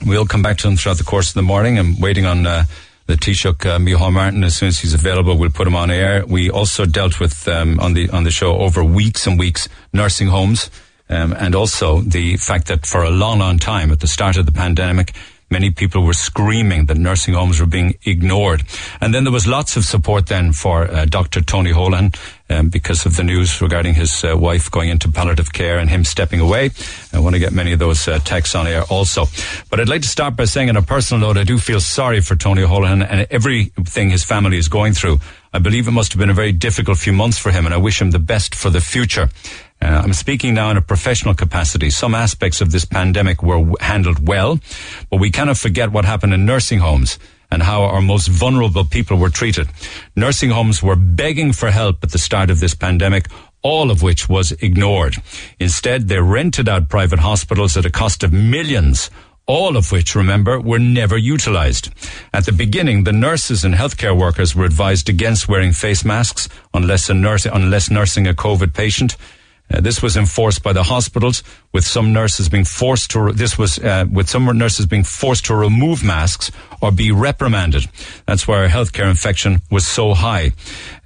[0.05, 1.79] We'll come back to them throughout the course of the morning.
[1.79, 2.65] I'm waiting on uh,
[3.05, 5.37] the Taoiseach uh, Micheál Martin as soon as he's available.
[5.37, 6.25] We'll put him on air.
[6.25, 10.27] We also dealt with um, on the on the show over weeks and weeks nursing
[10.27, 10.69] homes.
[11.09, 14.45] Um, and also the fact that for a long, long time at the start of
[14.45, 15.13] the pandemic,
[15.51, 18.63] many people were screaming that nursing homes were being ignored.
[18.99, 21.41] And then there was lots of support then for uh, Dr.
[21.41, 22.15] Tony Holohan
[22.53, 26.03] um, because of the news regarding his uh, wife going into palliative care and him
[26.03, 26.71] stepping away.
[27.11, 29.25] I want to get many of those uh, texts on air also.
[29.69, 32.21] But I'd like to start by saying on a personal note, I do feel sorry
[32.21, 35.19] for Tony Holohan and everything his family is going through.
[35.53, 37.77] I believe it must have been a very difficult few months for him and I
[37.77, 39.29] wish him the best for the future.
[39.81, 41.89] Uh, I'm speaking now in a professional capacity.
[41.89, 44.59] Some aspects of this pandemic were w- handled well,
[45.09, 47.19] but we cannot forget what happened in nursing homes
[47.53, 49.69] and how our most vulnerable people were treated.
[50.15, 53.27] Nursing homes were begging for help at the start of this pandemic,
[53.61, 55.15] all of which was ignored.
[55.59, 59.09] Instead, they rented out private hospitals at a cost of millions
[59.45, 61.89] all of which, remember, were never utilized.
[62.33, 67.09] At the beginning, the nurses and healthcare workers were advised against wearing face masks unless,
[67.09, 69.17] nurse, unless nursing a COVID patient.
[69.73, 73.19] Uh, this was enforced by the hospitals, with some nurses being forced to.
[73.19, 76.51] Re- this was uh, with some nurses being forced to remove masks
[76.81, 77.87] or be reprimanded.
[78.27, 80.51] That's why our healthcare infection was so high.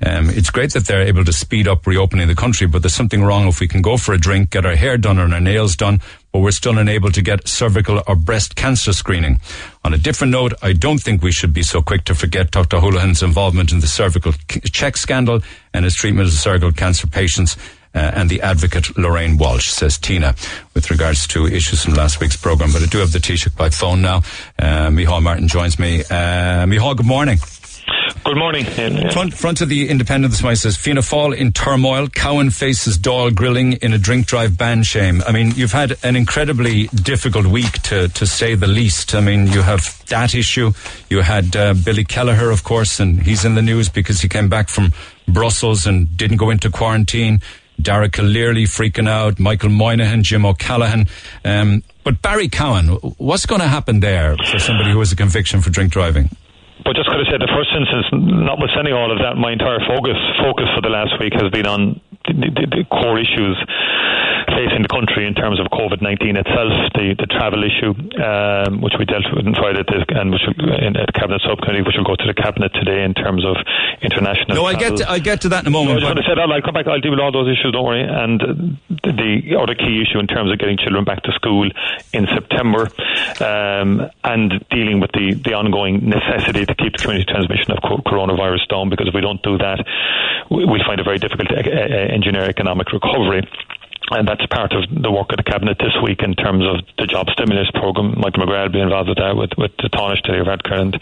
[0.05, 3.23] Um, it's great that they're able to speed up reopening the country, but there's something
[3.23, 5.75] wrong if we can go for a drink, get our hair done or our nails
[5.75, 6.01] done,
[6.33, 9.39] but we're still unable to get cervical or breast cancer screening.
[9.85, 12.77] On a different note, I don't think we should be so quick to forget Dr.
[12.77, 15.41] Holohan's involvement in the cervical check scandal
[15.73, 17.55] and his treatment of cervical cancer patients
[17.97, 20.35] uh, and the advocate Lorraine Walsh, says Tina,
[20.75, 22.71] with regards to issues from last week's programme.
[22.71, 24.17] But I do have the Taoiseach by phone now.
[24.59, 26.01] Uh, Micheál Martin joins me.
[26.01, 27.39] Uh, Micheál, good morning.
[28.23, 28.65] Good morning.
[29.11, 32.09] Front, front of the Independent this morning says Fianna Fáil in turmoil.
[32.09, 35.21] Cowen faces Dáil grilling in a drink drive ban shame.
[35.25, 39.15] I mean, you've had an incredibly difficult week to, to say the least.
[39.15, 40.73] I mean, you have that issue.
[41.09, 44.49] You had uh, Billy Kelleher, of course, and he's in the news because he came
[44.49, 44.91] back from
[45.27, 47.39] Brussels and didn't go into quarantine.
[47.81, 51.07] Dara Calleary freaking out, Michael Moynihan, Jim O'Callaghan.
[51.45, 52.87] Um, but Barry Cowen,
[53.17, 56.29] what's going to happen there for somebody who has a conviction for drink driving?
[56.83, 60.15] But just got to say, the first instance, notwithstanding all of that, my entire focus
[60.39, 63.57] focus for the last week has been on the, the, the core issues
[64.47, 67.91] facing the country in terms of COVID 19 itself, the, the travel issue,
[68.23, 69.83] um, which we dealt with on Friday,
[70.15, 73.43] and which will, in cabinet subcommittee, which will go to the cabinet today in terms
[73.43, 73.55] of
[74.01, 74.55] international.
[74.55, 75.99] No, I get to, I get to that in a moment.
[75.99, 76.87] No, I just want to say that I'll come back.
[76.87, 77.71] I'll deal with all those issues.
[77.73, 78.03] Don't worry.
[78.03, 81.69] And the, the other key issue in terms of getting children back to school
[82.13, 82.87] in September,
[83.43, 88.67] um, and dealing with the the ongoing necessity to keep the community transmission of coronavirus
[88.69, 89.83] down, because if we don't do that,
[90.49, 93.43] we'll find it very difficult to engineer economic recovery
[94.11, 97.07] and that's part of the work of the cabinet this week in terms of the
[97.07, 98.15] job stimulus program.
[98.15, 100.93] Michael McGrath will be involved with that with with the Taoiseach Leo Varadkar and.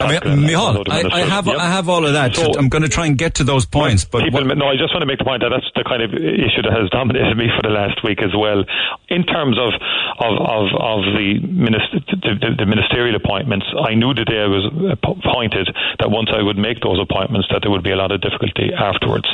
[0.00, 1.58] I, mean, Micheál, I, I, have yep.
[1.58, 2.34] I have all of that.
[2.34, 4.90] So, I'm going to try and get to those points, but people, no, I just
[4.90, 7.46] want to make the point that that's the kind of issue that has dominated me
[7.54, 8.64] for the last week as well.
[9.06, 9.70] In terms of
[10.18, 14.66] of of, of the, minister, the, the ministerial appointments, I knew the day I was
[14.90, 15.70] appointed
[16.00, 18.74] that once I would make those appointments, that there would be a lot of difficulty
[18.74, 19.28] afterwards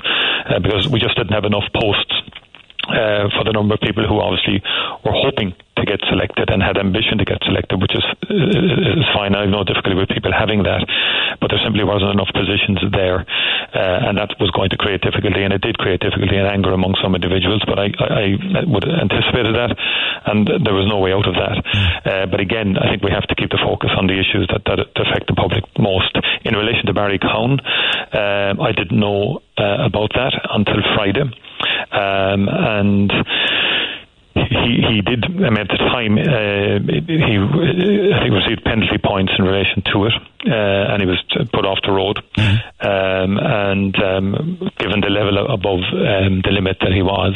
[0.52, 2.12] uh, because we just didn't have enough posts
[2.88, 4.62] uh, for the number of people who obviously
[5.04, 9.34] were hoping to get selected and had ambition to get selected, which is, is fine.
[9.34, 10.82] I have no difficulty with people having that,
[11.40, 15.42] but there simply wasn't enough positions there, uh, and that was going to create difficulty,
[15.46, 17.62] and it did create difficulty and anger among some individuals.
[17.62, 18.26] But I, I,
[18.58, 19.70] I would anticipated that,
[20.26, 21.58] and there was no way out of that.
[22.02, 24.66] Uh, but again, I think we have to keep the focus on the issues that,
[24.66, 26.10] that affect the public most.
[26.42, 31.22] In relation to Barry Cowen, um, I didn't know uh, about that until Friday.
[31.92, 33.12] Um, and
[34.50, 35.24] he he did.
[35.24, 40.06] I mean, at the time, uh, he I think received penalty points in relation to
[40.06, 40.14] it,
[40.46, 41.22] uh, and he was
[41.52, 42.22] put off the road.
[42.36, 42.56] Mm-hmm.
[42.80, 47.34] Um, and um, given the level above um, the limit that he was,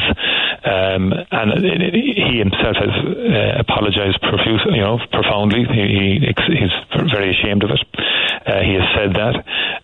[0.63, 1.49] um, and
[1.93, 5.65] he himself has uh, apologised profuse, you know, profoundly.
[5.67, 6.73] He, he's
[7.11, 7.81] very ashamed of it.
[8.45, 9.35] Uh, he has said that.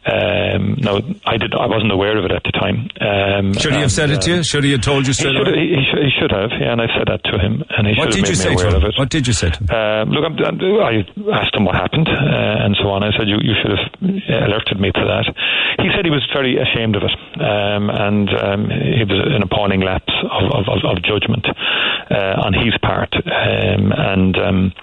[0.10, 1.54] Um, now, I did.
[1.54, 2.90] I wasn't aware of it at the time.
[3.00, 4.44] Um, should he have said it to you?
[4.44, 5.36] Should he have told you he should?
[5.36, 6.52] He, should, he should have.
[6.60, 8.44] Yeah, and I said that to him, and he what should did have you made
[8.44, 8.94] say me aware of it.
[8.98, 9.68] What did you say to him?
[9.70, 11.04] Uh, look, I'm, I
[11.40, 13.04] asked him what happened uh, and so on.
[13.04, 13.86] I said you, you should have
[14.50, 15.26] alerted me to that.
[15.80, 19.82] He said he was very ashamed of it, um, and um, it was an appalling
[19.82, 21.46] lapse of, of, of judgment
[22.12, 24.38] uh, on his part, um, and.
[24.38, 24.74] Um,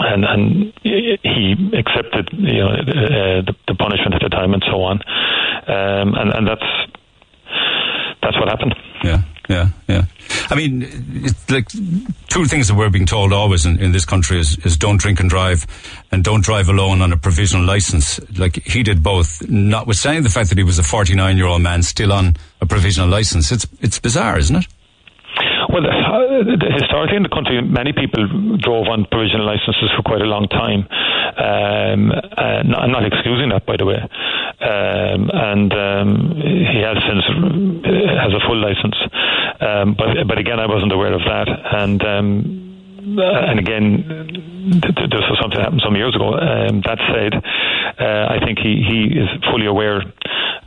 [0.00, 4.82] and and he accepted you know uh, the, the punishment at the time and so
[4.82, 5.00] on,
[5.66, 6.70] um, and and that's
[8.22, 8.74] that's what happened.
[9.02, 10.04] Yeah, yeah, yeah.
[10.50, 10.86] I mean,
[11.24, 11.68] it's like
[12.28, 15.20] two things that we're being told always in, in this country is, is don't drink
[15.20, 15.66] and drive,
[16.12, 18.20] and don't drive alone on a provisional license.
[18.38, 21.82] Like he did both, notwithstanding the fact that he was a 49 year old man
[21.82, 23.50] still on a provisional license.
[23.50, 24.66] It's it's bizarre, isn't it?
[25.78, 26.42] Well, uh,
[26.74, 28.26] historically in the country, many people
[28.58, 30.90] drove on provisional licenses for quite a long time.
[31.38, 34.02] Um, uh, not, I'm not excusing that, by the way.
[34.02, 38.98] Um, and um, he has since uh, has a full license.
[39.62, 41.46] Um, but but again, I wasn't aware of that.
[41.46, 42.68] And um,
[42.98, 44.02] and again,
[44.82, 46.34] this was something that happened some years ago.
[46.34, 50.02] Um, that said, uh, I think he, he is fully aware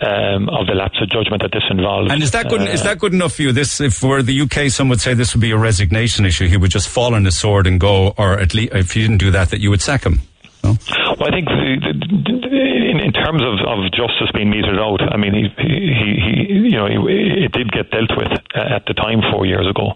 [0.01, 2.11] um, of the lapse of judgment that this involves.
[2.11, 2.61] And is that good?
[2.61, 3.51] Uh, is that good enough for you?
[3.51, 6.47] This, if we're the UK, some would say this would be a resignation issue.
[6.47, 9.17] He would just fall on his sword and go, or at least if he didn't
[9.17, 10.21] do that, that you would sack him.
[10.63, 10.77] No?
[11.19, 12.40] Well, I think in,
[13.11, 16.31] in terms of, of justice being meted out, I mean, he, he, he
[16.71, 19.91] you know, he, it did get dealt with at the time four years ago.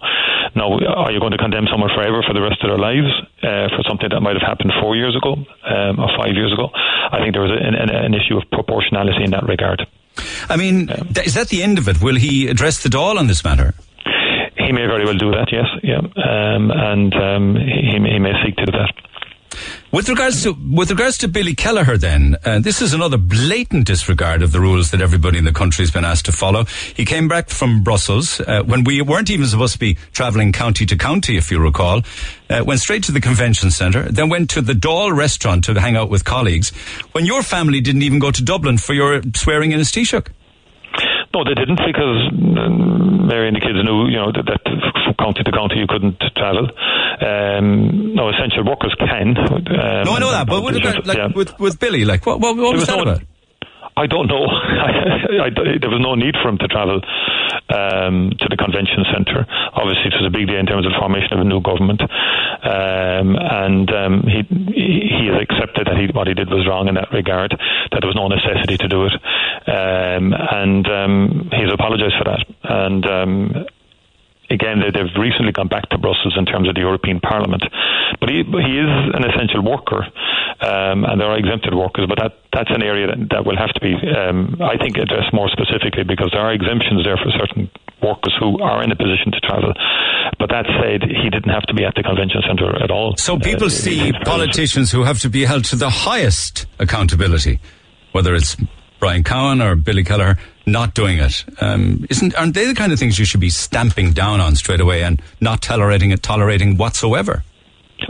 [0.54, 3.08] Now, are you going to condemn someone forever for the rest of their lives
[3.40, 5.32] uh, for something that might have happened four years ago
[5.64, 6.68] um, or five years ago?
[6.76, 9.86] I think there was an, an, an issue of proportionality in that regard.
[10.48, 10.90] I mean,
[11.24, 12.02] is that the end of it?
[12.02, 13.72] Will he address the Dáil on this matter?
[14.60, 18.56] He may very well do that, yes, yeah, um, and um, he, he may seek
[18.56, 18.92] to do that.
[19.96, 24.42] With regards to with regards to Billy Kelleher, then uh, this is another blatant disregard
[24.42, 26.66] of the rules that everybody in the country has been asked to follow.
[26.94, 30.84] He came back from Brussels uh, when we weren't even supposed to be travelling county
[30.84, 32.02] to county, if you recall.
[32.50, 35.96] Uh, went straight to the convention centre, then went to the Dáil restaurant to hang
[35.96, 36.72] out with colleagues.
[37.12, 40.28] When your family didn't even go to Dublin for your swearing in as Taoiseach.
[41.36, 45.14] No, they didn't because um, Mary and the kids knew, you know, that, that from
[45.20, 46.64] county to county you couldn't travel.
[47.20, 49.36] Um, no, essential workers can.
[49.36, 51.28] Um, no, I know that, but what about, like, yeah.
[51.34, 53.22] with, with Billy, like, what, what, what was, was that no- about?
[53.96, 54.44] I don't know.
[54.50, 57.00] I, I- there was no need for him to travel
[57.72, 59.46] um, to the convention centre.
[59.72, 62.02] Obviously, it was a big day in terms of the formation of a new government,
[62.02, 64.44] um, and um, he,
[64.76, 67.50] he has accepted that he, what he did was wrong in that regard.
[67.90, 69.14] That there was no necessity to do it,
[69.66, 72.44] um, and um, he's apologised for that.
[72.68, 73.66] And um,
[74.50, 77.62] again, they, they've recently gone back to Brussels in terms of the European Parliament.
[78.20, 80.06] But he, he is an essential worker,
[80.60, 82.06] um, and there are exempted workers.
[82.08, 85.32] But that, that's an area that, that will have to be, um, I think, addressed
[85.32, 87.70] more specifically because there are exemptions there for certain
[88.02, 89.72] workers who are in a position to travel.
[90.38, 93.16] But that said, he didn't have to be at the convention centre at all.
[93.16, 97.58] So people Uh, see politicians who have to be held to the highest accountability,
[98.12, 98.56] whether it's
[98.98, 101.44] Brian Cowen or Billy Kelleher, not doing it.
[101.60, 104.80] Um, isn't aren't they the kind of things you should be stamping down on straight
[104.80, 107.44] away and not tolerating it, tolerating whatsoever?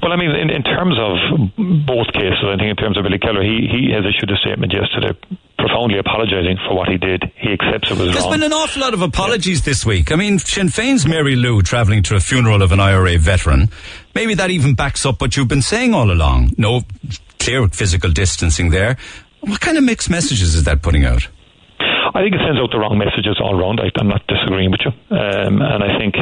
[0.03, 1.57] Well, I mean, in, in terms of
[1.87, 4.73] both cases, I think in terms of Billy Kelleher, he, he has issued a statement
[4.73, 5.17] yesterday
[5.59, 7.25] profoundly apologising for what he did.
[7.37, 8.31] He accepts it was There's wrong.
[8.31, 10.13] There's been an awful lot of apologies this week.
[10.13, 13.71] I mean, Sinn Féin's Mary Lou travelling to a funeral of an IRA veteran.
[14.15, 16.53] Maybe that even backs up what you've been saying all along.
[16.59, 16.83] No
[17.39, 18.97] clear physical distancing there.
[19.41, 21.29] What kind of mixed messages is that putting out?
[22.15, 23.81] I think it sends out the wrong messages all around.
[23.81, 26.15] I, I'm not disagreeing with you, um, and I think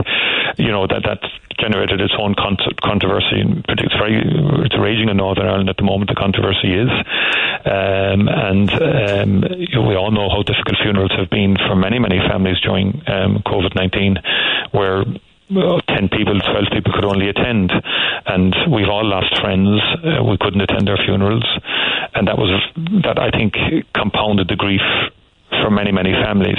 [0.58, 1.28] you know that that's
[1.60, 3.40] generated its own con- controversy.
[3.40, 4.18] And It's very
[4.66, 6.10] it's raging in Northern Ireland at the moment.
[6.10, 6.90] The controversy is,
[7.64, 11.98] um, and um, you know, we all know how difficult funerals have been for many
[12.00, 14.18] many families during um, COVID nineteen,
[14.72, 15.04] where
[15.54, 17.72] well, 10 people, 12 people could only attend.
[18.26, 19.80] And we've all lost friends.
[20.02, 21.46] Uh, we couldn't attend their funerals.
[22.14, 22.50] And that was,
[23.04, 23.54] that I think
[23.94, 24.82] compounded the grief
[25.62, 26.58] for many, many families.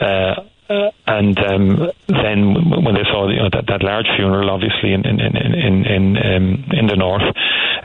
[0.00, 0.34] Uh,
[0.68, 2.54] uh, and um, then
[2.84, 6.16] when they saw you know, that, that large funeral, obviously in in in in in,
[6.16, 7.22] um, in the north,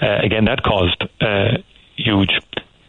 [0.01, 1.57] uh, again that caused uh,
[1.97, 2.31] huge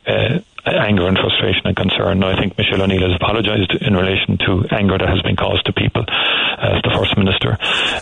[0.06, 2.20] uh, anger and frustration and concern.
[2.20, 5.66] Now, I think Michelle O'Neill has apologised in relation to anger that has been caused
[5.66, 7.56] to people as the First Minister.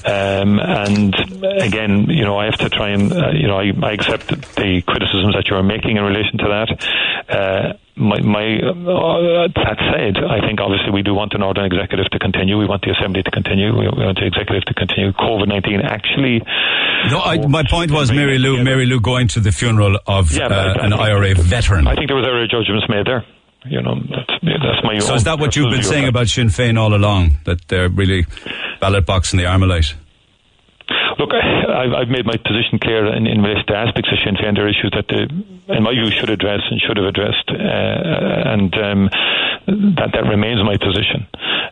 [0.05, 1.15] Um, and
[1.63, 4.83] again, you know, I have to try and, uh, you know, I, I accept the
[4.87, 6.69] criticisms that you're making in relation to that.
[7.29, 12.07] Uh, my, my uh, that said, I think obviously we do want the Northern Executive
[12.11, 12.57] to continue.
[12.59, 13.77] We want the Assembly to continue.
[13.77, 15.13] We, want the Executive to continue.
[15.13, 16.43] COVID nineteen actually.
[17.11, 20.47] No, I, my point was Mary Lou, Mary Lou going to the funeral of Yeah,
[20.47, 21.87] uh, an IRA veteran.
[21.87, 23.25] I think there was error judgments made there.
[23.67, 24.99] You know, that's, that's my.
[25.01, 27.39] So is that what you've been saying about Sinn Féin all along?
[27.45, 28.25] That they're really
[28.81, 29.95] ballot box in the Armalite?
[31.19, 34.37] Look, I, I've- I've made my position clear in, in relation to aspects of Sinn
[34.37, 34.55] Féin.
[34.55, 35.27] There are issues that, the,
[35.69, 39.11] in my view, should address and should have addressed, uh, and um,
[39.97, 41.27] that that remains my position.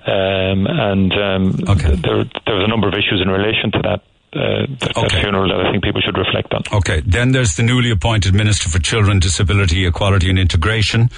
[0.07, 4.01] Um, and um, there, there was a number of issues in relation to that
[4.37, 6.63] uh, that, that funeral that I think people should reflect on.
[6.73, 11.09] Okay, then there's the newly appointed Minister for Children, Disability, Equality and Integration.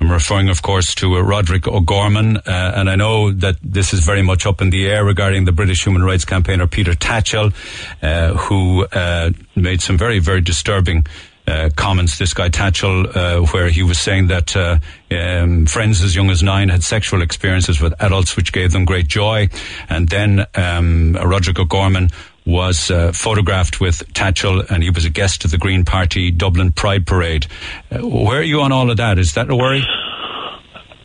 [0.00, 4.04] I'm referring, of course, to uh, Roderick O'Gorman, uh, and I know that this is
[4.04, 7.54] very much up in the air regarding the British human rights campaigner Peter Tatchell,
[8.02, 11.06] uh, who uh, made some very, very disturbing
[11.46, 14.78] uh, comments, this guy Tatchell, uh, where he was saying that uh,
[15.10, 19.08] um, friends as young as nine had sexual experiences with adults which gave them great
[19.08, 19.48] joy.
[19.88, 22.10] And then um, Roderick O'Gorman
[22.46, 26.72] was uh, photographed with Tatchell and he was a guest of the Green Party Dublin
[26.72, 27.46] Pride Parade.
[27.90, 29.18] Uh, where are you on all of that?
[29.18, 29.82] Is that a worry?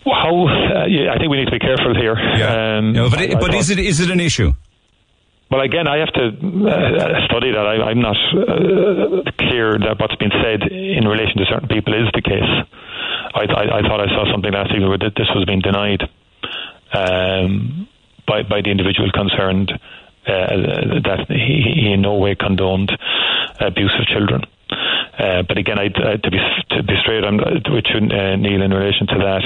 [0.06, 0.48] How?
[0.48, 2.16] Uh, yeah, I think we need to be careful here.
[2.18, 2.78] Yeah.
[2.78, 4.53] Um, No, but it, but is it is it an issue?
[5.49, 7.65] Well, again, I have to uh, study that.
[7.65, 12.07] I, I'm not uh, clear that what's been said in relation to certain people is
[12.13, 12.45] the case.
[13.34, 16.03] I, I, I thought I saw something last evening where this was being denied
[16.93, 17.88] um,
[18.27, 22.91] by, by the individual concerned uh, that he, he in no way condoned
[23.59, 24.43] abuse of children.
[25.20, 26.40] Uh, but again, I, uh, to be
[26.72, 29.44] to be straight on with you, uh, Neil, in relation to that,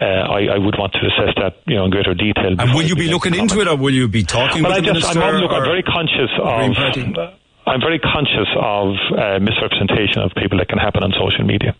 [0.00, 2.56] uh, I, I would want to assess that you know in greater detail.
[2.58, 4.94] And will you be looking into it or will you be talking Well, I the
[4.94, 5.20] just, minister?
[5.20, 7.36] I'm, look, I'm very conscious of.
[7.64, 11.76] I'm very conscious of uh, misrepresentation of people that can happen on social media.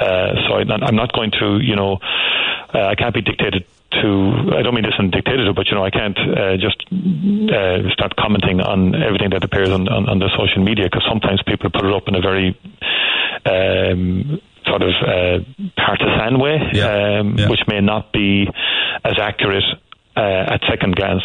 [0.00, 1.98] Uh, so I, I'm not going to, you know,
[2.72, 4.56] uh, I can't be dictated to.
[4.56, 8.16] I don't mean this in dictatorship, but you know, I can't uh, just uh, start
[8.16, 11.84] commenting on everything that appears on, on, on the social media because sometimes people put
[11.84, 12.58] it up in a very
[13.46, 15.38] um, sort of uh,
[15.76, 18.46] partisan way, um, which may not be
[19.04, 19.64] as accurate
[20.16, 21.22] uh, at second glance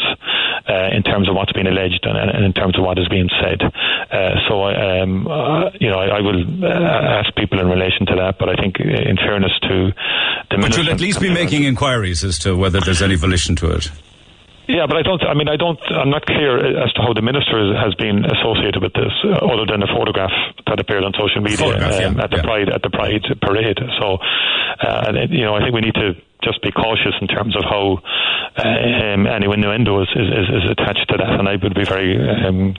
[0.69, 3.29] uh, in terms of what's been alleged and, and in terms of what is being
[3.41, 3.61] said.
[3.61, 8.15] Uh, so, um, uh, you know, I, I will uh, ask people in relation to
[8.15, 9.93] that, but I think, in fairness to the
[10.49, 13.71] But minister, you'll at least be making inquiries as to whether there's any volition to
[13.71, 13.91] it.
[14.67, 15.21] Yeah, but I don't.
[15.21, 15.77] I mean, I don't.
[15.93, 19.69] I'm not clear as to how the minister has been associated with this, uh, other
[19.69, 20.33] than a photograph
[20.65, 23.77] that appeared on social media um, yeah, at the pride at the pride parade.
[24.01, 24.17] So,
[24.81, 27.99] uh, you know, I think we need to just be cautious in terms of how
[28.57, 32.15] um, any innuendo is, is, is, is attached to that, and I would be very
[32.45, 32.75] um,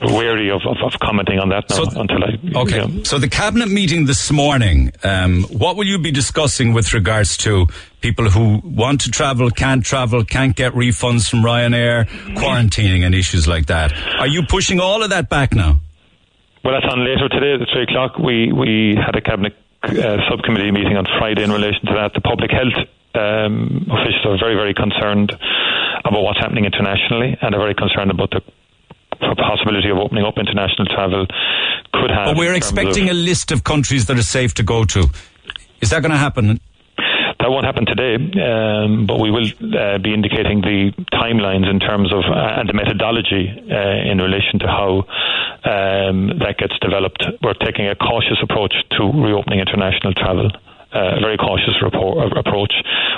[0.00, 2.60] wary of, of, of commenting on that now until I.
[2.62, 3.04] Okay.
[3.04, 7.66] So the cabinet meeting this morning, um, what will you be discussing with regards to
[8.00, 12.06] people who want to travel, can't travel, can't get refunds from Ryanair,
[12.36, 13.92] quarantining and issues like that?
[14.18, 15.80] Are you pushing all of that back now?
[16.64, 18.18] Well, that's on later today at three o'clock.
[18.18, 22.12] We we had a cabinet uh, subcommittee meeting on Friday in relation to that.
[22.14, 22.76] The public health
[23.14, 25.32] um, officials are very very concerned
[26.04, 28.42] about what's happening internationally, and are very concerned about the
[29.36, 31.26] possibility of opening up international travel
[31.92, 32.26] could have.
[32.26, 35.10] But we're expecting a list of countries that are safe to go to.
[35.80, 36.60] Is that going to happen?
[37.42, 39.42] That won't happen today, um, but we will
[39.74, 44.62] uh, be indicating the timelines in terms of uh, and the methodology uh, in relation
[44.62, 44.90] to how
[45.66, 47.18] um, that gets developed.
[47.42, 50.50] We're taking a cautious approach to reopening international travel.
[50.94, 52.72] Uh, a very cautious report, uh, approach.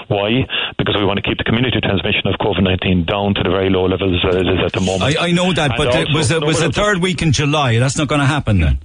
[0.07, 0.47] Why?
[0.79, 3.69] Because we want to keep the community transmission of COVID nineteen down to the very
[3.69, 5.19] low levels that it is at the moment.
[5.19, 7.33] I, I know that, And but it also- was a, was the third week in
[7.33, 7.79] July.
[7.79, 8.79] That's not going to happen then.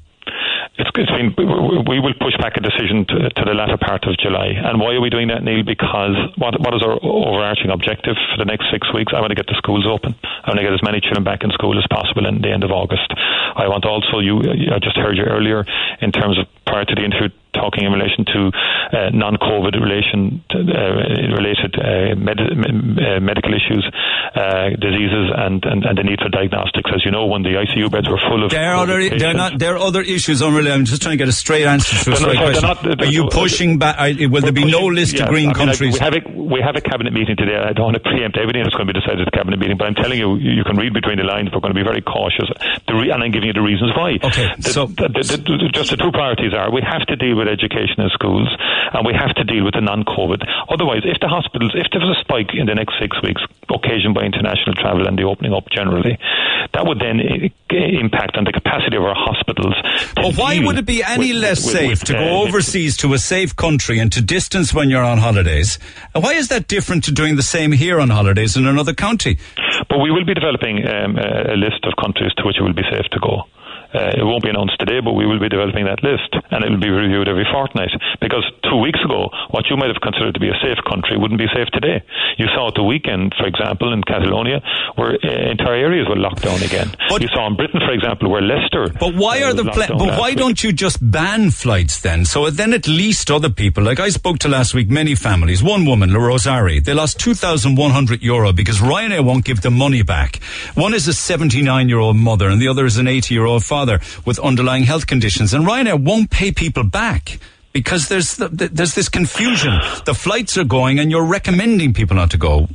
[0.78, 4.18] It's, it's been, we- will push back a decision to, to the latter part of
[4.18, 4.56] July.
[4.56, 5.64] And why are we doing that, Neil?
[5.64, 9.14] Because what, what is our overarching objective for the next six weeks?
[9.16, 10.16] I want to get the schools open.
[10.24, 12.64] I want to get as many children back in school as possible in the end
[12.64, 13.12] of August.
[13.56, 14.40] I want also you.
[14.72, 15.66] I just heard you earlier
[16.02, 18.40] in terms of prior to the interview talking in relation to
[18.94, 23.84] uh, non-COVID relation to, uh, related uh, med- uh, medical issues,
[24.36, 26.90] uh, diseases, and, and, and the need for diagnostics.
[26.94, 29.34] As you know, when the ICU beds were full of There are other, there are
[29.34, 30.74] not, there are other issues unrelated.
[30.74, 32.70] I'm just trying to get a straight answer to a straight they're question.
[32.70, 33.98] not- are you pushing back?
[34.20, 35.94] Will there be no list yes, of green I mean, I- countries?
[35.94, 37.56] we have a we have a cabinet meeting today.
[37.58, 39.78] I don't want to preempt everything that's going to be decided at the cabinet meeting,
[39.78, 41.50] but I'm telling you, you can read between the lines.
[41.54, 42.50] We're going to be very cautious,
[42.90, 44.18] re- and I'm giving you the reasons why.
[44.22, 47.38] Okay, The- so- the, the, the, just the two priorities are: we have to deal
[47.40, 48.48] with education in schools,
[48.94, 50.44] and we have to deal with the non-COVID.
[50.70, 53.42] Otherwise, if the hospitals, if there was a spike in the next six weeks,
[53.72, 56.18] occasioned by international travel and the opening up generally,
[56.74, 57.20] that would then
[57.70, 59.74] impact on the capacity of our hospitals.
[60.16, 62.98] But why would it be any with- less with- safe with, to uh, go overseas
[62.98, 65.80] to a safe country and to distance when you're on holidays?
[66.14, 69.38] Why is that different to doing the same here on holidays in another county?
[69.90, 72.84] But we will be developing um, a list of countries to which it will be
[72.92, 73.44] safe to go.
[73.94, 76.70] Uh, it won't be announced today, but we will be developing that list, and it
[76.70, 77.90] will be reviewed every fortnight.
[78.22, 81.40] Because two weeks ago, what you might have considered to be a safe country wouldn't
[81.40, 82.04] be safe today.
[82.38, 84.62] You saw at the weekend, for example, in Catalonia,
[84.96, 86.94] where uh, entire areas were locked down again.
[87.10, 88.94] But you saw in Britain, for example, where Leicester.
[89.00, 90.38] But why are the pla- but why week.
[90.38, 92.26] don't you just ban flights then?
[92.26, 95.64] So then at least other people, like I spoke to last week, many families.
[95.64, 99.62] One woman, La Rosari, they lost two thousand one hundred euro because Ryanair won't give
[99.62, 100.38] them money back.
[100.76, 103.79] One is a seventy-nine-year-old mother, and the other is an eighty-year-old father
[104.26, 107.40] with underlying health conditions, and Ryanair won't pay people back.
[107.72, 109.72] Because there's the, the, there's this confusion.
[110.06, 112.68] The flights are going, and you're recommending people not to go.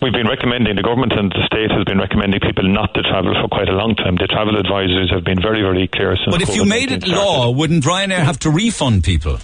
[0.00, 3.32] We've been recommending, the government and the state has been recommending people not to travel
[3.40, 4.16] for quite a long time.
[4.16, 7.50] The travel advisors have been very, very clear since But if you made it law,
[7.50, 9.38] wouldn't Ryanair have to refund people?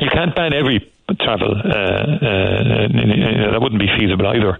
[0.00, 0.80] You can't ban every
[1.20, 1.54] travel.
[1.64, 4.58] Uh, uh, that wouldn't be feasible either.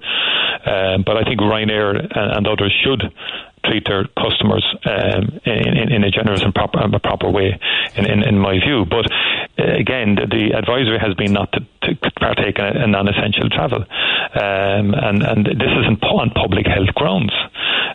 [0.64, 3.02] Um, but I think Ryanair and, and others should
[3.64, 7.58] treat their customers um, in, in, a generous and proper, a proper way,
[7.96, 8.84] in, in, in my view.
[8.88, 9.06] But
[9.58, 13.82] uh, again, the, the advisory has been not to, to partake in, in non-essential travel,
[13.82, 17.32] um, and and this is on public health grounds.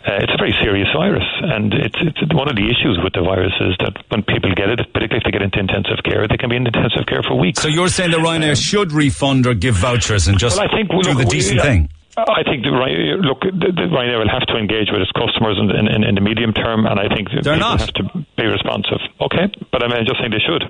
[0.06, 3.22] Uh, it's a very serious virus, and it's, it's one of the issues with the
[3.22, 6.36] virus is that when people get it, particularly if they get into intensive care, they
[6.36, 7.60] can be in intensive care for weeks.
[7.60, 10.90] So you're saying that Ryanair should refund or give vouchers and just Well, I think
[10.90, 11.88] do look, the decent uh, thing?
[12.16, 12.70] I think the,
[13.20, 16.20] look, the, the Ryanair will have to engage with its customers in, in, in the
[16.20, 17.80] medium term, and I think They're not.
[17.80, 18.04] have to
[18.36, 19.00] be responsive.
[19.20, 20.64] Okay, but I mean, I just think they should,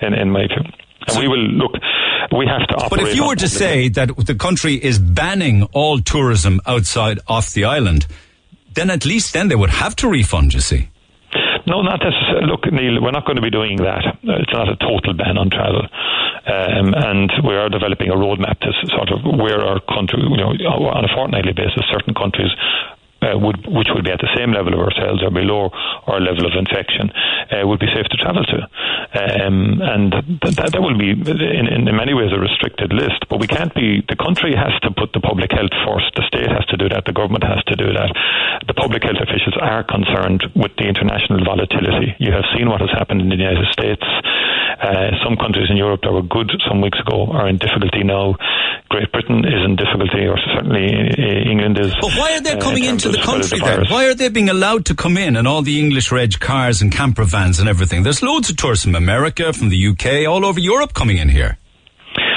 [0.00, 0.62] in, in my view.
[1.08, 1.72] And we will look.
[2.32, 2.88] We have to.
[2.88, 7.52] But if you were to say that the country is banning all tourism outside off
[7.52, 8.06] the island,
[8.72, 10.54] then at least then they would have to refund.
[10.54, 10.88] You see.
[11.66, 12.46] No, not necessarily.
[12.46, 14.04] Look, Neil, we're not going to be doing that.
[14.22, 15.82] It's not a total ban on travel.
[16.44, 20.52] Um, and we are developing a roadmap to sort of where our country, you know,
[20.92, 22.52] on a fortnightly basis, certain countries
[23.24, 25.72] uh, would, which would be at the same level of ourselves or below
[26.06, 27.08] our level of infection,
[27.48, 28.60] uh, would be safe to travel to.
[29.16, 30.12] Um, and
[30.44, 33.24] th- that, that will be, in, in many ways, a restricted list.
[33.30, 36.12] But we can't be, the country has to put the public health first.
[36.16, 37.08] The state has to do that.
[37.08, 38.12] The government has to do that.
[38.68, 42.12] The public health officials are concerned with the international volatility.
[42.20, 44.04] You have seen what has happened in the United States.
[44.80, 48.34] Uh, some countries in Europe that were good some weeks ago are in difficulty now.
[48.88, 51.94] Great Britain is in difficulty, or certainly uh, England is.
[52.00, 53.84] But why are they uh, coming in into the country the then?
[53.88, 56.90] Why are they being allowed to come in and all the English reg cars and
[56.92, 58.02] camper vans and everything?
[58.02, 61.56] There's loads of tourists from America, from the UK, all over Europe coming in here.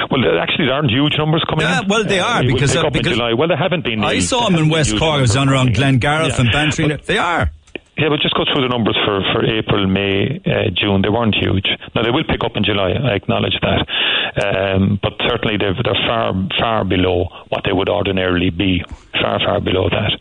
[0.09, 1.87] Well, actually, there aren't huge numbers coming Yeah, in.
[1.89, 3.33] well, they Uh, are, will because, uh, in because July.
[3.33, 4.03] Well, there haven't been.
[4.03, 5.75] I saw them in West Cork, I was on around.
[5.75, 6.41] Glengarriff Yeah.
[6.41, 6.97] and Bantry.
[7.05, 7.51] They are.
[7.97, 11.01] Yeah, but just go through the numbers for, for April, May, uh, June.
[11.01, 11.65] They weren't huge.
[11.95, 12.91] Now they will pick up in July.
[12.93, 13.81] I acknowledge that,
[14.45, 18.83] um, but certainly they've, they're far far below what they would ordinarily be.
[19.21, 20.13] Far far below that.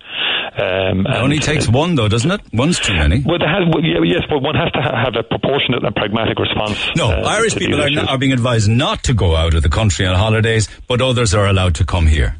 [0.58, 2.40] Um, It only takes one, though, doesn't it?
[2.54, 3.22] One's too many.
[3.26, 6.38] Well, has, well, yeah, yes, but one has to ha- have a proportionate and pragmatic
[6.38, 6.78] response.
[6.96, 9.68] No, uh, Irish people are, not, are being advised not to go out of the
[9.68, 12.36] country on holidays, but others are allowed to come here.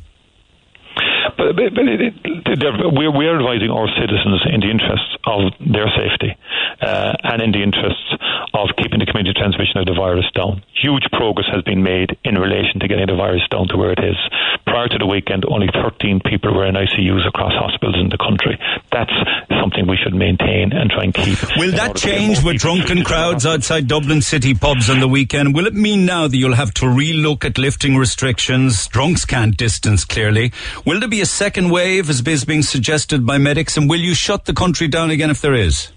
[1.37, 2.63] But, but, but it, it,
[2.93, 6.33] we're, we're advising our citizens in the interests of their safety
[6.81, 8.09] uh, and in the interests
[8.55, 10.63] of keeping the community transmission of the virus down.
[10.73, 14.01] Huge progress has been made in relation to getting the virus down to where it
[14.01, 14.17] is.
[14.65, 18.59] Prior to the weekend, only 13 people were in ICUs across hospitals in the country.
[18.93, 19.13] That's
[19.61, 21.39] something we should maintain and try and keep.
[21.57, 25.09] Will that order to get change with drunken crowds outside Dublin city pubs on the
[25.09, 25.55] weekend?
[25.55, 28.89] Will it mean now that you'll have to relook at lifting restrictions?
[28.89, 30.53] Drunks can't distance clearly.
[30.87, 33.77] Will there be a second wave as is being suggested by medics?
[33.77, 35.91] And will you shut the country down again if there is?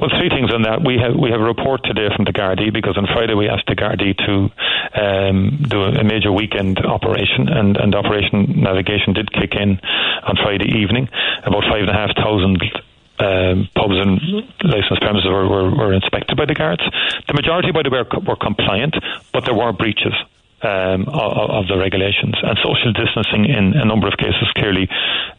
[0.00, 0.80] Well, three things on that.
[0.80, 3.68] We have we have a report today from the Gardaí because on Friday we asked
[3.68, 4.48] the Gardaí to
[4.96, 9.78] um, do a major weekend operation, and, and Operation Navigation did kick in
[10.24, 11.10] on Friday evening.
[11.44, 12.64] About five and a half thousand.
[13.20, 14.16] Um, pubs and
[14.64, 16.80] licensed premises were, were, were inspected by the guards.
[17.28, 18.96] The majority, by the way, were, were compliant,
[19.34, 20.14] but there were breaches
[20.62, 22.34] um, of, of the regulations.
[22.42, 24.88] And social distancing, in a number of cases, clearly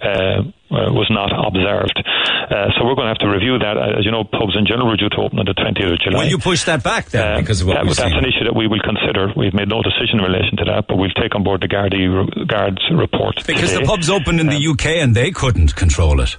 [0.01, 0.41] uh,
[0.73, 1.93] uh, was not observed.
[2.01, 3.77] Uh, so we're going to have to review that.
[3.77, 5.99] Uh, As you know, pubs in general were due to open on the 20th of
[5.99, 6.23] July.
[6.25, 8.23] Will you push that back then because of what Uh, that, we've that's seen?
[8.23, 9.29] an issue that we will consider.
[9.35, 12.47] We've made no decision in relation to that, but we'll take on board the Gardaí
[12.47, 13.35] guards report.
[13.45, 13.83] Because today.
[13.83, 16.37] the pubs opened in the UK and they couldn't control it.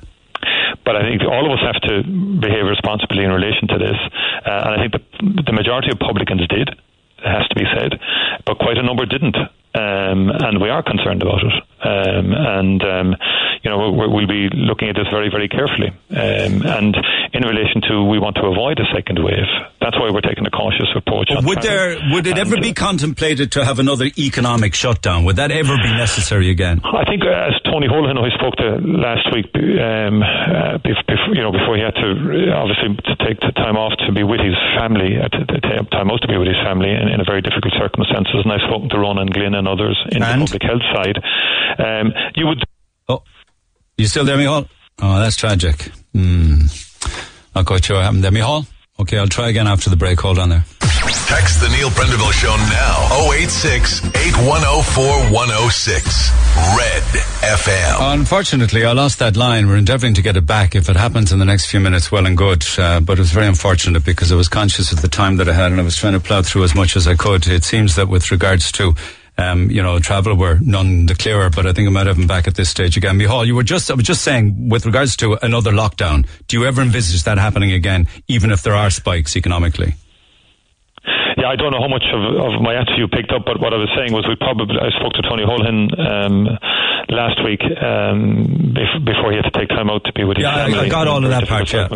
[0.84, 2.02] But I think all of us have to
[2.42, 3.94] behave responsibly in relation to this.
[4.44, 6.74] Uh, and I think the, the majority of publicans did,
[7.24, 7.98] has to be said,
[8.44, 9.36] but quite a number didn't.
[9.74, 11.52] Um, and we are concerned about it.
[11.82, 13.16] Um, and, um,
[13.62, 15.88] you know, we're, we'll be looking at this very, very carefully.
[16.10, 16.94] Um, and
[17.32, 19.48] in relation to we want to avoid a second wave.
[19.82, 21.28] That's why we're taking a cautious approach.
[21.34, 25.24] Would there would it ever be contemplated to have another economic shutdown?
[25.24, 26.80] Would that ever be necessary again?
[26.84, 31.34] I think, uh, as Tony Holohan, who I spoke to last week, um, uh, before,
[31.34, 32.08] you know, before he had to
[32.54, 35.60] uh, obviously to take the time off to be with his family, uh, to, to
[35.90, 38.62] time out to be with his family in, in a very difficult circumstances, and I've
[38.68, 40.42] spoken to Ronan Glynn and others in And?
[40.42, 41.18] the public health side.
[41.78, 42.62] Um, you would.
[43.08, 43.22] Oh,
[43.98, 44.68] you still there, Micheál?
[45.00, 45.90] Oh, that's tragic.
[46.14, 46.66] Hmm.
[47.54, 48.66] Not quite sure what happened there, Micheál.
[49.02, 50.20] Okay, I'll try again after the break.
[50.20, 50.64] Hold on there.
[51.26, 53.32] Text the Neil Prendeville Show now.
[53.32, 56.30] 086 8104 106.
[56.78, 57.02] Red
[57.42, 58.14] FM.
[58.14, 59.66] Unfortunately, I lost that line.
[59.66, 60.76] We're endeavouring to get it back.
[60.76, 62.64] If it happens in the next few minutes, well and good.
[62.78, 65.52] Uh, but it was very unfortunate because I was conscious of the time that I
[65.52, 67.48] had and I was trying to plough through as much as I could.
[67.48, 68.94] It seems that with regards to
[69.38, 72.26] um, you know, travel we're none the clearer, but I think I might have him
[72.26, 73.18] back at this stage again.
[73.18, 76.66] Micheál, you were just, I was just saying, with regards to another lockdown, do you
[76.66, 79.94] ever envisage that happening again, even if there are spikes economically?
[81.36, 82.20] Yeah, I don't know how much of,
[82.54, 84.90] of my answer you picked up, but what I was saying was we probably, I
[85.00, 86.44] spoke to Tony Holohan um,
[87.08, 90.44] last week um, bef- before he had to take time out to be with his
[90.44, 91.88] Yeah, I- I got all of that part, yeah,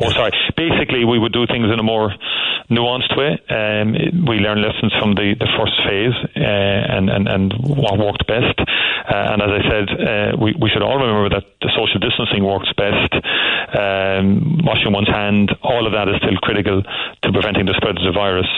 [0.00, 0.30] Oh, sorry.
[0.56, 2.14] Basically, we would do things in a more
[2.70, 3.34] nuanced way.
[3.50, 8.26] Um, we learn lessons from the, the first phase uh, and, and, and what worked
[8.26, 8.54] best.
[8.58, 12.44] Uh, and as I said, uh, we, we should all remember that the social distancing
[12.44, 13.10] works best.
[13.74, 18.04] Um, washing one's hand, all of that is still critical to preventing the spread of
[18.04, 18.48] the virus.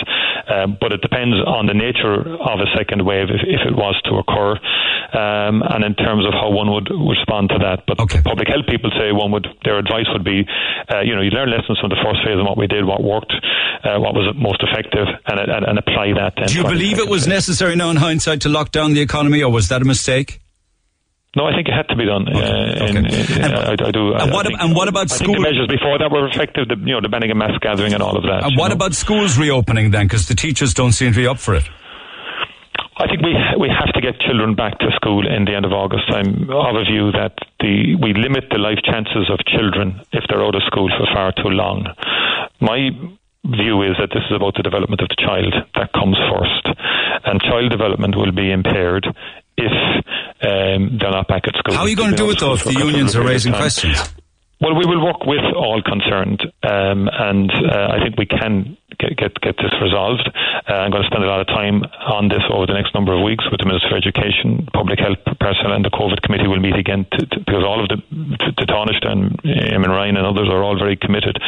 [0.51, 3.95] Um, but it depends on the nature of a second wave if, if it was
[4.11, 4.59] to occur,
[5.12, 7.85] um, and in terms of how one would respond to that.
[7.87, 10.47] But public health people say one would their advice would be,
[10.93, 13.03] uh, you know, you learn lessons from the first phase and what we did, what
[13.03, 13.32] worked,
[13.85, 16.35] uh, what was most effective, and, and, and apply that.
[16.37, 19.43] then Do you believe it was necessary now in hindsight to lock down the economy,
[19.43, 20.41] or was that a mistake?
[21.37, 22.27] No, I think it had to be done.
[22.27, 24.15] Uh, in, in, I, I do.
[24.15, 26.66] And what think, and what about school- measures before that were effective.
[26.66, 28.43] The, you know, the banning of mass gathering and all of that.
[28.43, 28.74] And what know.
[28.74, 30.07] about schools reopening then?
[30.07, 31.69] Because the teachers don't seem to be up for it.
[33.01, 35.72] I think we we have to get children back to school in the end of
[35.72, 36.05] August.
[36.12, 40.44] I'm of a view that the we limit the life chances of children if they're
[40.44, 41.89] out of school for far too long.
[42.60, 42.90] My
[43.44, 46.77] view is that this is about the development of the child that comes first,
[47.24, 49.09] and child development will be impaired
[49.56, 49.72] if
[50.44, 51.74] um, they're not back at school.
[51.74, 53.97] How are you going to do it though if the unions are raising questions?
[54.60, 59.16] Well, we will work with all concerned, um, and uh, I think we can get,
[59.16, 60.28] get get this resolved.
[60.68, 63.16] Uh, I'm going to spend a lot of time on this over the next number
[63.16, 66.60] of weeks with the Minister for Education, Public Health personnel, and the COVID Committee will
[66.60, 70.27] meet again to, to, because all of the to, to Taoiseach and Eamon Ryan and
[70.27, 71.40] others are all very committed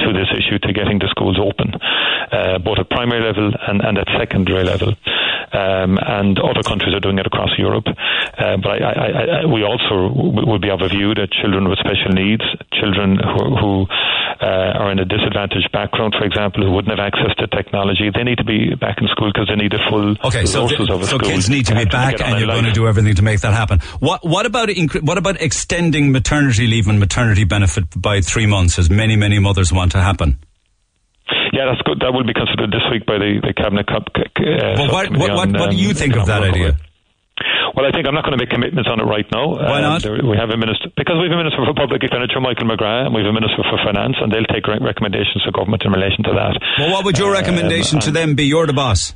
[0.00, 1.72] to this issue to getting the schools open,
[2.32, 4.94] uh, both at primary level and, and at secondary level.
[5.52, 7.86] Um, and other countries are doing it across Europe.
[7.88, 9.06] Uh, but I, I,
[9.42, 12.44] I, we also would be of a view that children with special needs,
[12.78, 13.86] children who, who
[14.40, 18.22] uh, are in a disadvantaged background, for example, who wouldn't have access to technology, they
[18.22, 20.94] need to be back in school because they need the full Okay, so, resources the-
[20.94, 21.28] of a so school.
[21.30, 22.56] kids need to be back, and you're life.
[22.62, 23.80] going to do everything to make that happen.
[23.98, 28.78] What What about incre- what about extending maternity leave and maternity benefit by three months,
[28.78, 30.38] as many many mothers want to happen?
[31.52, 32.00] Yeah, that's good.
[32.00, 33.86] That will be considered this week by the, the cabinet.
[33.86, 34.22] Cup, uh,
[34.78, 36.76] Well, what, what, what, on, what do you um, think of that idea?
[37.74, 39.56] Well, I think I'm not going to make commitments on it right now.
[39.56, 40.02] Why not?
[40.02, 43.06] there- we have a minister because we have a minister for public expenditure, Michael McGrath,
[43.06, 45.92] and we have a minister for finance, and they'll take re- recommendations to government in
[45.94, 46.58] relation to that.
[46.78, 48.44] Well, what would your recommendation to them be?
[48.44, 49.14] You're the boss.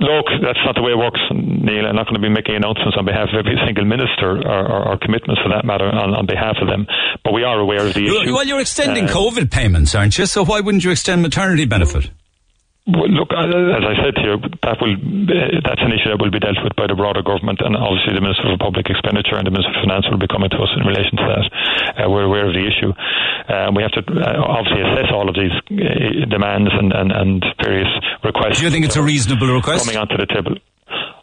[0.00, 1.86] Look, that's not the way it works, Neil.
[1.86, 4.88] I'm not going to be making announcements on behalf of every single minister or, or,
[4.90, 6.86] or commitments for that matter on, on behalf of them.
[7.22, 8.32] But we are aware of the You- issue.
[8.34, 10.26] Well, you're extending Uh, COVID payments, aren't you?
[10.26, 12.10] So why wouldn't you extend maternity benefit?
[12.84, 16.20] Well, look, uh, as I said to you, that will uh, that's an issue that
[16.20, 19.40] will be dealt with by the broader government, and obviously the Minister for Public Expenditure
[19.40, 21.44] and the Minister for Finance will be coming to us in relation to that.
[21.96, 22.92] Uh, we're aware of the issue,
[23.48, 27.44] uh, we have to uh, obviously assess all of these uh, demands and, and, and
[27.64, 27.88] various
[28.20, 28.60] requests.
[28.60, 29.84] Do you think it's a reasonable request?
[29.88, 30.60] coming onto the table?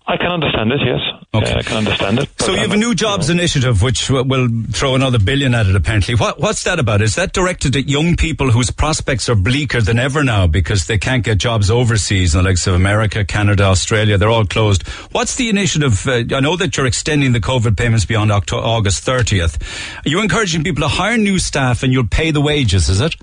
[0.07, 0.81] I can understand it.
[0.84, 0.99] Yes,
[1.34, 1.60] okay.
[1.60, 2.30] I can understand it.
[2.41, 5.76] So you have a new jobs initiative, which will throw another billion at it.
[5.76, 7.02] Apparently, what what's that about?
[7.02, 10.98] Is that directed at young people whose prospects are bleaker than ever now because they
[10.98, 14.18] can't get jobs overseas, in the likes of America, Canada, Australia?
[14.18, 14.85] They're all closed.
[15.14, 16.06] What's the initiative?
[16.06, 19.61] Uh, I know that you're extending the COVID payments beyond Octo- August 30th.
[20.06, 22.89] Are you encouraging people to hire new staff and you'll pay the wages?
[22.89, 23.15] Is it?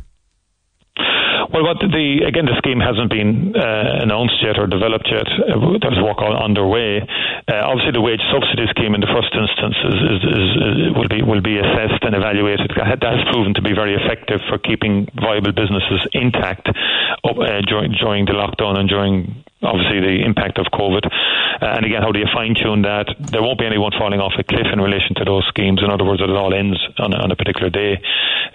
[1.48, 5.24] Well, what the again, the scheme hasn't been uh, announced yet or developed yet.
[5.24, 7.00] Uh, there's work on underway.
[7.48, 10.48] Uh, obviously, the wage subsidy scheme in the first instance is, is, is,
[10.92, 12.68] will be will be assessed and evaluated.
[12.76, 18.28] That has proven to be very effective for keeping viable businesses intact uh, during during
[18.28, 22.26] the lockdown and during obviously the impact of COVID, uh, and again, how do you
[22.32, 23.14] fine tune that?
[23.18, 25.82] There won't be anyone falling off a cliff in relation to those schemes.
[25.82, 28.00] In other words, it all ends on, on a particular day.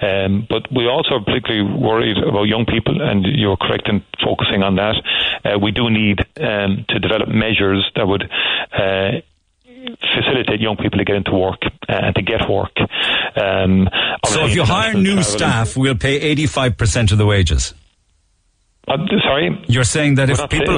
[0.01, 4.63] Um, but we also are particularly worried about young people, and you're correct in focusing
[4.63, 4.95] on that.
[5.43, 8.23] Uh, we do need um, to develop measures that would.
[8.71, 9.21] Uh,
[10.15, 11.59] facilitate young people to get into work
[11.89, 12.71] uh, and to get work.
[13.35, 13.89] Um,
[14.25, 15.23] so if you hire new travel.
[15.23, 17.73] staff, we'll pay 85% of the wages.
[18.85, 20.75] Uh, sorry, you're saying that if not people,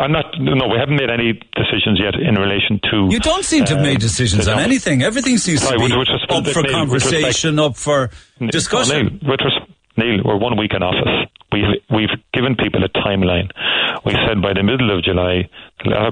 [0.00, 0.26] I'm not.
[0.38, 3.08] No, we haven't made any decisions yet in relation to.
[3.10, 5.02] You don't seem to have made uh, decisions on anything.
[5.02, 5.92] Everything seems sorry, to be
[6.30, 9.18] up for conversation, up for discussion.
[9.20, 11.30] Neil, with res- Neil, we're one week in office.
[11.52, 13.50] We've we've given people a timeline.
[14.04, 15.50] We said by the middle of July,
[15.84, 16.10] uh,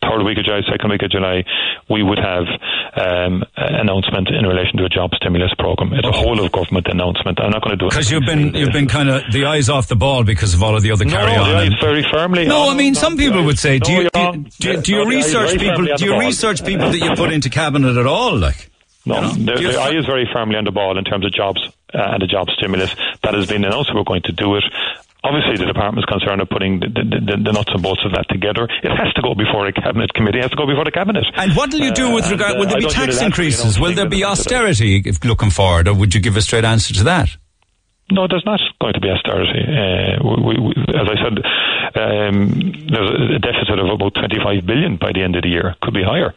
[0.00, 1.42] third week of July, second week of July,
[1.90, 2.46] we would have
[2.94, 5.92] um, an announcement in relation to a job stimulus program.
[5.92, 7.40] It's a whole of government announcement.
[7.40, 9.68] I'm not going to do it because you've been you've been kind of the eyes
[9.68, 11.70] off the ball because of all of the other no, carry on.
[11.70, 12.46] No, very firmly.
[12.46, 15.84] No, I mean some people would say, do you do, do, do you research people?
[15.96, 18.38] Do you research people that you put into cabinet at all?
[18.38, 18.70] Like.
[19.06, 21.32] No, you know, the, the eye is very firmly on the ball in terms of
[21.32, 21.62] jobs
[21.94, 23.94] uh, and the job stimulus that has been announced.
[23.94, 24.64] We're going to do it.
[25.22, 28.68] Obviously, the department's concerned of putting the, the, the, nuts and bolts of that together.
[28.82, 30.38] It has to go before a cabinet committee.
[30.38, 31.24] It has to go before the cabinet.
[31.34, 32.56] And what will you do with uh, regard?
[32.56, 33.78] Uh, will there be tax increases?
[33.78, 37.04] will there be austerity if looking forward, or would you give a straight answer to
[37.04, 37.30] that?
[38.10, 39.66] No, there's not going to be austerity.
[39.66, 41.34] Uh, we, we, as I said,
[41.98, 42.38] um,
[42.86, 45.74] there's a deficit of about 25 billion by the end of the year.
[45.82, 46.34] Could be higher.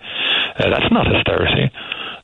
[0.57, 1.69] Uh, that's not austerity.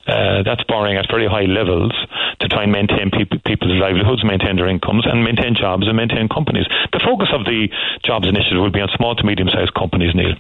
[0.08, 1.92] Uh, that's borrowing at very high levels
[2.40, 6.30] to try and maintain people, people's livelihoods, maintain their incomes, and maintain jobs and maintain
[6.30, 6.66] companies.
[6.94, 7.70] The focus of the
[8.06, 10.36] jobs initiative will be on small to medium sized companies, Neil.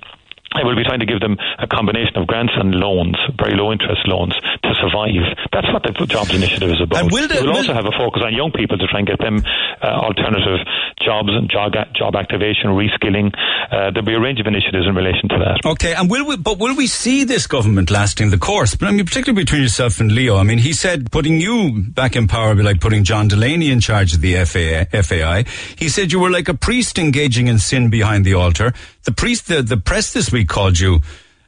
[0.55, 3.71] I will be trying to give them a combination of grants and loans, very low
[3.71, 4.33] interest loans,
[4.63, 5.23] to survive.
[5.51, 7.03] That's what the Jobs Initiative is about.
[7.03, 9.19] And will they, we'll also have a focus on young people to try and get
[9.19, 9.43] them
[9.81, 10.65] uh, alternative
[11.03, 13.33] jobs and job, job activation, reskilling.
[13.71, 15.65] Uh, there'll be a range of initiatives in relation to that.
[15.65, 18.75] Okay, and will we, but will we see this government lasting the course?
[18.75, 20.37] But I mean, particularly between yourself and Leo.
[20.37, 23.69] I mean, he said putting you back in power would be like putting John Delaney
[23.69, 24.85] in charge of the FAI.
[25.01, 25.45] FAI.
[25.77, 28.73] He said you were like a priest engaging in sin behind the altar.
[29.03, 31.01] The priest, the, the press this week called you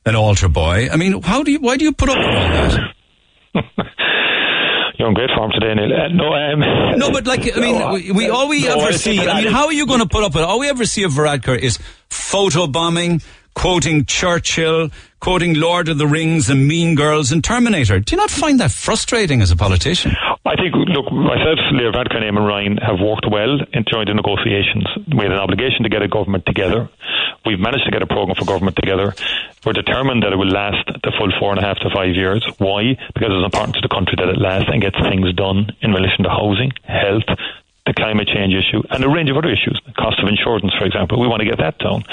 [0.05, 0.89] an altar boy.
[0.91, 2.93] I mean, how do you, why do you put up with all that?
[4.97, 5.93] You're in great form today, Neil.
[5.93, 8.93] Uh, no, um, no, but like, I mean, no, we, we, all we no, ever
[8.93, 11.03] see, I mean, how are you going to put up with All we ever see
[11.03, 11.77] of Varadkar is
[12.09, 13.21] photo bombing,
[13.53, 17.99] quoting Churchill, quoting Lord of the Rings and Mean Girls and Terminator.
[17.99, 20.13] Do you not find that frustrating as a politician?
[20.45, 24.87] I think, look, myself, Leo Varadkar and Eamon Ryan have worked well in joint negotiations.
[25.11, 26.89] We had an obligation to get a government together.
[27.47, 29.15] We've managed to get a programme for government together.
[29.63, 32.43] We're determined that it will last the full four and a half to five years.
[32.57, 32.99] Why?
[33.15, 36.27] Because it's important to the country that it lasts and gets things done in relation
[36.27, 37.23] to housing, health,
[37.87, 39.79] the climate change issue, and a range of other issues.
[39.87, 42.03] The cost of insurance, for example, we want to get that down.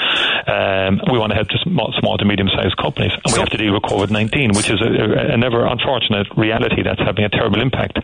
[0.47, 3.51] Um, we want to help just small, small to medium sized companies, and we have
[3.51, 7.29] to deal with COVID 19, which is a, a, never unfortunate reality that's having a
[7.29, 7.99] terrible impact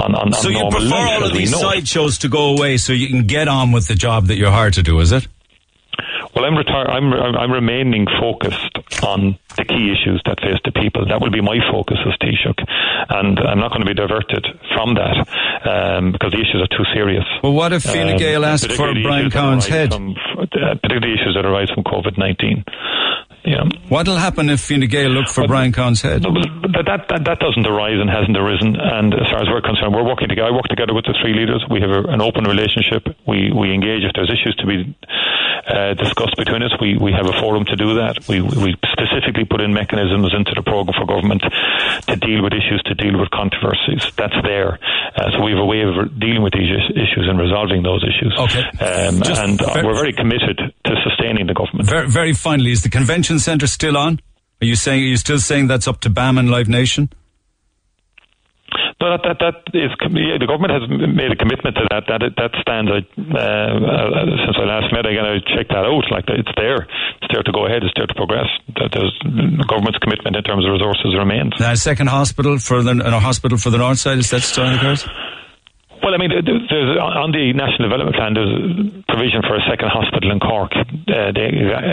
[0.00, 3.12] on, on, so on you prefer all of these sideshows to go away so you
[3.12, 5.28] can get on with the job that you're hired to do, is it?
[6.34, 11.06] Well, I'm, retire- I'm, I'm remaining focused on the key issues that face the people.
[11.06, 12.64] That will be my focus as Taoiseach.
[13.10, 15.16] And I'm not going to be diverted from that
[15.68, 17.24] um, because the issues are too serious.
[17.42, 19.92] Well, what if Fine Gael um, asked for Brian Cowen's head?
[19.92, 20.46] From, uh,
[20.80, 22.64] particularly issues that arise from COVID 19.
[23.44, 23.64] Yeah.
[23.88, 26.22] What'll happen if Fine Gael look for but, Brian Cowen's head?
[26.22, 28.78] But that, that, that doesn't arise and hasn't arisen.
[28.78, 30.48] And as far as we're concerned, we're working together.
[30.48, 31.64] I work together with the three leaders.
[31.68, 33.02] We have a, an open relationship.
[33.26, 34.94] We we engage if there's issues to be
[35.66, 36.70] uh, discussed between us.
[36.80, 38.22] We we have a forum to do that.
[38.30, 42.78] We we specifically put in mechanisms into the programme for government to deal with issues,
[42.86, 44.06] to deal with controversies.
[44.14, 44.78] That's there.
[45.18, 48.34] Uh, so we have a way of dealing with these issues and resolving those issues.
[48.38, 48.62] Okay.
[48.78, 51.90] Um, and very, we're very committed to sustaining the government.
[51.90, 54.20] Very, very finally, is the convention Convention Centre still on?
[54.60, 55.02] Are you saying?
[55.02, 57.08] Are you still saying that's up to BAM and Live Nation?
[59.00, 62.04] No, that, that, that is, the government has made a commitment to that.
[62.06, 62.92] That that stands.
[62.92, 66.04] Uh, uh, since I last met, again, I checked that out.
[66.12, 66.86] Like it's there.
[67.18, 67.82] It's there to go ahead.
[67.82, 68.46] It's there to progress.
[68.78, 71.56] That there's the government's commitment in terms of resources remains.
[71.58, 74.74] Now, second hospital for the a hospital for the north side is that still in
[74.74, 75.08] the cards?
[76.02, 80.32] Well, I mean, there's, on the National Development Plan, there's provision for a second hospital
[80.32, 80.74] in Cork.
[80.74, 81.46] Uh, the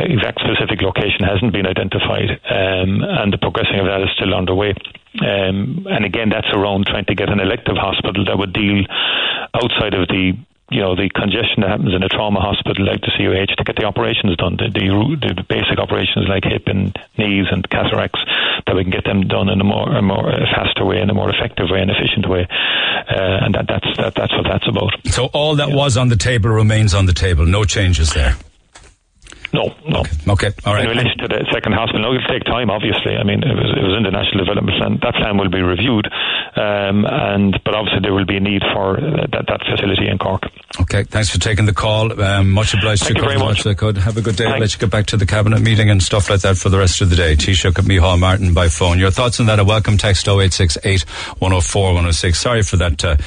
[0.09, 4.73] exact specific location hasn't been identified, um, and the progressing of that is still underway.
[5.21, 8.81] Um, and again, that's around trying to get an elective hospital that would deal
[9.53, 10.33] outside of the
[10.71, 13.75] you know, the congestion that happens in a trauma hospital like the CUH to get
[13.75, 14.85] the operations done, the, the,
[15.33, 18.21] the basic operations like hip and knees and cataracts,
[18.65, 21.13] that we can get them done in a more, a more faster way, in a
[21.13, 22.47] more effective way, and efficient way.
[22.49, 24.93] Uh, and that, that's, that, that's what that's about.
[25.05, 25.75] So all that yeah.
[25.75, 27.45] was on the table remains on the table.
[27.45, 28.35] No changes there.
[29.53, 30.03] No, no.
[30.27, 30.85] Okay, all right.
[30.85, 32.69] In relation to the second hospital, no, it'll take time.
[32.69, 34.99] Obviously, I mean, it was, it was in the national development plan.
[35.01, 36.07] That plan will be reviewed,
[36.55, 40.17] um, and but obviously there will be a need for uh, that, that facility in
[40.17, 40.43] Cork.
[40.81, 42.13] Okay, thanks for taking the call.
[42.21, 43.65] Um, much obliged Thank to you very much much.
[43.65, 43.97] I could.
[43.97, 44.45] Have a good day.
[44.45, 46.77] I'll let you get back to the cabinet meeting and stuff like that for the
[46.77, 47.35] rest of the day.
[47.35, 48.99] Taoiseach at Micheál Martin by phone.
[48.99, 49.59] Your thoughts on that?
[49.59, 51.01] A welcome text 0868
[51.39, 52.39] 104 106.
[52.39, 53.17] Sorry for that uh,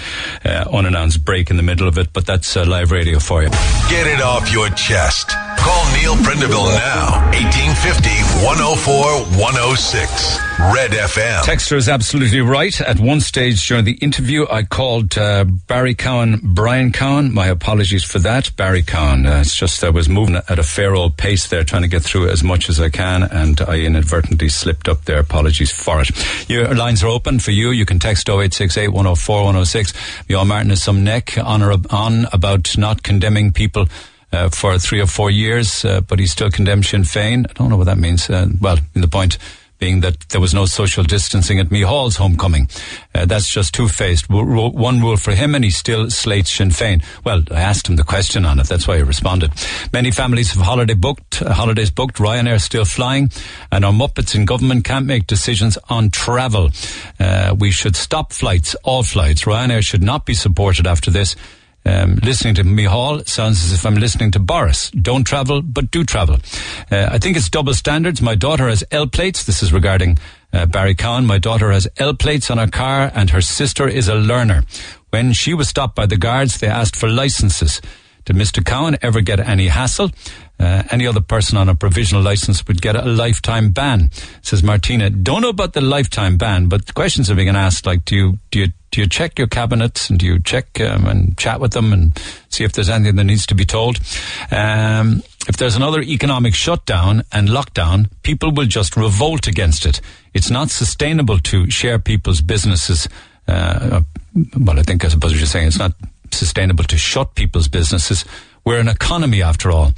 [0.45, 3.49] uh, unannounced break in the middle of it, but that's uh, live radio for you.
[3.89, 5.33] Get it off your chest.
[5.63, 7.23] Call Neil Prendeville now.
[7.31, 8.11] 1850
[8.45, 10.39] 104 106.
[10.75, 11.43] Red FM.
[11.43, 12.81] Texter is absolutely right.
[12.81, 17.33] At one stage during the interview, I called uh, Barry Cowen Brian Cowen.
[17.33, 19.25] My apologies for that, Barry Cowen.
[19.25, 22.03] Uh, it's just I was moving at a fair old pace there, trying to get
[22.03, 25.21] through as much as I can, and I inadvertently slipped up there.
[25.21, 26.11] Apologies for it.
[26.51, 27.71] Your lines are open for you.
[27.71, 29.93] You can text 0868 104 106.
[30.29, 33.87] Micheál Martin is some neck on, or, on about not condemning people
[34.33, 37.47] uh, for three or four years, uh, but he still condemns Sinn Féin.
[37.49, 38.29] I don't know what that means.
[38.31, 39.39] Uh, well, the point
[39.83, 42.69] being that there was no social distancing at Hall's homecoming.
[43.13, 44.31] Uh, that's just two-faced.
[44.31, 47.03] One rule for him, and he still slates Sinn Féin.
[47.25, 48.69] Well, I asked him the question on it.
[48.69, 49.51] That's why he responded.
[49.93, 52.19] Many families have holiday booked, uh, holidays booked.
[52.19, 53.33] Ryanair still flying,
[53.73, 56.71] and our Muppets in government can't make decisions on travel.
[57.19, 59.43] Uh, we should stop flights, all flights.
[59.43, 61.35] Ryanair should not be supported after this.
[61.85, 64.91] Um, listening to Micheál sounds as if I'm listening to Boris.
[64.93, 66.37] Don't travel, but do travel.
[66.91, 68.23] Uh, I think it's double standards.
[68.23, 69.45] My daughter has L plates.
[69.45, 70.19] This is regarding
[70.53, 71.27] uh, Barry Cowen.
[71.27, 74.63] My daughter has L plates on her car, and her sister is a learner.
[75.11, 77.81] When she was stopped by the guards, they asked for licenses.
[78.25, 78.65] Did Mr.
[78.65, 80.11] Cowen ever get any hassle?
[80.63, 84.13] Uh, any other person on a provisional license would get a lifetime ban,
[84.43, 85.11] says Martina.
[85.11, 88.61] Don't know about the lifetime ban, but questions are being asked like, do you, do
[88.61, 91.93] you, do you check your cabinets and do you check um, and chat with them
[91.93, 92.17] and
[92.49, 93.99] see if there's anything that needs to be told?
[94.53, 100.01] Um, if there's another economic shutdown and lockdown, people will just revolt against it.
[100.33, 103.09] It's not sustainable to share people's businesses.
[103.49, 104.03] Uh,
[104.57, 105.95] well, I think I suppose you're saying it's not
[106.31, 108.25] sustainable to shut people's businesses.
[108.65, 109.93] We're an economy after all.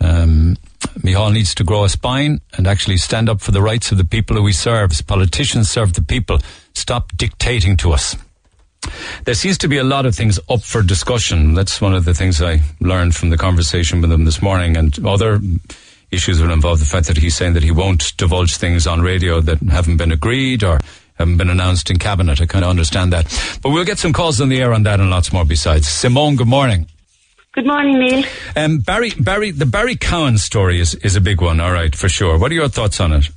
[0.00, 0.56] Um,
[0.98, 4.04] Micheál needs to grow a spine and actually stand up for the rights of the
[4.04, 5.02] people who he serves.
[5.02, 6.38] Politicians serve the people.
[6.74, 8.16] Stop dictating to us.
[9.24, 11.54] There seems to be a lot of things up for discussion.
[11.54, 14.98] That's one of the things I learned from the conversation with him this morning and
[15.06, 15.40] other
[16.10, 19.40] issues will involve the fact that he's saying that he won't divulge things on radio
[19.40, 20.80] that haven't been agreed or
[21.14, 22.40] haven't been announced in cabinet.
[22.40, 23.26] I kind of understand that.
[23.62, 25.86] But we'll get some calls on the air on that and lots more besides.
[25.86, 26.86] Simone, good morning.
[27.52, 28.24] Good morning, Neil.
[28.54, 32.08] Um, Barry, Barry, the Barry Cowen story is, is a big one, all right, for
[32.08, 32.38] sure.
[32.38, 33.28] What are your thoughts on it?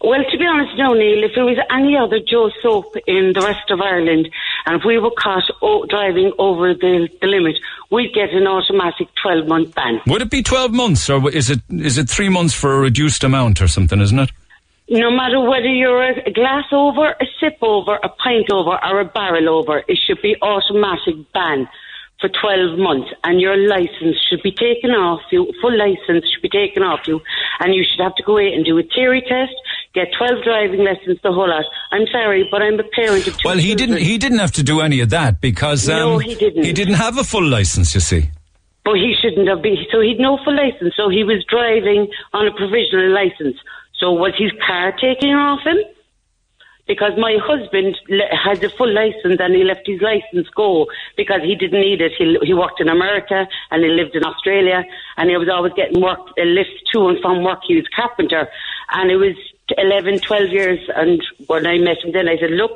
[0.00, 1.22] Well, to be honest, no, Neil.
[1.24, 4.30] If it was any other Joe Soap in the rest of Ireland,
[4.64, 7.56] and if we were caught o- driving over the, the limit,
[7.90, 10.00] we'd get an automatic 12 month ban.
[10.06, 13.24] Would it be 12 months or is it, is it three months for a reduced
[13.24, 14.30] amount or something, isn't it?
[14.88, 19.04] No matter whether you're a glass over, a sip over, a pint over, or a
[19.04, 21.68] barrel over, it should be automatic ban
[22.24, 26.48] for 12 months and your license should be taken off you, full license should be
[26.48, 27.20] taken off you
[27.60, 29.52] and you should have to go in and do a theory test,
[29.92, 31.64] get 12 driving lessons, the whole lot.
[31.92, 34.62] I'm sorry, but I'm a parent of two Well, he didn't, he didn't have to
[34.62, 36.64] do any of that because, um, No, he didn't.
[36.64, 38.30] he didn't have a full license, you see.
[38.86, 39.76] But he shouldn't have been.
[39.92, 40.94] So he'd no full license.
[40.96, 43.56] So he was driving on a provisional license.
[43.98, 45.76] So was his car taken off him?
[46.86, 47.96] Because my husband
[48.30, 50.86] had a full license and he left his license go
[51.16, 52.12] because he didn't need it.
[52.18, 54.84] He, he worked in America and he lived in Australia
[55.16, 57.60] and he was always getting work, a lift to and from work.
[57.66, 58.48] He was a carpenter
[58.92, 59.34] and it was
[59.78, 60.80] 11, 12 years.
[60.94, 62.72] And when I met him then, I said, look,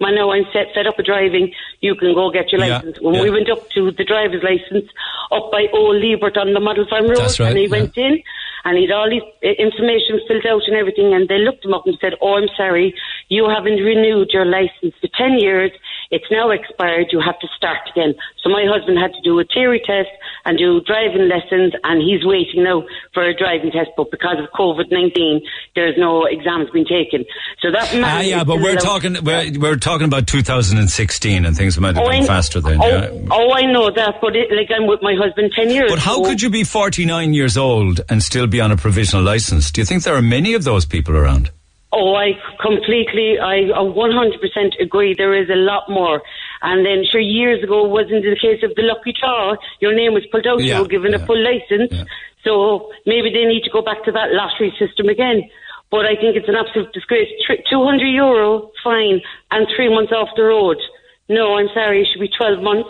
[0.00, 1.52] man, now I'm set, fed up with driving.
[1.80, 3.00] You can go get your Yeah, license.
[3.00, 3.22] When yeah.
[3.22, 4.90] we went up to the driver's license
[5.30, 7.70] up by Old Liebert on the Model Farm Road, right, and he yeah.
[7.70, 8.22] went in
[8.64, 11.86] and he'd all his uh, information filled out and everything, and they looked him up
[11.86, 12.94] and said, "Oh, I'm sorry,
[13.28, 15.72] you haven't renewed your license for ten years.
[16.12, 17.06] It's now expired.
[17.10, 20.10] You have to start again." So my husband had to do a theory test
[20.44, 22.84] and do driving lessons, and he's waiting now
[23.14, 23.90] for a driving test.
[23.96, 25.40] But because of COVID nineteen,
[25.74, 27.24] there's no exams being taken.
[27.60, 31.78] So that man Ah, yeah, but we're talking, we're, we're talking about 2016 and things
[31.78, 33.28] might have Oh, been I- faster then, oh, yeah.
[33.30, 35.90] oh, I know that, but it, like I'm with my husband ten years.
[35.90, 39.24] But how so- could you be 49 years old and still be on a provisional
[39.24, 39.70] license?
[39.70, 41.50] Do you think there are many of those people around?
[41.92, 45.14] Oh, I completely, I uh, 100% agree.
[45.14, 46.22] There is a lot more.
[46.62, 49.56] And then, sure, years ago, wasn't the case of the lucky draw?
[49.80, 51.92] Your name was pulled out, Yeah, you were given a full license.
[52.44, 55.48] So maybe they need to go back to that lottery system again.
[55.90, 57.28] But I think it's an absolute disgrace.
[57.68, 59.20] 200 euro fine
[59.50, 60.78] and three months off the road.
[61.28, 62.88] No, I'm sorry, it should be 12 months.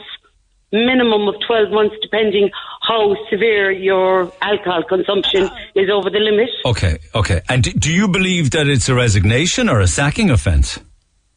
[0.73, 2.51] Minimum of 12 months, depending
[2.83, 6.49] how severe your alcohol consumption is over the limit.
[6.65, 7.43] Okay, okay.
[7.49, 10.79] And do, do you believe that it's a resignation or a sacking offence?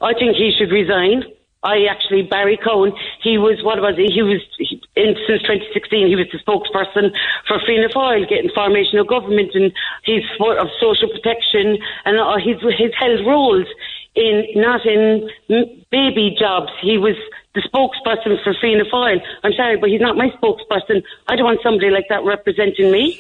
[0.02, 1.24] I think he should resign.
[1.66, 2.94] I actually, Barry Cowen,
[3.24, 4.14] he was, what was he?
[4.14, 7.10] He was, he, in, since 2016, he was the spokesperson
[7.50, 9.74] for Fianna Fáil, getting formation of government and
[10.06, 13.66] his support of social protection and uh, he's, he's held roles
[14.16, 15.30] in, not in
[15.92, 16.72] baby jobs.
[16.82, 17.16] He was
[17.54, 19.22] the spokesperson for Fianna Fáil.
[19.44, 21.04] I'm sorry, but he's not my spokesperson.
[21.28, 23.20] I don't want somebody like that representing me.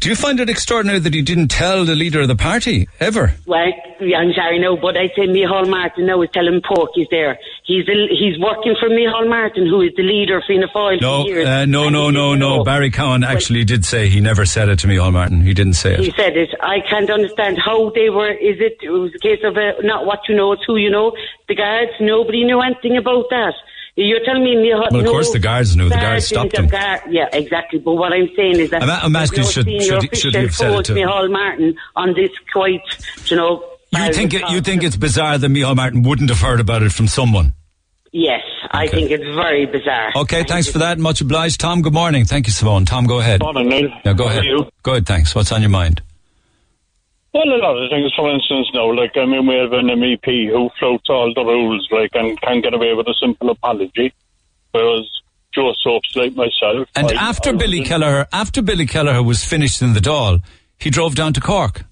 [0.00, 3.34] Do you find it extraordinary that he didn't tell the leader of the party ever?
[3.46, 3.70] Well,
[4.00, 7.38] I'm sorry, no, but I'd say Micheál Martin now is telling Pork he's there.
[7.64, 11.22] He's the, he's working for Micheál Martin, who is the leader of Fianna Fáil No,
[11.22, 11.46] for years.
[11.46, 12.64] uh, no, no, no, no.
[12.64, 15.40] Barry Cowen actually did say he never said it to me, All Martin.
[15.42, 16.00] He didn't say it.
[16.00, 16.50] He said it.
[16.60, 18.32] I can't understand how they were.
[18.32, 18.78] Is it?
[18.82, 21.12] It was a case of uh, not what you know, it's who you know.
[21.48, 23.54] The guards, nobody knew anything about that.
[23.94, 25.88] You're telling me, Micheál, Well, of no course the guards knew.
[25.90, 26.66] The guards stopped him.
[26.66, 26.80] them.
[26.80, 27.78] guard- yeah, exactly.
[27.78, 30.06] But what I'm saying is that I'm a- I'm asking, no should- senior should he-
[30.08, 32.80] official should he have said it told to- Micheál Martin on this quite,
[33.26, 33.62] you know.
[33.94, 36.92] You think it, you think it's bizarre that Micheál Martin wouldn't have heard about it
[36.92, 37.52] from someone?
[38.14, 38.40] Yes,
[38.70, 40.12] I think it's very bizarre.
[40.16, 40.98] Okay, thanks for that.
[40.98, 41.60] Much obliged.
[41.60, 42.24] Tom, good morning.
[42.24, 42.84] Thank you, Simone.
[42.86, 43.40] Tom, go ahead.
[43.40, 43.88] Good morning, Neil.
[44.04, 44.42] Yeah, go How ahead.
[44.42, 44.68] are you?
[44.82, 45.34] Go ahead, thanks.
[45.34, 46.00] What's on your mind?
[47.34, 48.12] Well, a lot of things.
[48.14, 51.88] For instance, now, like I mean, we have an MEP who floats all the rules,
[51.90, 54.12] like, and can get away with a simple apology,
[54.72, 55.08] whereas
[55.54, 59.80] Joe Soaps, like myself, And I- after I Billy Kelleher, after Billy Kelleher was finished
[59.80, 60.42] in the Dáil,
[60.78, 61.84] he drove down to Cork.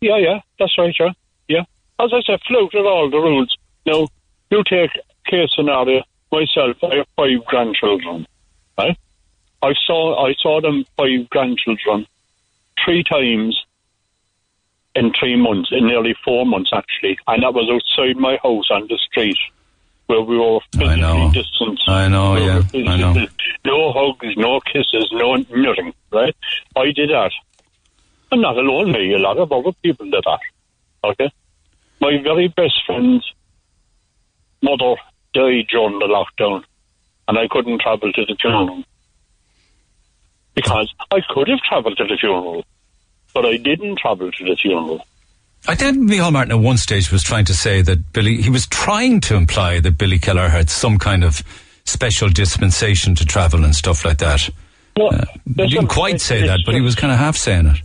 [0.00, 1.12] Yeah, yeah, that's right, yeah,
[1.48, 1.64] yeah.
[2.00, 3.56] As I said, floated all the rules.
[3.86, 4.08] Now,
[4.50, 4.90] you take
[5.26, 6.02] case scenario.
[6.32, 8.26] Myself, I have five grandchildren,
[8.76, 8.96] right?
[9.62, 12.06] I saw, I saw them five grandchildren
[12.84, 13.56] three times
[14.96, 18.86] in three months, in nearly four months actually, and that was outside my house on
[18.88, 19.38] the street
[20.06, 21.80] where we were physically distant.
[21.88, 23.26] I know, We yeah, I know.
[23.64, 26.34] No hugs, no kisses, no nothing, right?
[26.76, 27.32] I did that.
[28.32, 30.40] And not alone me, a lot of other people did that.
[31.04, 31.30] Okay?
[32.00, 33.24] My very best friend's
[34.62, 34.94] mother
[35.34, 36.64] died during the lockdown,
[37.28, 38.84] and I couldn't travel to the funeral.
[40.54, 42.64] Because I could have travelled to the funeral,
[43.36, 45.06] but I didn't travel to the funeral.
[45.68, 48.66] I think Micheál Martin at one stage was trying to say that Billy, he was
[48.66, 51.42] trying to imply that Billy Kelleher had some kind of
[51.84, 54.48] special dispensation to travel and stuff like that.
[54.96, 57.82] No, Uh, he didn't quite say that, but he was kind of half saying it.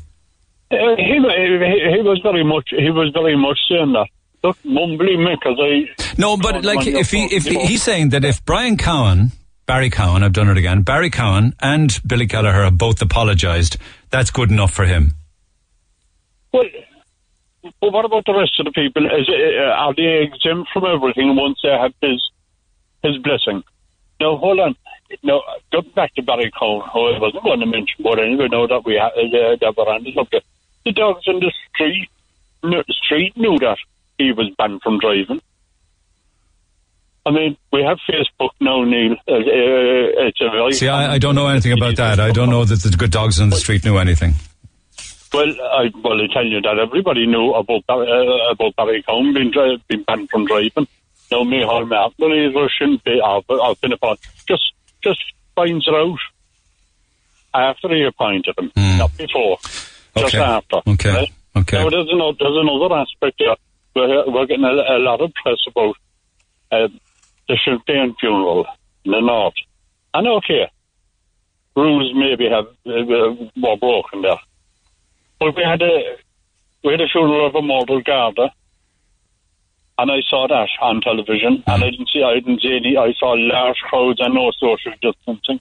[0.72, 4.08] Uh, he, he, he was very much he was very much saying that.
[4.46, 8.24] Look, mumbly me, because I No, but like if he if he, he's saying that
[8.24, 9.34] if Brian Cowen,
[9.66, 13.76] Barry Cowen, I've done it again, Barry Cowen and Billy Kelleher have both apologised,
[14.12, 15.14] that's good enough for him.
[16.54, 16.66] Well,
[17.80, 19.06] but what about the rest of the people?
[19.06, 22.22] Is uh, are they exempt from everything once they have his
[23.04, 23.64] his blessing?
[24.20, 24.76] No, hold on.
[25.24, 25.42] No,
[25.72, 28.84] go back to Barry Cowen, who I wasn't going to mention, but anyway, know that
[28.86, 30.42] we had uh, that were the.
[30.84, 32.10] The dogs in the street,
[32.64, 33.78] knew, street knew that
[34.18, 35.42] he was banned from driving.
[37.24, 39.14] I mean, we have Facebook now, Neil.
[39.28, 42.20] Uh, uh, it's a very See, I, I don't know anything about that.
[42.20, 44.34] I don't know that the good dogs in the street knew anything.
[45.34, 49.52] Well, I well, I tell you that everybody knew about uh, about Barry Cowen being
[49.52, 50.88] dri- being banned from driving.
[51.32, 54.18] Now, me, Martin, is Russian, be I've been upon
[54.48, 55.22] just just
[55.56, 56.20] finds it out
[57.54, 59.58] after he appointed him, not before,
[60.18, 60.22] Okay.
[60.24, 60.78] just after.
[60.88, 61.14] Okay.
[61.14, 61.32] Right?
[61.56, 61.78] Okay.
[61.84, 63.56] Now, there's another there's another aspect here.
[63.96, 65.96] We're we're getting a, a lot of press about
[66.74, 66.88] uh,
[67.48, 68.66] the Sinn Féin funeral
[69.06, 69.54] in the north,
[70.14, 70.70] and okay,
[71.78, 74.40] rules maybe have uh, were broken there.
[75.42, 76.18] But we had a
[76.84, 78.50] we had a funeral of a mortal Garda, eh?
[79.98, 82.96] and I saw that on television, and I didn't see I didn't see any.
[82.96, 85.60] I saw large crowds and no social distancing.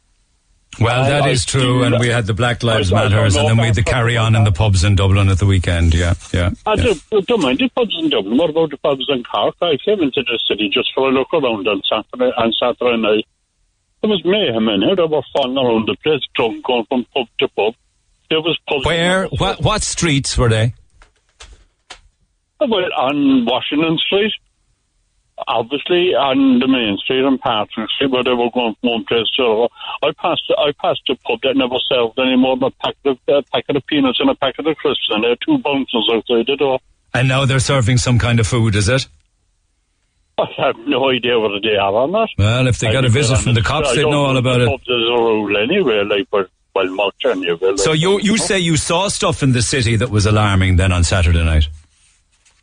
[0.78, 3.36] Well, that I- is true, and we had the Black Lives I- I don't Matters,
[3.36, 5.94] and then we had the carry on in the pubs in Dublin at the weekend.
[5.94, 6.51] Yeah, yeah.
[6.66, 6.93] I yeah.
[7.11, 8.36] do, don't mind the pubs in Dublin.
[8.36, 9.57] What about the pubs in Cork?
[9.62, 13.24] I came into the city just for a look around on Saturday on Saturday night.
[14.02, 14.97] There was mayhem in here.
[14.97, 17.74] They were falling around the place, drunk, going from pub to pub.
[18.31, 18.59] There was.
[18.85, 19.27] Where?
[19.27, 19.61] What?
[19.61, 20.74] What streets were they?
[22.61, 24.32] Well, on Washington Street,
[25.48, 29.28] obviously on the main street on Patrick Street, where they were going from one place
[29.36, 29.69] to another.
[30.02, 33.19] I passed, I passed a pub that never served any more than a packet of,
[33.28, 36.09] uh, a packet of peanuts and a packet of crisps, and there were two bouncers
[36.12, 36.78] outside the door.
[37.15, 39.09] And now they're serving some kind of food, is it?
[40.39, 42.28] I have no idea whether they are or not.
[42.39, 44.61] Well, if they I got a visit from the cops, I they'd know all about
[44.61, 44.69] it.
[44.69, 47.59] as a rule anyway, like, but, well, anyway.
[47.61, 50.93] Like, So you you say you saw stuff in the city that was alarming then
[50.93, 51.69] on Saturday night?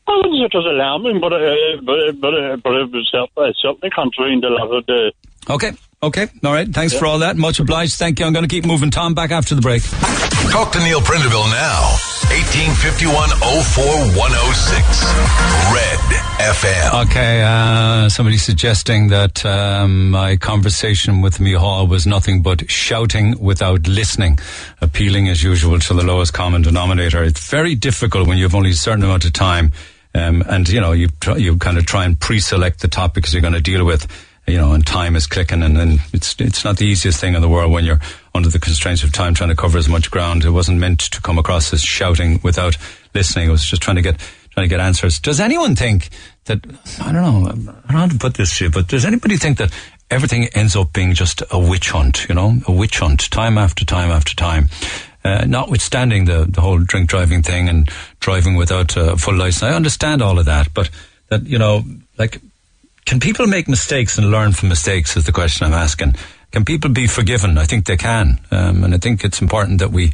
[0.07, 3.89] I it was alarming, but, uh, but, but, uh, but it was certainly, it certainly
[3.89, 5.11] contravened a lot of the
[5.49, 5.71] Okay.
[6.03, 6.67] Okay, all right.
[6.67, 7.37] Thanks for all that.
[7.37, 7.95] Much obliged.
[7.95, 8.27] Thank you.
[8.27, 8.91] I'm going to keep moving.
[8.91, 9.81] Tom, back after the break.
[10.51, 11.97] Talk to Neil Prendeville now.
[12.29, 15.03] 1851 106
[15.73, 15.99] Red
[16.39, 17.05] FM.
[17.07, 23.87] Okay, uh, somebody suggesting that um, my conversation with Micheál was nothing but shouting without
[23.87, 24.37] listening,
[24.81, 27.23] appealing as usual to the lowest common denominator.
[27.23, 29.71] It's very difficult when you have only a certain amount of time,
[30.13, 33.41] um, and you know you try, you kind of try and pre-select the topics you're
[33.41, 34.05] going to deal with.
[34.47, 37.41] You know, and time is clicking, and, and it's it's not the easiest thing in
[37.41, 37.99] the world when you're
[38.33, 40.45] under the constraints of time trying to cover as much ground.
[40.45, 42.77] It wasn't meant to come across as shouting without
[43.13, 43.49] listening.
[43.49, 44.19] It was just trying to get
[44.51, 45.19] trying to get answers.
[45.19, 46.09] Does anyone think
[46.45, 46.65] that
[47.01, 47.49] I don't know?
[47.49, 49.73] I don't know how to put this to you, but does anybody think that
[50.09, 52.29] everything ends up being just a witch hunt?
[52.29, 54.69] You know, a witch hunt, time after time after time.
[55.25, 57.89] Uh, notwithstanding the the whole drink driving thing and
[58.21, 60.89] driving without a full license, I understand all of that, but
[61.27, 61.83] that you know,
[62.17, 62.39] like,
[63.07, 65.15] can people make mistakes and learn from mistakes?
[65.15, 66.15] Is the question I'm asking.
[66.51, 67.57] Can people be forgiven?
[67.57, 70.11] I think they can, um, and I think it's important that we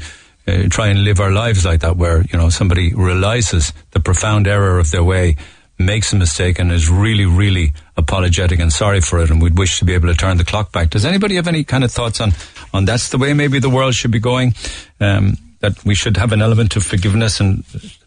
[0.47, 4.47] uh, try and live our lives like that, where you know somebody realizes the profound
[4.47, 5.35] error of their way,
[5.79, 9.79] makes a mistake, and is really, really apologetic and sorry for it, and we'd wish
[9.79, 10.91] to be able to turn the clock back.
[10.91, 12.31] Does anybody have any kind of thoughts on
[12.73, 14.53] on that's the way maybe the world should be going?
[14.99, 17.63] Um, that we should have an element of forgiveness and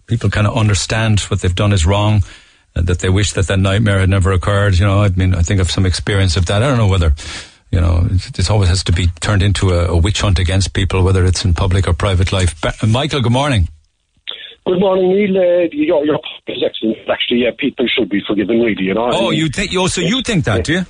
[0.06, 2.22] people kind of understand what they've done is wrong.
[2.76, 4.78] Uh, That they wish that that nightmare had never occurred.
[4.78, 6.62] You know, I mean, I think of some experience of that.
[6.62, 7.14] I don't know whether
[7.70, 11.02] you know, this always has to be turned into a, a witch hunt against people,
[11.02, 12.60] whether it's in public or private life.
[12.60, 13.68] Ba- Michael, good morning.
[14.64, 15.36] Good morning, Neil.
[15.36, 16.96] Uh, your, your is excellent.
[17.08, 18.82] Actually, yeah, people should be forgiven, really.
[18.82, 19.10] You know.
[19.12, 19.72] Oh, you think?
[19.74, 20.86] Oh, so you think that, do you?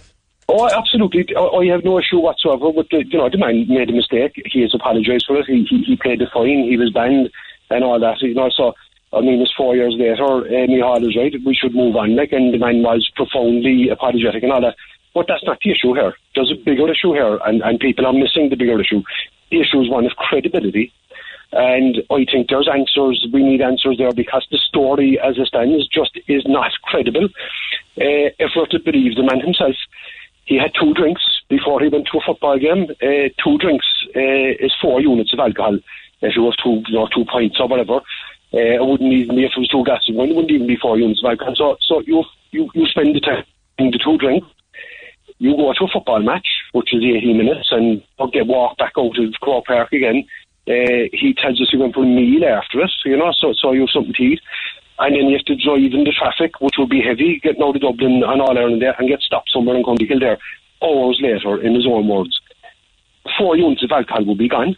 [0.49, 1.27] Oh, absolutely.
[1.37, 4.41] I, I have no issue whatsoever with the, you know, the man made a mistake.
[4.47, 5.47] He has apologised for it.
[5.47, 6.65] He, he, he paid the fine.
[6.71, 7.31] He was banned
[7.69, 8.21] and all that.
[8.23, 8.73] You know, so,
[9.13, 10.47] I mean, it's four years later.
[10.49, 11.33] Amy Hall is right.
[11.45, 12.17] We should move on.
[12.17, 14.77] Like, and the man was profoundly apologetic and all that.
[15.15, 16.15] But that's not the issue here.
[16.35, 19.03] There's a bigger issue here, and, and people are missing the bigger issue.
[19.51, 20.93] The issue is one of credibility.
[21.53, 23.27] And I think there's answers.
[23.33, 27.27] We need answers there because the story as it stands just is not credible.
[27.97, 29.77] Uh, if we're to believe the man himself,
[30.45, 32.87] he had two drinks before he went to a football game.
[33.03, 35.79] Uh, two drinks uh, is four units of alcohol.
[36.21, 38.01] If it was two, you know, two pints or whatever,
[38.57, 40.31] uh, it wouldn't even be if it was of wine.
[40.31, 41.55] It wouldn't even be four units of alcohol.
[41.57, 43.45] So, so you you you spend the time
[43.77, 44.47] in the two drinks.
[45.39, 48.93] You go to a football match, which is 80 minutes, and you get walk back
[48.97, 50.25] out to Croke Park again.
[50.67, 53.83] Uh, he tells us you're for a meal after it, you know, so so you
[53.83, 54.41] have something to eat.
[54.99, 57.77] And then you have to drive in the traffic, which will be heavy, getting out
[57.77, 60.39] of Dublin and all Ireland there, and get stopped somewhere in County Kildare
[60.83, 62.41] hours later, in his own words.
[63.37, 64.77] Four units of alcohol would be gone.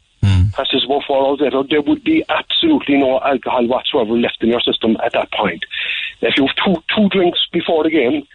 [0.57, 1.63] That's just about four hours later.
[1.69, 5.65] There would be absolutely no alcohol whatsoever left in your system at that point.
[6.21, 8.27] If you have two two drinks before the game,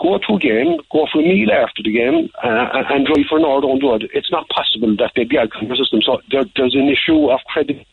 [0.00, 3.38] go to a game, go for a meal after the game, uh, and drive for
[3.38, 4.10] an hour down the road.
[4.12, 6.02] It's not possible that there'd be alcohol in your system.
[6.02, 7.86] So there, there's an issue of credit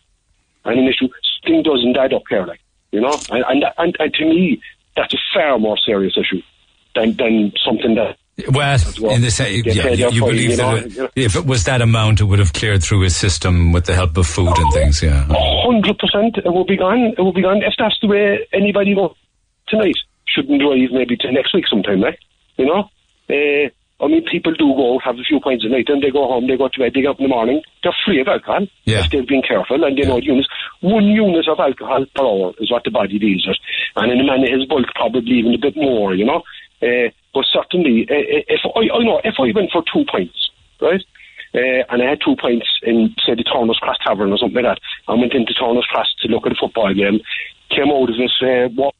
[0.65, 1.09] and an issue.
[1.43, 2.61] Something doesn't add up here, like
[2.91, 3.17] you know.
[3.29, 4.61] And and, and, and to me,
[4.95, 6.41] that's a far more serious issue
[6.95, 8.17] than than something that.
[8.49, 8.79] Well,
[9.11, 11.09] in the same, yeah, you, you believe that know.
[11.15, 14.17] if it was that amount, it would have cleared through his system with the help
[14.17, 15.03] of food and things.
[15.03, 15.25] Yeah.
[15.29, 17.13] Hundred percent, it will be gone.
[17.17, 17.57] It will be gone.
[17.57, 19.13] If that's the way anybody goes
[19.67, 19.95] tonight,
[20.27, 22.19] shouldn't drive maybe to next week sometime, like
[22.57, 22.89] you know.
[23.29, 23.69] Uh,
[24.03, 26.47] I mean, people do go have a few pints a night, and they go home,
[26.47, 27.61] they go to bed, they get up in the morning.
[27.83, 29.01] They're free of alcohol Yeah.
[29.05, 30.47] if they've been careful, and they know units.
[30.81, 33.57] One unit of alcohol per hour is what the body deals with,
[33.97, 36.41] and in a man his bulk, probably even a bit more, you know.
[36.81, 40.49] Uh, but certainly, if I, I know if I went for two pints,
[40.81, 41.03] right,
[41.53, 44.77] uh, and I had two pints in, say, the Turner's Cross Tavern or something like
[44.77, 47.19] that, I went into Turner's Cross to look at a football game,
[47.69, 48.97] came out of it, uh, walked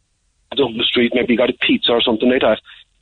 [0.56, 2.60] down the street, maybe got a pizza or something like that,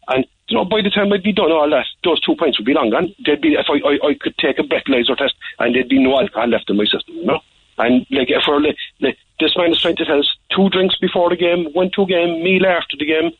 [0.09, 2.65] and you know, by the time I'd be done all that, those two pints would
[2.65, 3.13] be long gone.
[3.23, 6.19] There'd be if I, I, I could take a breathalyzer test, and there'd be no
[6.19, 7.41] alcohol left in my system, you know.
[7.77, 11.29] And like if like, like, this man is trying to tell us two drinks before
[11.29, 13.31] the game, one two game, meal after the game.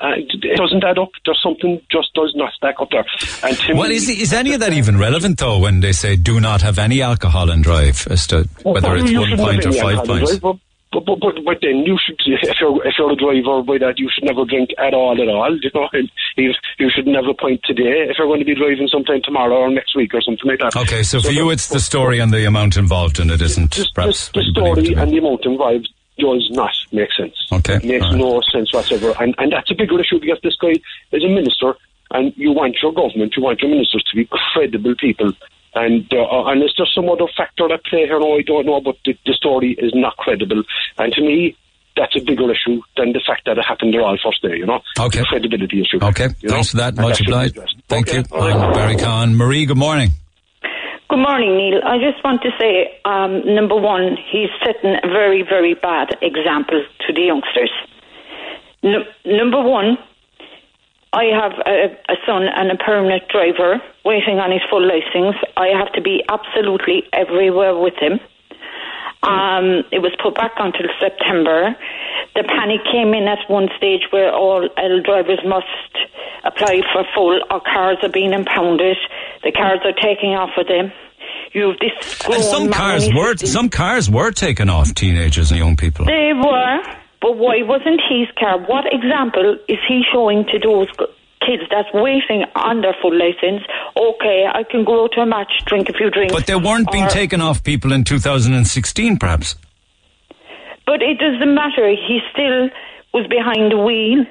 [0.00, 1.10] Uh, it doesn't add up.
[1.26, 3.04] There's something just does not stack up there.
[3.42, 5.58] And Well, is is any of that even relevant though?
[5.58, 9.28] When they say do not have any alcohol and drive, as to whether it's one
[9.28, 10.40] shouldn't pint or five alcohol in pints.
[10.40, 10.60] drive,
[10.92, 13.94] But, but, but, but then you should, if you're, if you're a driver by that,
[13.98, 15.56] you should never drink at all, at all.
[15.62, 18.88] You know, and you, you should never pint today if you're going to be driving
[18.88, 20.74] sometime tomorrow or next week or something like that.
[20.74, 24.30] Okay, so for you, it's the story and the amount involved, and it isn't perhaps.
[24.30, 25.88] the you believe it story and the amount involved
[26.20, 27.34] does not make sense.
[27.52, 28.16] Okay, It makes right.
[28.16, 29.14] no sense whatsoever.
[29.20, 30.74] And, and that's a bigger issue because this guy
[31.12, 31.74] is a minister
[32.10, 35.32] and you want your government, you want your ministers to be credible people.
[35.74, 38.18] And uh, and is there some other factor at play here?
[38.18, 40.64] No, I don't know, but the, the story is not credible.
[40.98, 41.56] And to me,
[41.96, 44.66] that's a bigger issue than the fact that it happened there all first day, you
[44.66, 44.80] know?
[44.98, 45.20] Okay.
[45.20, 46.04] The credibility issue.
[46.04, 46.54] Okay, you know?
[46.54, 46.96] thanks for that.
[46.96, 47.58] Much obliged.
[47.88, 48.24] Thank you.
[48.32, 49.36] I'm Barry Kahn.
[49.36, 50.10] Marie, good morning.
[51.10, 51.80] Good morning, Neil.
[51.84, 56.84] I just want to say, um, number one, he's setting a very, very bad example
[57.00, 57.72] to the youngsters.
[58.84, 59.98] N- number one,
[61.12, 65.34] I have a, a son and a permanent driver waiting on his full license.
[65.56, 68.20] I have to be absolutely everywhere with him.
[69.22, 71.76] Um, it was put back until September.
[72.34, 75.66] The panic came in at one stage where all L drivers must
[76.44, 77.40] apply for full.
[77.50, 78.96] Our cars are being impounded.
[79.44, 80.92] The cars are taking off with them.
[81.52, 81.92] You've this
[82.30, 86.06] And some cars were some cars were taken off teenagers and young people.
[86.06, 86.80] They were,
[87.20, 88.58] but why wasn't his car?
[88.58, 90.88] What example is he showing to those
[91.40, 93.62] kids that's waiting on their full license?
[93.96, 96.32] Okay, I can go to a match, drink a few drinks.
[96.32, 99.56] But they weren't being taken off people in 2016, perhaps.
[100.86, 101.88] But it doesn't matter.
[101.90, 102.68] He still
[103.14, 104.24] was behind the wheel,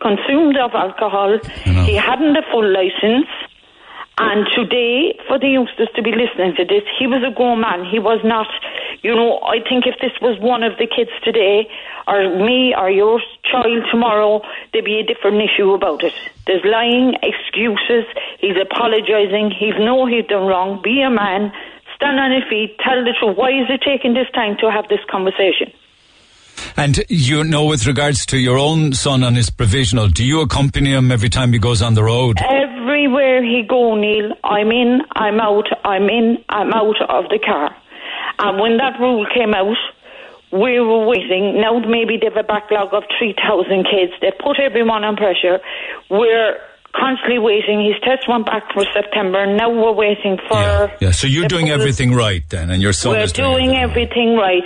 [0.00, 1.38] consumed of alcohol.
[1.64, 3.28] He hadn't a full license.
[4.16, 7.84] And today, for the youngsters to be listening to this, he was a grown man.
[7.84, 8.46] He was not,
[9.02, 11.66] you know, I think if this was one of the kids today,
[12.06, 14.40] or me, or your child tomorrow,
[14.72, 16.14] there'd be a different issue about it.
[16.46, 18.06] There's lying, excuses,
[18.38, 21.50] he's apologising, he's know he's done wrong, be a man,
[21.96, 23.36] stand on your feet, tell the truth.
[23.36, 25.72] Why is it taking this time to have this conversation?
[26.76, 30.92] And you know, with regards to your own son on his provisional, do you accompany
[30.92, 32.38] him every time he goes on the road?
[32.38, 32.63] Uh,
[33.04, 37.76] Everywhere he go, Neil, I'm in, I'm out, I'm in, I'm out of the car.
[38.38, 39.76] And when that rule came out,
[40.50, 41.60] we were waiting.
[41.60, 44.12] Now maybe they have a backlog of 3,000 kids.
[44.22, 45.60] They put everyone on pressure.
[46.08, 46.56] We're
[46.96, 47.84] constantly waiting.
[47.84, 49.44] His test went back for September.
[49.54, 50.90] Now we're waiting for...
[51.02, 53.68] Yeah, so you're doing everything right then, and your son we're is doing.
[53.68, 54.64] doing everything right.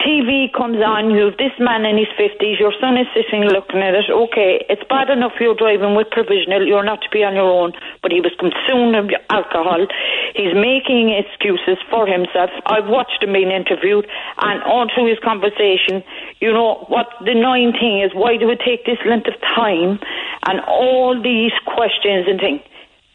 [0.00, 3.80] TV comes on, you have this man in his 50s, your son is sitting looking
[3.80, 4.10] at it.
[4.10, 7.72] Okay, it's bad enough you're driving with provisional, you're not to be on your own,
[8.02, 9.86] but he was consuming alcohol.
[10.34, 12.50] He's making excuses for himself.
[12.66, 14.06] I've watched him being interviewed,
[14.42, 16.04] and on through his conversation,
[16.40, 19.98] you know, what the annoying thing is, why do we take this length of time
[20.46, 22.60] and all these questions and things?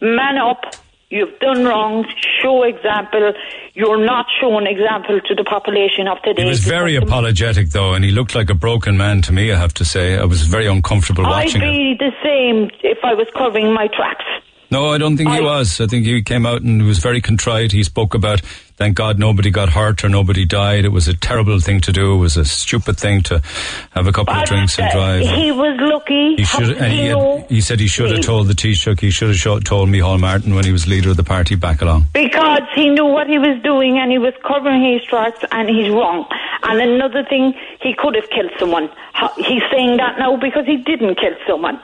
[0.01, 0.65] Man up,
[1.11, 2.05] You've done wrong.
[2.41, 3.33] Show example.
[3.73, 6.43] You're not showing example to the population of today.
[6.43, 9.51] He was very apologetic though, and he looked like a broken man to me.
[9.51, 11.61] I have to say, I was very uncomfortable watching.
[11.61, 11.99] I'd it.
[11.99, 14.23] be the same if I was covering my tracks.
[14.71, 15.81] No, I don't think he was.
[15.81, 17.73] I think he came out and was very contrite.
[17.73, 18.41] He spoke about,
[18.81, 20.85] thank God nobody got hurt or nobody died.
[20.85, 22.15] It was a terrible thing to do.
[22.15, 23.39] It was a stupid thing to
[23.91, 25.21] have a couple of drinks and uh, drive.
[25.21, 26.37] He was lucky.
[26.37, 29.63] He should, he, had, he said he should have told the Taoiseach, he should have
[29.63, 32.07] told Micheál Martin when he was leader of the party back along.
[32.11, 35.91] Because he knew what he was doing and he was covering his tracks and he's
[35.91, 36.25] wrong.
[36.63, 38.89] And another thing, he could have killed someone.
[39.37, 41.79] He's saying that now because he didn't kill someone.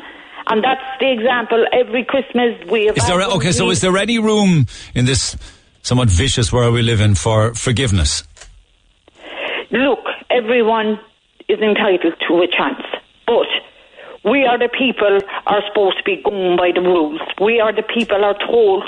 [0.49, 2.97] And that's the example every Christmas we have.
[2.97, 4.65] Is there, okay, so is there any room
[4.95, 5.35] in this
[5.87, 8.23] somewhat vicious world we live in for forgiveness?
[9.71, 10.99] Look, everyone
[11.47, 12.83] is entitled to a chance,
[13.25, 13.47] but
[14.25, 17.21] we are the people are supposed to be going by the rules.
[17.39, 18.83] We are the people are told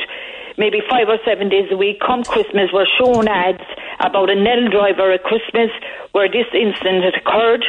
[0.58, 2.02] maybe five or seven days a week.
[2.06, 3.64] Come Christmas, we're shown ads
[4.02, 5.72] about a Nell driver at Christmas
[6.12, 7.64] where this incident had occurred.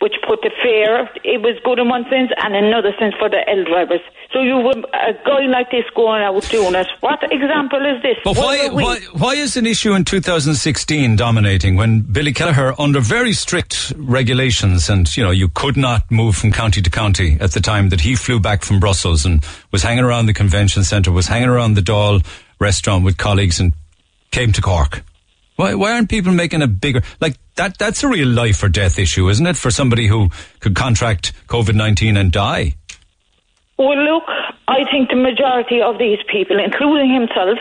[0.00, 3.42] Which put the fare, it was good in one sense, and another sense for the
[3.48, 4.00] L drivers.
[4.32, 6.86] So you would a guy like this going out doing it.
[7.00, 8.16] What example is this?
[8.22, 13.32] But why, why, why is an issue in 2016 dominating when Billy Kelleher, under very
[13.32, 17.60] strict regulations, and you know, you could not move from county to county at the
[17.60, 21.26] time that he flew back from Brussels and was hanging around the convention centre, was
[21.26, 22.24] hanging around the Dáil
[22.60, 23.72] restaurant with colleagues and
[24.30, 25.02] came to Cork?
[25.58, 28.96] Why, why aren't people making a bigger, like that, that's a real life or death
[28.96, 29.56] issue, isn't it?
[29.56, 30.30] For somebody who
[30.60, 32.76] could contract COVID-19 and die.
[33.76, 34.22] Well, look,
[34.68, 37.58] I think the majority of these people, including himself,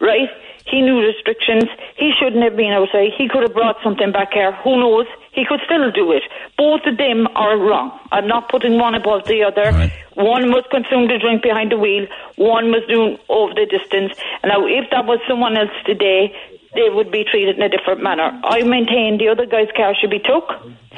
[0.00, 0.30] right?
[0.66, 1.64] He knew restrictions.
[1.96, 3.10] He shouldn't have been outside.
[3.18, 4.52] He could have brought something back here.
[4.62, 5.06] Who knows?
[5.32, 6.22] He could still do it.
[6.56, 7.98] Both of them are wrong.
[8.12, 9.90] I'm not putting one above the other.
[10.14, 12.06] One was consumed the drink behind the wheel.
[12.36, 14.14] One was doing over the distance.
[14.44, 16.32] Now, if that was someone else today,
[16.74, 18.30] they would be treated in a different manner.
[18.44, 20.48] I maintain the other guy's car should be took.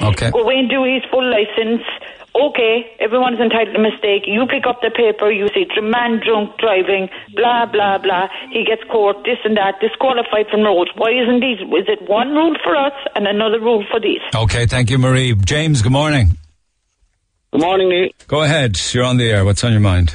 [0.01, 0.31] Okay.
[0.31, 1.83] Go away and do his full license.
[2.35, 4.23] Okay, everyone's entitled to mistake.
[4.27, 8.27] You pick up the paper, you see dr- man drunk driving, blah blah blah.
[8.51, 10.91] He gets caught, this and that, disqualified from roads.
[10.95, 11.61] Why isn't these?
[11.61, 14.19] Is it one rule for us and another rule for these?
[14.35, 15.33] Okay, thank you, Marie.
[15.33, 16.31] James, good morning.
[17.53, 18.09] Good morning, Neil.
[18.27, 18.77] Go ahead.
[18.93, 19.45] You're on the air.
[19.45, 20.13] What's on your mind?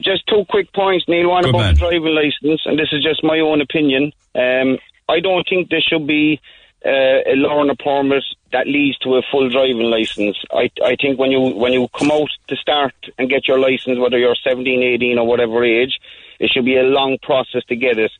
[0.00, 1.28] Just two quick points, Neil.
[1.28, 1.74] One Good about man.
[1.74, 4.12] the driving licence, and this is just my own opinion.
[4.34, 4.78] Um,
[5.08, 6.40] I don't think there should be
[6.84, 6.88] uh,
[7.26, 10.36] a of permit that leads to a full driving license.
[10.52, 13.98] I I think when you when you come out to start and get your license,
[13.98, 15.98] whether you're 17, 18 or whatever age,
[16.38, 18.12] it should be a long process to get it.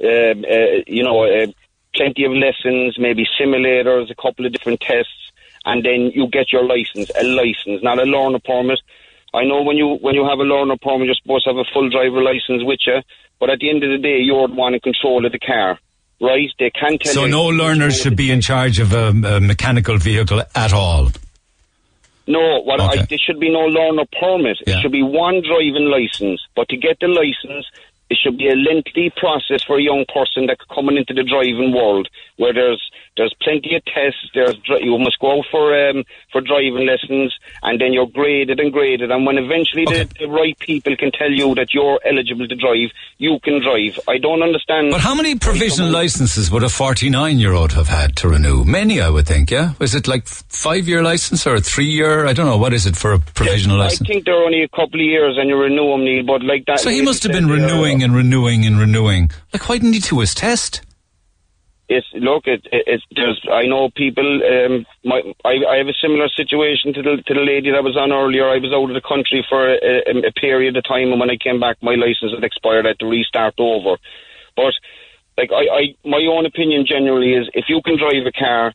[0.00, 1.46] Um, uh, you know, uh,
[1.94, 5.32] plenty of lessons, maybe simulators, a couple of different tests,
[5.64, 8.80] and then you get your license, a license, not a learner permit.
[9.34, 11.68] I know when you when you have a learner permit, you're supposed to have a
[11.72, 13.00] full driver license with you,
[13.40, 15.78] but at the end of the day, you're the one in control of the car,
[16.20, 16.48] right?
[16.58, 20.40] They can't tell So no learners should be in charge of a, a mechanical vehicle
[20.54, 21.10] at all.
[22.26, 24.58] No, what I, there should be no learner permit.
[24.66, 26.40] It should be one driving license.
[26.56, 27.66] But to get the license,
[28.10, 31.72] it should be a lengthy process for a young person that's coming into the driving
[31.74, 32.82] world, where there's
[33.16, 34.30] there's plenty of tests.
[34.34, 38.72] There's you must go out for um, for driving lessons, and then you're graded and
[38.72, 39.10] graded.
[39.10, 42.90] And when eventually the, the right people can tell you that you're eligible to drive,
[43.18, 43.98] you can drive.
[44.08, 44.90] I don't understand.
[44.90, 48.64] But how many provisional licenses would a 49 year old have had to renew?
[48.64, 49.74] Many, I would think, yeah?
[49.78, 52.26] Was it like five year license or a three year?
[52.26, 52.58] I don't know.
[52.58, 54.08] What is it for a provisional I license?
[54.08, 56.24] I think they're only a couple of years and you renew them, Neil.
[56.24, 59.30] But like that, So he must have been renewing and renewing and renewing.
[59.52, 60.82] Like, why didn't he do his test?
[61.88, 63.40] It's look, it, it, it's there's.
[63.52, 64.24] I know people.
[64.24, 67.96] Um, my, I, I have a similar situation to the to the lady that was
[67.96, 68.48] on earlier.
[68.48, 71.36] I was out of the country for a, a, period of time, and when I
[71.36, 72.86] came back, my license had expired.
[72.86, 74.00] I had to restart over.
[74.56, 74.72] But
[75.36, 78.72] like I, I, my own opinion generally is, if you can drive a car,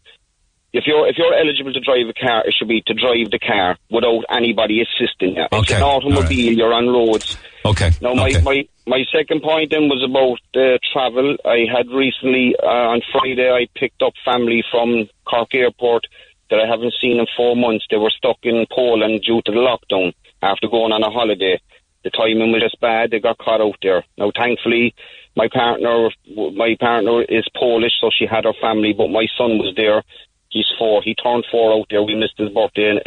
[0.71, 3.39] if you're if you're eligible to drive a car, it should be to drive the
[3.39, 5.45] car without anybody assisting you.
[5.51, 6.53] It's an automobile.
[6.53, 7.37] You're on roads.
[7.65, 7.91] Okay.
[8.01, 11.37] Now, my, my, my second point then was about uh, travel.
[11.45, 16.07] I had recently, uh, on Friday, I picked up family from Cork Airport
[16.49, 17.85] that I haven't seen in four months.
[17.89, 21.61] They were stuck in Poland due to the lockdown after going on a holiday.
[22.03, 23.11] The timing was just bad.
[23.11, 24.03] They got caught out there.
[24.17, 24.95] Now, thankfully,
[25.35, 26.09] my partner,
[26.55, 30.01] my partner is Polish, so she had her family, but my son was there.
[30.49, 31.03] He's four.
[31.03, 32.01] He turned four out there.
[32.01, 32.99] We missed his birthday.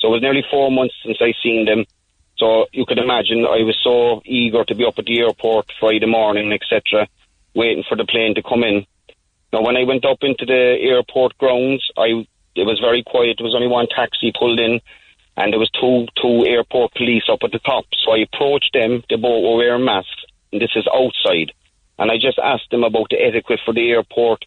[0.00, 1.84] So it was nearly four months since I seen them.
[2.38, 6.06] So you could imagine I was so eager to be up at the airport Friday
[6.06, 7.08] morning, etc.,
[7.54, 8.86] waiting for the plane to come in.
[9.52, 13.36] Now, when I went up into the airport grounds, I it was very quiet.
[13.38, 14.80] There was only one taxi pulled in,
[15.36, 17.86] and there was two two airport police up at the top.
[18.04, 19.02] So I approached them.
[19.08, 21.52] They both were wearing masks, and this is outside.
[21.98, 24.44] And I just asked them about the etiquette for the airport.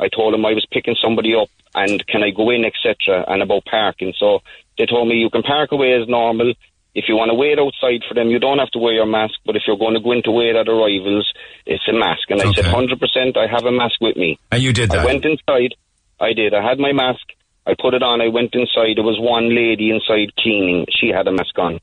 [0.00, 3.42] I told them I was picking somebody up, and can I go in, etc., and
[3.42, 4.12] about parking.
[4.16, 4.40] So
[4.76, 6.54] they told me you can park away as normal.
[6.94, 9.34] If you want to wait outside for them, you don't have to wear your mask.
[9.44, 11.30] But if you're going to go in to wait at arrivals,
[11.66, 12.30] it's a mask.
[12.30, 14.38] And I said, 100%, I have a mask with me.
[14.50, 15.00] And you did that?
[15.00, 15.74] I went inside.
[16.20, 16.54] I did.
[16.54, 17.22] I had my mask.
[17.66, 18.20] I put it on.
[18.20, 18.96] I went inside.
[18.96, 20.86] There was one lady inside cleaning.
[20.90, 21.78] She had a mask on.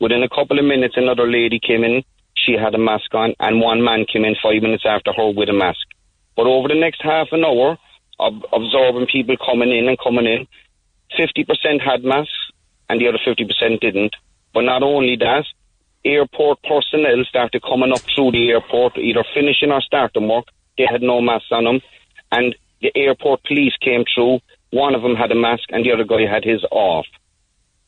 [0.00, 2.04] Within a couple of minutes, another lady came in.
[2.34, 3.34] She had a mask on.
[3.40, 5.84] And one man came in five minutes after her with a mask.
[6.36, 7.76] But over the next half an hour
[8.18, 10.46] of observing people coming in and coming in,
[11.18, 12.32] 50% had masks
[12.88, 14.14] and the other 50% didn't.
[14.54, 15.44] But not only that,
[16.04, 20.46] airport personnel started coming up through the airport, either finishing or starting work.
[20.78, 21.80] They had no masks on them.
[22.30, 24.38] And the airport police came through.
[24.70, 27.06] One of them had a mask and the other guy had his off.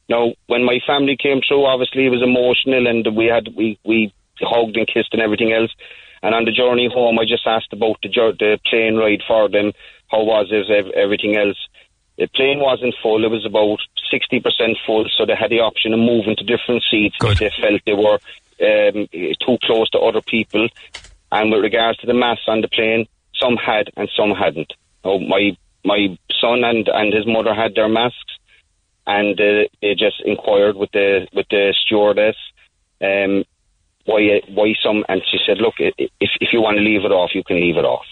[0.09, 4.12] Now, when my family came through, obviously it was emotional and we had, we, we
[4.40, 5.70] hugged and kissed and everything else.
[6.22, 9.72] And on the journey home, I just asked about the, the plane ride for them.
[10.10, 10.94] How was it?
[10.94, 11.59] Everything else.
[12.18, 13.24] The plane wasn't full.
[13.24, 13.78] It was about
[14.12, 17.82] 60% full, so they had the option of moving to different seats if they felt
[17.84, 18.18] they were
[18.62, 20.68] um, too close to other people.
[21.30, 23.06] And with regards to the masks on the plane,
[23.38, 24.72] some had and some hadn't.
[25.05, 28.32] Oh, my my son and, and his mother had their masks,
[29.06, 32.36] and uh, they just inquired with the with the stewardess
[33.01, 33.44] um,
[34.05, 37.34] why why some, and she said, look, if if you want to leave it off,
[37.34, 38.06] you can leave it off.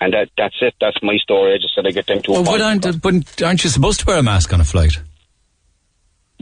[0.00, 0.74] And that that's it.
[0.80, 1.54] That's my story.
[1.54, 4.06] I just said I get them to Well, what aren't, but aren't you supposed to
[4.06, 4.98] wear a mask on a flight?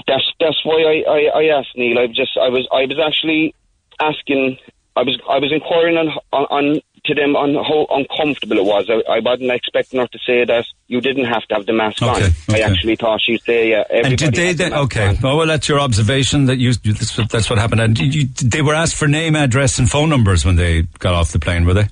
[0.06, 1.98] That's that's why I, I, I asked Neil.
[1.98, 3.54] I just I was I was actually
[4.00, 4.58] asking.
[4.96, 8.88] I was I was inquiring on on, on to them on how uncomfortable it was.
[8.88, 12.02] I, I wasn't expecting her to say that you didn't have to have the mask
[12.02, 12.22] on.
[12.50, 13.84] I actually thought she'd say yeah.
[13.90, 14.74] And did they had the then?
[14.74, 15.08] Okay.
[15.08, 15.16] on.
[15.24, 16.74] Oh, well, that's your observation that you.
[16.74, 17.80] That's what, that's what happened.
[17.80, 21.14] And you, you, they were asked for name, address, and phone numbers when they got
[21.14, 21.88] off the plane, were they?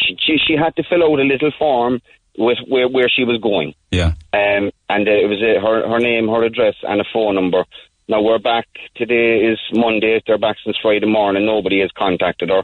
[0.00, 2.00] She, she she had to fill out a little form
[2.38, 3.74] with where where she was going.
[3.90, 4.12] Yeah.
[4.32, 7.64] Um, and uh, it was uh, her her name, her address, and a phone number.
[8.08, 8.66] Now we're back.
[8.96, 10.20] Today is Monday.
[10.26, 11.46] They're back since Friday morning.
[11.46, 12.62] Nobody has contacted her.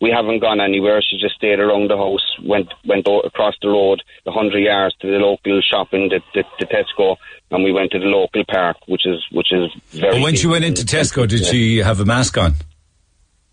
[0.00, 1.00] We haven't gone anywhere.
[1.02, 2.24] She just stayed around the house.
[2.44, 6.44] Went went o- across the road, the hundred yards to the local shopping, the, the,
[6.60, 7.16] the Tesco,
[7.50, 10.20] and we went to the local park, which is which is very.
[10.22, 12.54] When she went into Tesco, did she have a mask on?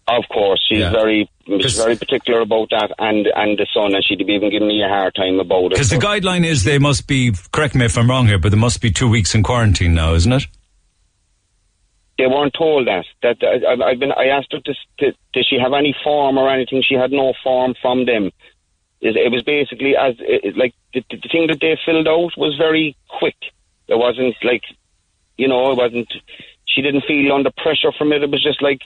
[0.07, 0.91] Of course, she's Yeah.
[0.91, 4.67] very she's very particular about that, and and the son, and she'd be even giving
[4.67, 5.69] me a hard time about it.
[5.71, 8.57] Because the guideline is they must be, correct me if I'm wrong here, but they
[8.57, 10.45] must be two weeks in quarantine now, isn't it?
[12.17, 13.05] they weren't told that.
[13.23, 14.11] That I, I've been.
[14.13, 16.81] I asked her to, to, did she have any form or anything.
[16.81, 18.31] She had no form from them.
[19.01, 22.55] It, it was basically as it- like the, the thing that they filled out was
[22.57, 23.35] very quick.
[23.87, 24.63] It wasn't like,
[25.37, 26.07] you know, it wasn't.
[26.65, 28.23] She didn't feel under pressure from it.
[28.23, 28.81] It was just like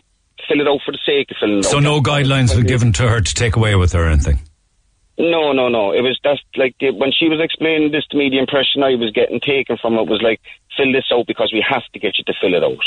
[0.47, 1.83] fill it out for the sake of filling it So out.
[1.83, 4.39] no guidelines were given to her to take away with her or anything.
[5.17, 5.91] No, no, no.
[5.91, 8.29] It was that's like the, when she was explaining this to me.
[8.29, 10.39] The impression I was getting taken from it was like,
[10.77, 12.79] fill this out because we have to get you to fill it out.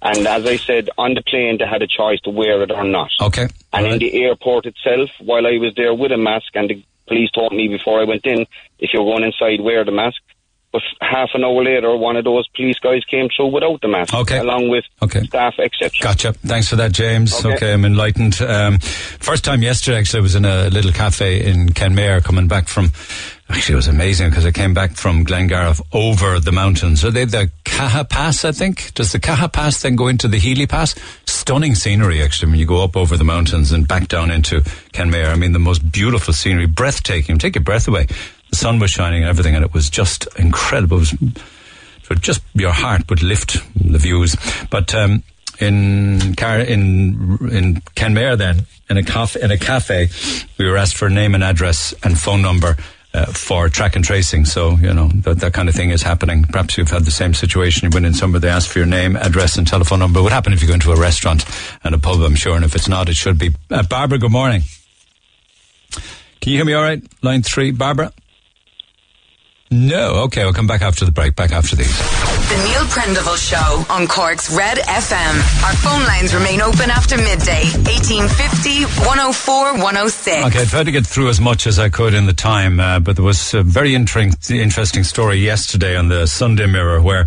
[0.00, 2.84] And as I said, on the plane they had a choice to wear it or
[2.84, 3.10] not.
[3.20, 3.48] Okay.
[3.72, 7.30] And in the airport itself, while I was there with a mask, and the police
[7.32, 8.46] told me before I went in,
[8.78, 10.20] if you're going inside, wear the mask.
[10.74, 14.12] But half an hour later, one of those police guys came through without the mask,
[14.12, 14.38] Okay.
[14.38, 14.84] along with
[15.26, 15.90] staff, etc.
[16.02, 16.32] Gotcha.
[16.44, 17.32] Thanks for that, James.
[17.32, 17.72] Okay, Okay.
[17.72, 18.42] I'm enlightened.
[18.42, 22.66] Um, first time yesterday, actually, I was in a little cafe in Kenmare coming back
[22.66, 22.90] from.
[23.50, 27.00] Actually, it was amazing because I came back from Glengarriff over the mountains.
[27.02, 28.94] So they the Caha Pass, I think.
[28.94, 30.94] Does the Caha Pass then go into the Healy Pass?
[31.26, 35.28] Stunning scenery, actually, when you go up over the mountains and back down into Kenmare.
[35.30, 37.38] I mean, the most beautiful scenery, breathtaking.
[37.38, 38.06] Take your breath away.
[38.54, 41.02] The sun was shining everything, and it was just incredible.
[41.02, 44.36] It was just your heart would lift the views.
[44.70, 45.24] But um,
[45.58, 50.08] in Car- in in Kenmare, then in a cafe, in a cafe,
[50.56, 52.76] we were asked for name and address and phone number.
[53.12, 56.44] Uh, for track and tracing, so you know that that kind of thing is happening.
[56.44, 57.88] Perhaps you've had the same situation.
[57.88, 60.20] You went in somewhere, they ask for your name, address, and telephone number.
[60.22, 61.44] What happen if you go into a restaurant
[61.82, 62.20] and a pub?
[62.20, 63.50] I'm sure, and if it's not, it should be.
[63.70, 64.62] Uh, Barbara, good morning.
[66.40, 66.74] Can you hear me?
[66.74, 68.12] All right, line three, Barbara.
[69.74, 70.44] No, okay.
[70.44, 71.34] we'll come back after the break.
[71.34, 71.98] Back after these.
[71.98, 75.64] The Neil Prendeville Show on Cork's Red FM.
[75.64, 77.64] Our phone lines remain open after midday.
[77.82, 80.46] 1850 104 106.
[80.46, 83.00] Okay, I tried to get through as much as I could in the time, uh,
[83.00, 87.24] but there was a very interesting, interesting story yesterday on the Sunday Mirror where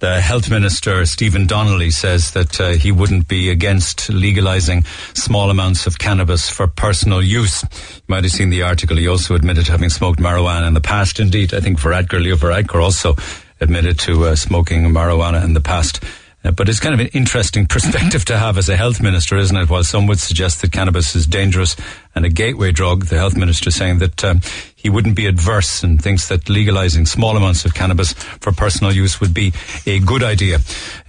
[0.00, 4.84] the Health Minister, Stephen Donnelly, says that uh, he wouldn't be against legalising
[5.16, 7.64] small amounts of cannabis for personal use.
[8.08, 8.96] Might have seen the article.
[8.96, 11.18] He also admitted having smoked marijuana in the past.
[11.18, 13.16] Indeed, I think Varadkar, Leo Varadkar also
[13.60, 16.04] admitted to uh, smoking marijuana in the past.
[16.44, 19.56] Uh, but it's kind of an interesting perspective to have as a health minister, isn't
[19.56, 19.68] it?
[19.68, 21.74] While some would suggest that cannabis is dangerous
[22.14, 24.40] and a gateway drug, the health minister saying that um,
[24.76, 29.20] he wouldn't be adverse and thinks that legalizing small amounts of cannabis for personal use
[29.20, 29.52] would be
[29.84, 30.58] a good idea.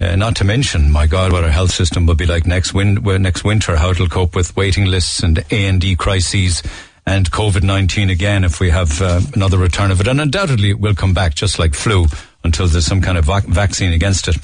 [0.01, 3.03] Uh, not to mention, my God, what our health system will be like next, win-
[3.21, 6.63] next winter, how it'll cope with waiting lists and A&E crises
[7.07, 10.07] and COVID-19 again if we have uh, another return of it.
[10.09, 12.05] And undoubtedly it will come back just like flu
[12.43, 14.35] until there's some kind of vac- vaccine against it.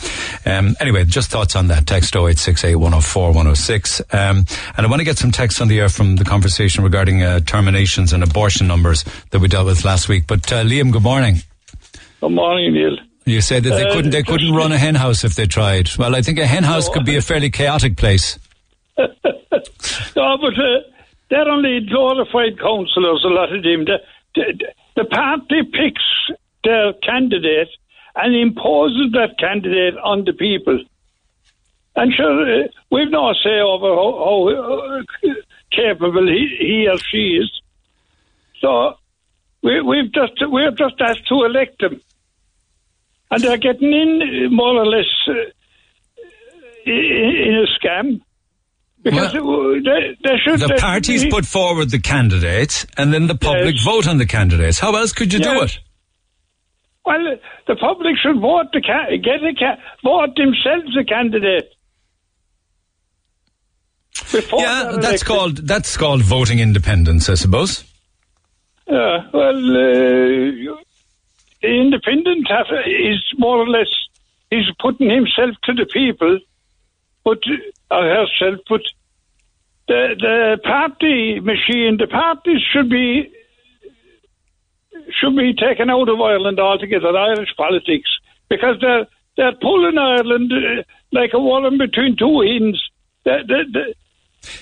[0.47, 1.85] Um, anyway, just thoughts on that.
[1.85, 4.01] Text 0868 104 106.
[4.13, 4.45] Um,
[4.77, 7.41] and I want to get some text on the air from the conversation regarding uh,
[7.41, 10.23] terminations and abortion numbers that we dealt with last week.
[10.25, 11.35] But uh, Liam, good morning.
[12.21, 12.97] Good morning, Neil.
[13.25, 15.89] You said that they Uh, couldn't they couldn't run a hen house if they tried.
[15.97, 18.39] Well, I think a hen house could be a fairly chaotic place.
[20.15, 20.79] No, but uh,
[21.29, 23.85] they're only glorified councillors, a lot of them.
[23.85, 23.97] The,
[24.35, 26.03] the, the party picks
[26.63, 27.69] their candidate
[28.15, 30.83] and imposes that candidate on the people.
[31.95, 35.33] And sure, uh, we've no say over how, how uh,
[35.71, 37.61] capable he, he or she is.
[38.59, 38.95] So
[39.61, 42.01] we, we've just we've just asked to elect them,
[43.29, 45.33] and they're getting in more or less uh,
[46.85, 48.21] in a scam.
[49.03, 50.59] Because they, they should.
[50.61, 53.83] The parties be- put forward the candidates, and then the public Yes.
[53.83, 54.79] vote on the candidates.
[54.79, 55.77] How else could you do it?
[57.05, 57.35] Well,
[57.67, 61.69] the public should vote the ca- get a ca- vote themselves a candidate.
[64.31, 65.27] Before Yeah, that's elected.
[65.27, 67.83] called that's called voting independence, I suppose.
[68.87, 70.77] Yeah, well, uh,
[71.61, 73.87] the independent have, is more or less
[74.49, 76.39] he's putting himself to the people,
[77.23, 77.39] but
[78.01, 78.59] herself.
[78.69, 78.81] But
[79.87, 83.31] the the party machine, the parties should be
[85.19, 88.09] should be taken out of Ireland altogether, Irish politics,
[88.49, 89.05] because they're
[89.37, 92.81] they're pulling Ireland uh, like a worm between two hens.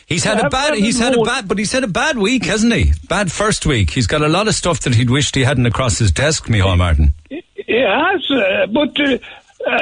[0.06, 2.74] He's had a bad he's had a bad but he's had a bad week, hasn't
[2.74, 2.92] he?
[3.08, 3.90] Bad first week.
[3.90, 6.78] He's got a lot of stuff that he'd wished he hadn't across his desk, Micheál
[6.78, 7.14] Martin.
[7.30, 9.18] He has, uh, but uh,
[9.68, 9.74] uh,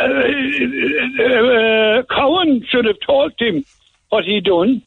[1.23, 3.65] uh, Cowen should have told him
[4.10, 4.81] what he done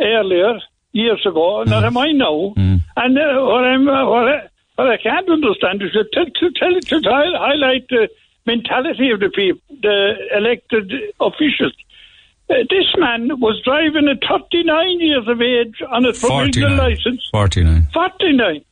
[0.00, 0.58] earlier,
[0.92, 1.62] years ago.
[1.64, 2.54] Not am I now.
[2.56, 6.80] And uh, what, I'm, uh, what, I, what I can't understand is to, to, tell
[6.80, 8.08] to highlight the
[8.46, 11.74] mentality of the people, the elected officials.
[12.48, 16.78] Uh, this man was driving at 39 years of age on a provisional 49.
[16.78, 17.28] license.
[17.32, 17.88] 49.
[17.92, 18.64] 49.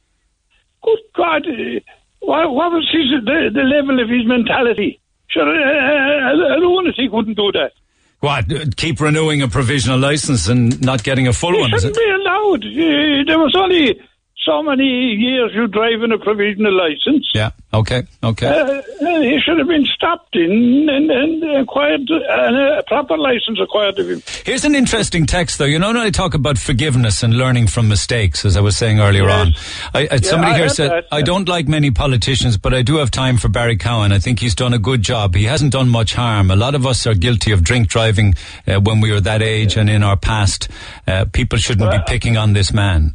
[0.82, 1.46] Good God.
[1.46, 1.80] Uh,
[2.20, 5.00] what, what was his, the, the level of his mentality?
[5.38, 7.72] Sure, uh, a, a lunatic wouldn't do that.
[8.20, 8.76] What?
[8.76, 12.64] Keep renewing a provisional license and not getting a full one, shouldn't be allowed.
[12.64, 14.00] Uh, there was only
[14.48, 17.28] so many years you drive in a provisional license.
[17.34, 17.50] Yeah.
[17.72, 18.04] Okay.
[18.24, 18.46] Okay.
[18.46, 23.58] Uh, uh, he should have been stopped in and, and acquired uh, a proper license
[23.62, 24.22] acquired of him.
[24.44, 25.66] Here's an interesting text, though.
[25.66, 29.00] You know, when I talk about forgiveness and learning from mistakes, as I was saying
[29.00, 29.52] earlier on,
[29.92, 33.10] I, I, somebody here said, that, I don't like many politicians, but I do have
[33.10, 34.12] time for Barry Cowen.
[34.12, 35.34] I think he's done a good job.
[35.34, 36.50] He hasn't done much harm.
[36.50, 38.34] A lot of us are guilty of drink driving
[38.66, 40.68] uh, when we were that age and in our past.
[41.06, 43.14] Uh, people shouldn't be picking on this man.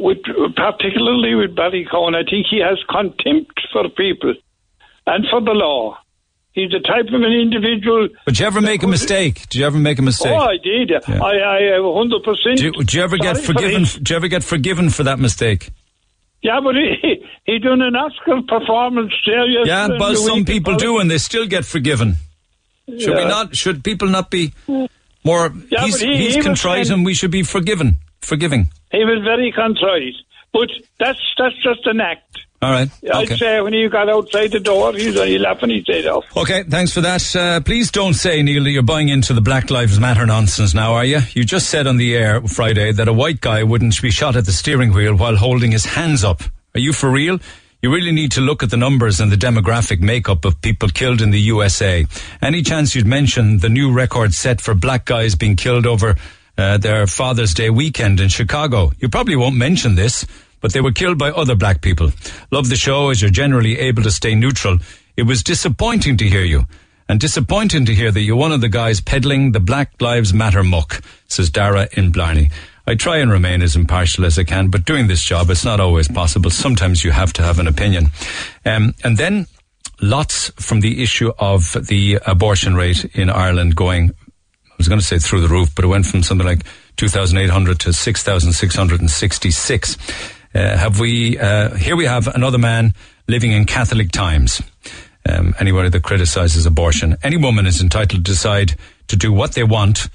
[0.00, 0.22] With,
[0.56, 4.32] particularly with Barry Cowen, I think he has contempt for people
[5.06, 5.98] and for the law.
[6.52, 8.08] He's the type of an individual.
[8.24, 9.46] But do you ever make a mistake?
[9.50, 10.32] Did you ever make a mistake?
[10.32, 10.90] Oh, I did.
[10.92, 12.58] I, I uh, have hundred percent.
[12.58, 13.80] Do you, ever get sorry for forgiven?
[13.80, 15.70] his- you ever get forgiven for that mistake?
[16.42, 19.46] Yeah, but he he done an Oscar performance there.
[19.66, 22.16] Yeah, but some people do, and they still get forgiven.
[22.88, 23.54] Should we not?
[23.54, 24.54] Should people not be
[25.24, 25.52] more?
[25.68, 28.70] Yeah, he's he- he's he contrite, and we should be forgiven, forgiving.
[28.90, 30.14] He was very contrite,
[30.52, 30.68] but
[30.98, 32.46] that's that's just an act.
[32.62, 32.90] All right.
[33.14, 36.24] I'd say when he got outside the door, he's only laughing his head off.
[36.36, 37.34] Okay, thanks for that.
[37.34, 40.92] Uh, please don't say, Neil, that you're buying into the Black Lives Matter nonsense now,
[40.92, 41.20] are you?
[41.32, 44.44] You just said on the air Friday that a white guy wouldn't be shot at
[44.44, 46.42] the steering wheel while holding his hands up.
[46.74, 47.38] Are you for real?
[47.80, 51.22] You really need to look at the numbers and the demographic makeup of people killed
[51.22, 52.04] in the USA.
[52.42, 56.14] Any chance you'd mention the new record set for black guys being killed over
[56.60, 58.92] uh, their Father's Day weekend in Chicago?
[58.98, 60.26] You probably won't mention this,
[60.60, 62.10] but they were killed by other black people.
[62.50, 64.78] Love the show as you're generally able to stay neutral.
[65.16, 66.66] It was disappointing to hear you.
[67.08, 70.62] And disappointing to hear that you're one of the guys peddling the Black Lives Matter
[70.62, 72.50] muck, says Dara in Blarney.
[72.86, 75.80] I try and remain as impartial as I can, but doing this job, it's not
[75.80, 76.50] always possible.
[76.50, 78.10] Sometimes you have to have an opinion.
[78.64, 79.48] Um, and then
[80.00, 84.12] lots from the issue of the abortion rate in Ireland going,
[84.80, 86.64] was going to say through the roof, but it went from something like
[86.96, 89.96] 2,800 to 6,666.
[90.54, 92.94] Uh, have we, uh, here we have another man
[93.28, 94.62] living in Catholic times.
[95.28, 97.18] Um, anybody that criticizes abortion.
[97.22, 98.74] Any woman is entitled to decide
[99.08, 100.08] to do what they want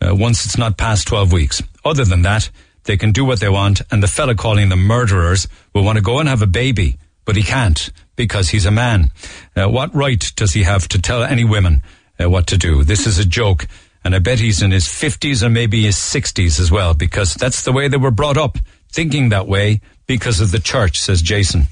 [0.00, 1.62] uh, once it's not past 12 weeks.
[1.84, 2.48] Other than that,
[2.84, 6.02] they can do what they want, and the fella calling them murderers will want to
[6.02, 9.10] go and have a baby, but he can't because he's a man.
[9.54, 11.82] Uh, what right does he have to tell any women
[12.18, 12.82] uh, what to do?
[12.82, 13.66] This is a joke,
[14.06, 17.64] and I bet he's in his 50s or maybe his 60s as well, because that's
[17.64, 18.56] the way they were brought up,
[18.92, 21.64] thinking that way because of the church, says Jason.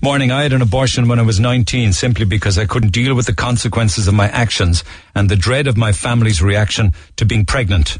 [0.00, 3.26] Morning, I had an abortion when I was 19 simply because I couldn't deal with
[3.26, 4.84] the consequences of my actions
[5.16, 7.98] and the dread of my family's reaction to being pregnant.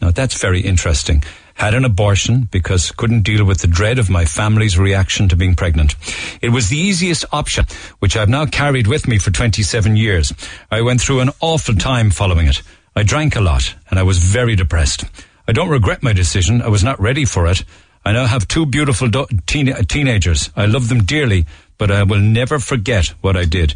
[0.00, 1.24] Now that's very interesting.
[1.54, 5.56] Had an abortion because couldn't deal with the dread of my family's reaction to being
[5.56, 5.96] pregnant.
[6.40, 7.66] It was the easiest option,
[7.98, 10.32] which I've now carried with me for 27 years.
[10.70, 12.62] I went through an awful time following it.
[12.94, 15.04] I drank a lot and I was very depressed.
[15.48, 16.62] I don't regret my decision.
[16.62, 17.64] I was not ready for it.
[18.04, 20.50] I now have two beautiful do- teen- teenagers.
[20.56, 21.46] I love them dearly,
[21.78, 23.74] but I will never forget what I did.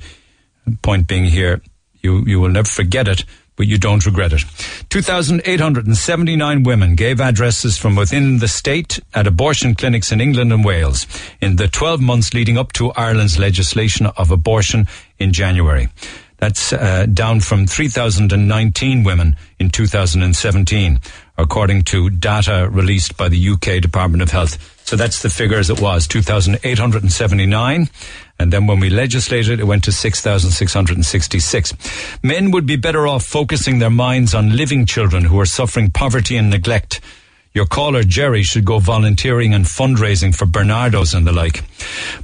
[0.83, 1.63] Point being here,
[2.03, 3.25] you, you will never forget it,
[3.57, 4.45] but you don't regret it.
[4.91, 11.07] 2,879 women gave addresses from within the state at abortion clinics in England and Wales
[11.41, 14.87] in the 12 months leading up to Ireland's legislation of abortion
[15.19, 15.89] in January.
[16.39, 21.01] That's uh, down from 3,019 women in 2017,
[21.39, 24.59] according to data released by the UK Department of Health.
[24.87, 27.89] So that's the figure as it was, 2,879.
[28.39, 31.75] And then when we legislated, it went to 6,666.
[32.23, 36.37] Men would be better off focusing their minds on living children who are suffering poverty
[36.37, 37.01] and neglect.
[37.57, 41.65] Your caller, Jerry, should go volunteering and fundraising for Barnardos and the like.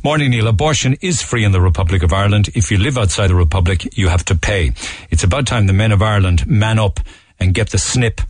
[0.04, 0.46] Morning, Neil.
[0.46, 2.50] Abortion is free in the Republic of Ireland.
[2.54, 4.72] If you live outside the Republic, you have to pay.
[5.08, 7.00] It's about time the men of Ireland man up
[7.40, 8.20] and get the snip.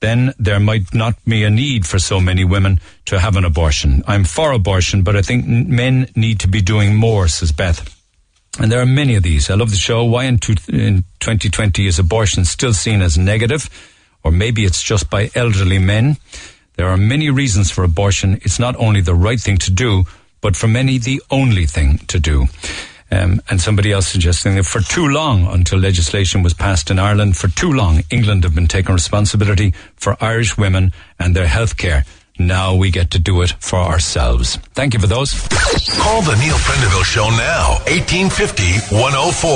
[0.00, 4.02] Then there might not be a need for so many women to have an abortion.
[4.06, 7.88] I'm for abortion, but I think men need to be doing more, says Beth.
[8.58, 9.48] And there are many of these.
[9.48, 10.04] I love the show.
[10.04, 13.70] Why in, two, in 2020 is abortion still seen as negative?
[14.22, 16.16] Or maybe it's just by elderly men.
[16.76, 18.38] There are many reasons for abortion.
[18.42, 20.04] It's not only the right thing to do,
[20.40, 22.46] but for many, the only thing to do.
[23.12, 27.36] Um, and somebody else suggesting that for too long, until legislation was passed in Ireland,
[27.36, 32.04] for too long, England have been taking responsibility for Irish women and their health care.
[32.40, 34.56] Now we get to do it for ourselves.
[34.74, 35.32] Thank you for those.
[36.00, 37.78] Call the Neil Prendeville Show now.
[37.86, 39.50] 1850 104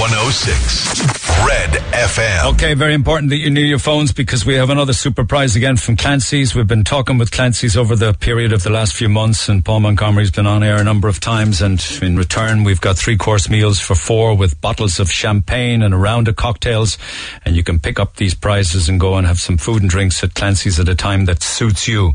[0.00, 1.20] 106.
[1.46, 2.52] Red FM.
[2.54, 5.76] Okay, very important that you knew your phones because we have another super prize again
[5.76, 6.54] from Clancy's.
[6.54, 9.80] We've been talking with Clancy's over the period of the last few months, and Paul
[9.80, 11.60] Montgomery's been on air a number of times.
[11.60, 15.92] And in return, we've got three course meals for four with bottles of champagne and
[15.92, 16.96] a round of cocktails.
[17.44, 20.24] And you can pick up these prizes and go and have some food and drinks
[20.24, 22.12] at Clancy's at a time that suits you.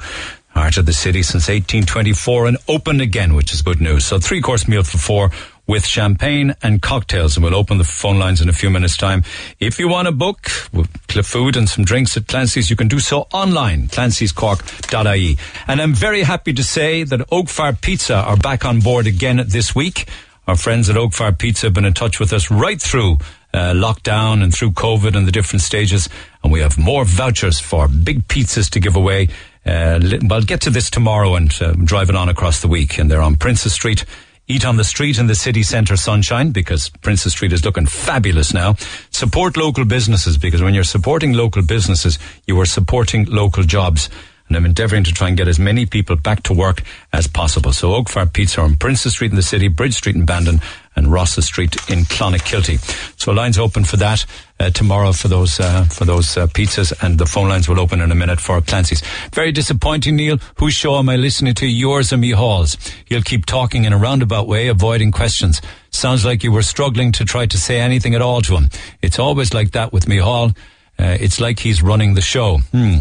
[0.56, 4.06] Heart of the city since 1824 and open again, which is good news.
[4.06, 5.32] So three course meal for four
[5.68, 7.36] with champagne and cocktails.
[7.36, 9.24] And we'll open the phone lines in a few minutes' time.
[9.60, 13.28] If you want to book food and some drinks at Clancy's, you can do so
[13.34, 15.38] online, clancyscork.ie.
[15.68, 19.44] And I'm very happy to say that Oak Fire Pizza are back on board again
[19.48, 20.08] this week.
[20.48, 23.18] Our friends at Oak Fire Pizza have been in touch with us right through
[23.54, 26.08] uh, lockdown and through COVID and the different stages.
[26.44, 29.30] And we have more vouchers for big pizzas to give away.
[29.66, 33.00] Uh, I'll get to this tomorrow and uh, drive it on across the week.
[33.00, 34.06] And they're on Princess Street.
[34.48, 38.54] Eat on the street in the city centre sunshine because Princess Street is looking fabulous
[38.54, 38.76] now.
[39.10, 44.08] Support local businesses because when you're supporting local businesses, you are supporting local jobs.
[44.48, 47.74] And I'm endeavouring to try and get as many people back to work as possible.
[47.74, 50.62] So Oak Fire Pizza on Princess Street in the city, Bridge Street in Bandon,
[50.96, 52.78] and Rosses Street in Clonakilty.
[53.20, 54.28] So lines open for that
[54.60, 58.02] uh, tomorrow for those uh, for those uh, pizzas, and the phone lines will open
[58.02, 59.02] in a minute for Clancy's.
[59.34, 60.40] Very disappointing, Neil.
[60.58, 61.68] Whose show am I listening to?
[61.68, 62.78] Yours or Micheál's?
[63.06, 65.62] He'll keep talking in a roundabout way, avoiding questions.
[65.90, 68.70] Sounds like you were struggling to try to say anything at all to him.
[69.02, 70.56] It's always like that with Micheál.
[70.98, 72.60] Uh, it's like he's running the show.
[72.72, 73.00] Hmm.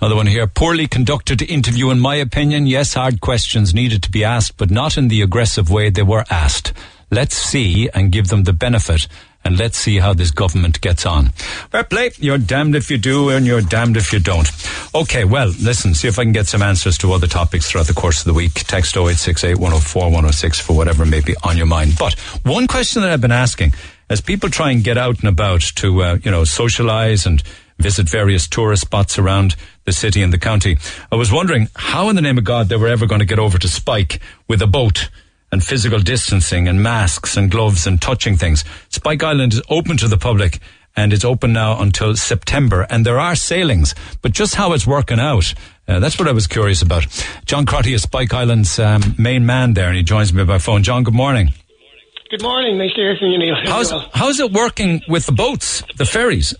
[0.00, 0.46] Another one here.
[0.46, 2.66] Poorly conducted interview, in my opinion.
[2.66, 6.24] Yes, hard questions needed to be asked, but not in the aggressive way they were
[6.30, 6.72] asked.
[7.10, 9.06] Let's see and give them the benefit
[9.44, 11.28] and let's see how this government gets on.
[11.70, 12.10] Fair play.
[12.16, 14.50] You're damned if you do and you're damned if you don't.
[14.94, 17.94] Okay, well, listen, see if I can get some answers to other topics throughout the
[17.94, 18.54] course of the week.
[18.54, 21.94] Text 0868 104 106 for whatever may be on your mind.
[21.98, 22.14] But
[22.44, 23.74] one question that I've been asking
[24.08, 27.42] as people try and get out and about to, uh, you know, socialize and
[27.78, 30.76] visit various tourist spots around the city and the county,
[31.10, 33.38] I was wondering how in the name of God they were ever going to get
[33.38, 35.10] over to Spike with a boat
[35.54, 38.64] and physical distancing and masks and gloves and touching things.
[38.88, 40.58] Spike Island is open to the public
[40.96, 45.20] and it's open now until September and there are sailings, but just how it's working
[45.20, 45.54] out.
[45.86, 47.06] Uh, that's what I was curious about.
[47.46, 50.82] John Crotty is Spike Island's um, main man there and he joins me by phone.
[50.82, 51.54] John, good morning.
[52.30, 52.76] Good morning.
[52.76, 53.54] Nice to hear from you, Neil.
[53.64, 56.52] How's, how's it working with the boats, the ferries?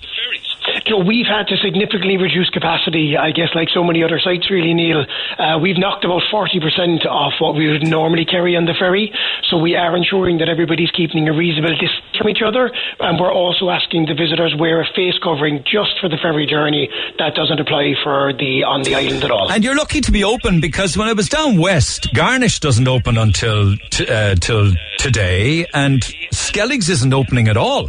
[0.87, 4.51] You know, we've had to significantly reduce capacity, I guess, like so many other sites,
[4.51, 5.05] really, Neil.
[5.39, 9.13] Uh, we've knocked about 40% off what we would normally carry on the ferry.
[9.49, 12.71] So we are ensuring that everybody's keeping a reasonable distance from each other.
[13.01, 16.89] And we're also asking the visitors wear a face covering just for the ferry journey.
[17.19, 19.51] That doesn't apply for the on the island at all.
[19.51, 23.17] And you're lucky to be open because when I was down west, Garnish doesn't open
[23.17, 26.03] until t- uh, till today, and
[26.33, 27.89] Skelligs isn't opening at all.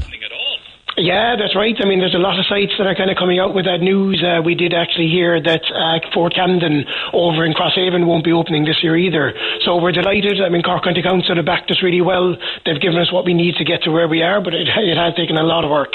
[0.97, 1.75] Yeah, that's right.
[1.83, 3.81] I mean, there's a lot of sites that are kind of coming out with that
[3.81, 4.23] news.
[4.23, 8.63] Uh, we did actually hear that uh, Fort Camden over in Crosshaven won't be opening
[8.63, 9.33] this year either.
[9.65, 10.39] So we're delighted.
[10.39, 12.37] I mean, Cork County Council have backed us really well.
[12.65, 14.97] They've given us what we need to get to where we are, but it, it
[14.97, 15.91] has taken a lot of work.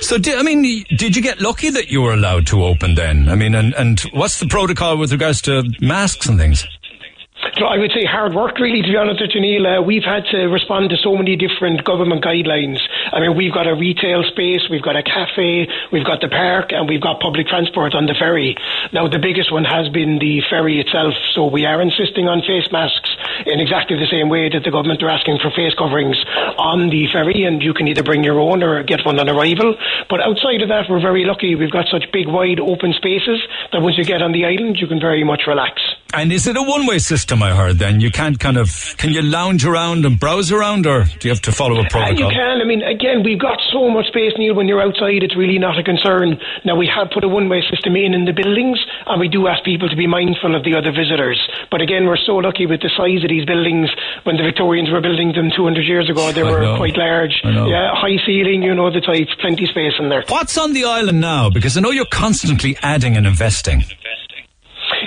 [0.00, 0.62] So, did, I mean,
[0.96, 3.28] did you get lucky that you were allowed to open then?
[3.28, 6.66] I mean, and, and what's the protocol with regards to masks and things?
[7.56, 9.66] So I would say hard work, really, to be honest with you, Neil.
[9.66, 12.80] Uh, we've had to respond to so many different government guidelines.
[13.12, 16.72] I mean, we've got a retail space, we've got a cafe, we've got the park,
[16.72, 18.56] and we've got public transport on the ferry.
[18.92, 22.70] Now, the biggest one has been the ferry itself, so we are insisting on face
[22.70, 23.08] masks
[23.46, 26.20] in exactly the same way that the government are asking for face coverings
[26.58, 29.74] on the ferry, and you can either bring your own or get one on arrival.
[30.10, 31.54] But outside of that, we're very lucky.
[31.56, 33.40] We've got such big, wide, open spaces
[33.72, 35.80] that once you get on the island, you can very much relax.
[36.12, 37.42] And is it a one-way system?
[37.42, 37.78] I heard.
[37.78, 41.30] Then you can't kind of can you lounge around and browse around, or do you
[41.30, 42.26] have to follow a protocol?
[42.26, 42.60] Uh, you can.
[42.60, 44.54] I mean, again, we've got so much space, Neil.
[44.54, 46.38] When you're outside, it's really not a concern.
[46.64, 49.62] Now we have put a one-way system in in the buildings, and we do ask
[49.64, 51.38] people to be mindful of the other visitors.
[51.70, 53.90] But again, we're so lucky with the size of these buildings.
[54.24, 57.40] When the Victorians were building them 200 years ago, they were quite large.
[57.44, 58.62] Yeah, high ceiling.
[58.62, 59.28] You know the type.
[59.40, 60.24] Plenty space in there.
[60.28, 61.50] What's on the island now?
[61.50, 63.84] Because I know you're constantly adding and investing.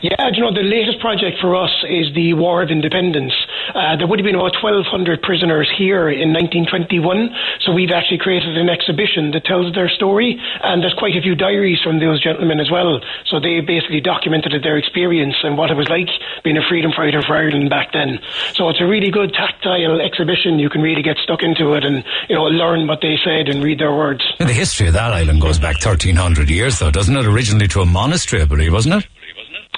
[0.01, 3.33] Yeah, you know, the latest project for us is the War of Independence.
[3.73, 7.29] Uh, there would have been about 1,200 prisoners here in 1921,
[7.61, 11.35] so we've actually created an exhibition that tells their story, and there's quite a few
[11.35, 12.99] diaries from those gentlemen as well.
[13.27, 16.09] So they basically documented their experience and what it was like
[16.43, 18.19] being a freedom fighter for Ireland back then.
[18.53, 20.59] So it's a really good tactile exhibition.
[20.59, 23.63] You can really get stuck into it and, you know, learn what they said and
[23.63, 24.23] read their words.
[24.39, 27.25] And the history of that island goes back 1,300 years, though, doesn't it?
[27.25, 29.07] Originally to a monastery, I believe, wasn't it?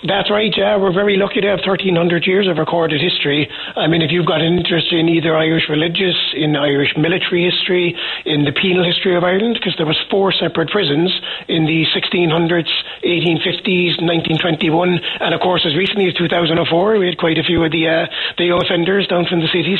[0.06, 0.78] That's right, yeah.
[0.78, 3.50] We're very lucky to have 1,300 years of recorded history.
[3.76, 7.98] I mean, if you've got an interest in either Irish religious, in Irish military history,
[8.24, 11.10] in the penal history of Ireland, because there was four separate prisons
[11.48, 12.70] in the 1600s,
[13.02, 17.72] 1850s, 1921, and of course, as recently as 2004, we had quite a few of
[17.72, 18.06] the, uh,
[18.38, 19.80] the offenders down from the cities.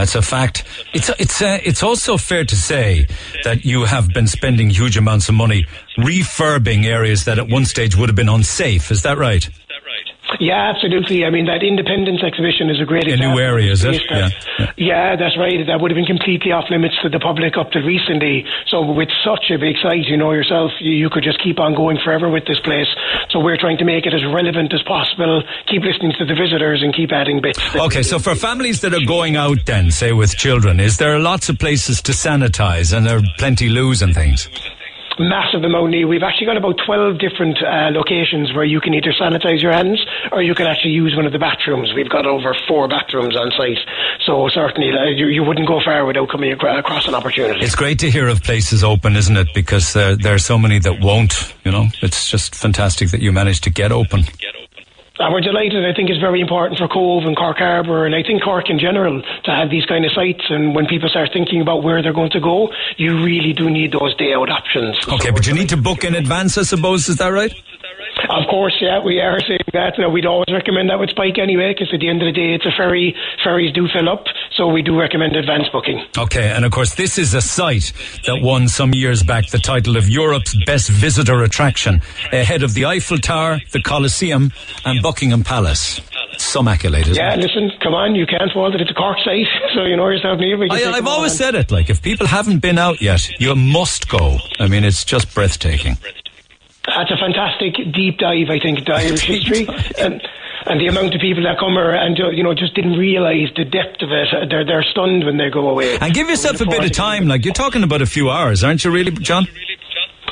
[0.00, 0.64] That's a fact.
[0.94, 3.06] It's it's uh, it's also fair to say
[3.44, 5.66] that you have been spending huge amounts of money
[5.98, 8.90] refurbing areas that at one stage would have been unsafe.
[8.90, 9.46] Is that right?
[10.38, 11.24] Yeah, absolutely.
[11.24, 13.36] I mean, that Independence exhibition is a great A example.
[13.36, 14.00] new area, is it?
[14.08, 14.66] That- Yeah.
[14.76, 15.66] Yeah, that's right.
[15.66, 18.44] That would have been completely off limits to the public up to recently.
[18.68, 21.74] So with such a big site, you know yourself, you, you could just keep on
[21.74, 22.86] going forever with this place.
[23.30, 26.82] So we're trying to make it as relevant as possible, keep listening to the visitors
[26.82, 27.58] and keep adding bits.
[27.74, 31.48] Okay, so for families that are going out then, say with children, is there lots
[31.48, 34.48] of places to sanitize and there are plenty loos and things?
[35.20, 35.90] Massive amount.
[35.90, 36.08] Neil.
[36.08, 40.00] We've actually got about 12 different uh, locations where you can either sanitize your hands
[40.32, 41.92] or you can actually use one of the bathrooms.
[41.94, 43.84] We've got over four bathrooms on site.
[44.24, 47.60] So certainly uh, you, you wouldn't go far without coming across an opportunity.
[47.60, 49.48] It's great to hear of places open, isn't it?
[49.54, 51.88] Because there, there are so many that won't, you know.
[52.00, 54.24] It's just fantastic that you managed to get open.
[55.20, 55.84] And we're delighted.
[55.84, 58.78] I think it's very important for Cobh and Cork Harbour and I think Cork in
[58.78, 60.44] general to have these kind of sites.
[60.48, 63.92] And when people start thinking about where they're going to go, you really do need
[63.92, 64.96] those day out options.
[65.06, 67.08] Okay, but you need to book in advance, I suppose.
[67.10, 67.52] Is that right?
[68.28, 69.96] Of course, yeah, we are saying that.
[69.96, 72.32] You know, we'd always recommend that with Spike anyway, because at the end of the
[72.32, 73.14] day, it's a ferry.
[73.42, 74.24] Ferries do fill up,
[74.56, 76.04] so we do recommend advance booking.
[76.18, 77.92] Okay, and of course, this is a site
[78.26, 82.00] that won some years back the title of Europe's best visitor attraction,
[82.32, 84.52] ahead of the Eiffel Tower, the Colosseum,
[84.84, 86.00] and Buckingham Palace.
[86.38, 87.40] Some accolade, isn't Yeah, it?
[87.40, 88.80] listen, come on, you can't fault it.
[88.80, 90.62] It's a Cork site, so you know yourself, Neil.
[90.70, 91.38] I, say, I've always on.
[91.38, 91.70] said it.
[91.70, 94.38] Like, if people haven't been out yet, you must go.
[94.58, 95.96] I mean, it's just breathtaking.
[96.96, 99.66] That's a fantastic deep dive, I think, into Irish history.
[99.98, 100.20] And,
[100.66, 103.48] and the amount of people that come are, and uh, you know just didn't realise
[103.56, 104.28] the depth of it.
[104.32, 105.96] Uh, They're they're stunned when they go away.
[105.98, 107.26] And give yourself a bit of time.
[107.28, 109.46] Like, you're talking about a few hours, aren't you, really, John?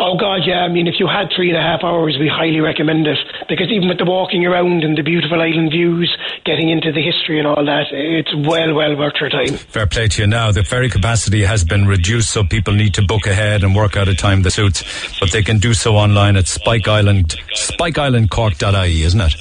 [0.01, 0.61] Oh God, yeah.
[0.61, 3.19] I mean, if you had three and a half hours, we highly recommend it
[3.49, 7.39] because even with the walking around and the beautiful island views, getting into the history
[7.39, 9.57] and all that, it's well, well worth your time.
[9.57, 10.53] Fair play to you now.
[10.53, 14.09] The ferry capacity has been reduced, so people need to book ahead and work out
[14.09, 14.85] a time that suits.
[15.19, 19.35] But they can do so online at Spike Island, spikeislandcork.ie, isn't it?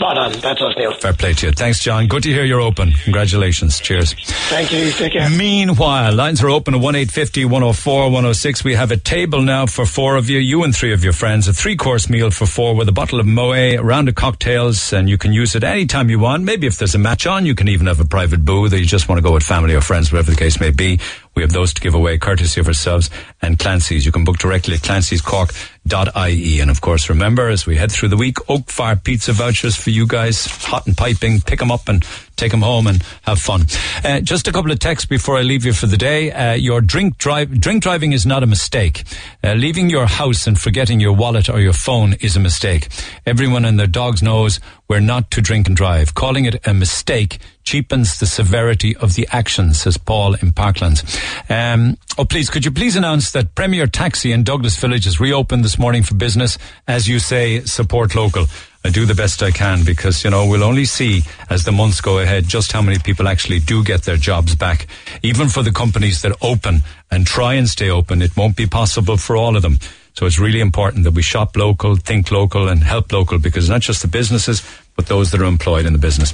[0.00, 0.32] Spot on.
[0.32, 0.94] That's us, Neil.
[0.94, 1.52] Fair play to you.
[1.52, 2.06] Thanks, John.
[2.06, 2.92] Good to hear you're open.
[3.04, 3.78] Congratulations.
[3.78, 4.14] Cheers.
[4.48, 4.90] Thank you.
[4.92, 5.28] Take care.
[5.28, 8.64] Meanwhile, lines are open at 1850 104 106.
[8.64, 11.48] We have a table now for four of you, you and three of your friends,
[11.48, 14.94] a three course meal for four with a bottle of Moët, a round of cocktails,
[14.94, 16.44] and you can use it anytime you want.
[16.44, 18.86] Maybe if there's a match on, you can even have a private booth or you
[18.86, 20.98] just want to go with family or friends, whatever the case may be.
[21.34, 23.08] We have those to give away courtesy of ourselves
[23.40, 24.04] and Clancy's.
[24.04, 26.60] You can book directly at clancyscork.ie.
[26.60, 29.90] And of course, remember, as we head through the week, Oak Fire pizza vouchers for
[29.90, 31.40] you guys, hot and piping.
[31.40, 32.04] Pick them up and
[32.36, 33.66] take them home and have fun.
[34.04, 36.32] Uh, just a couple of texts before I leave you for the day.
[36.32, 39.04] Uh, your drink drive, drink driving is not a mistake.
[39.44, 42.88] Uh, leaving your house and forgetting your wallet or your phone is a mistake.
[43.24, 46.14] Everyone and their dogs knows we're not to drink and drive.
[46.14, 47.38] Calling it a mistake
[47.70, 51.04] cheapens the severity of the action, says Paul in Parklands.
[51.48, 55.64] Um, oh, please, could you please announce that Premier Taxi in Douglas Village has reopened
[55.64, 56.58] this morning for business?
[56.88, 58.46] As you say, support local.
[58.84, 62.00] I do the best I can because, you know, we'll only see as the months
[62.00, 64.88] go ahead just how many people actually do get their jobs back.
[65.22, 69.16] Even for the companies that open and try and stay open, it won't be possible
[69.16, 69.78] for all of them.
[70.14, 73.82] So it's really important that we shop local, think local, and help local because not
[73.82, 74.60] just the businesses,
[75.06, 76.32] those that are employed in the business.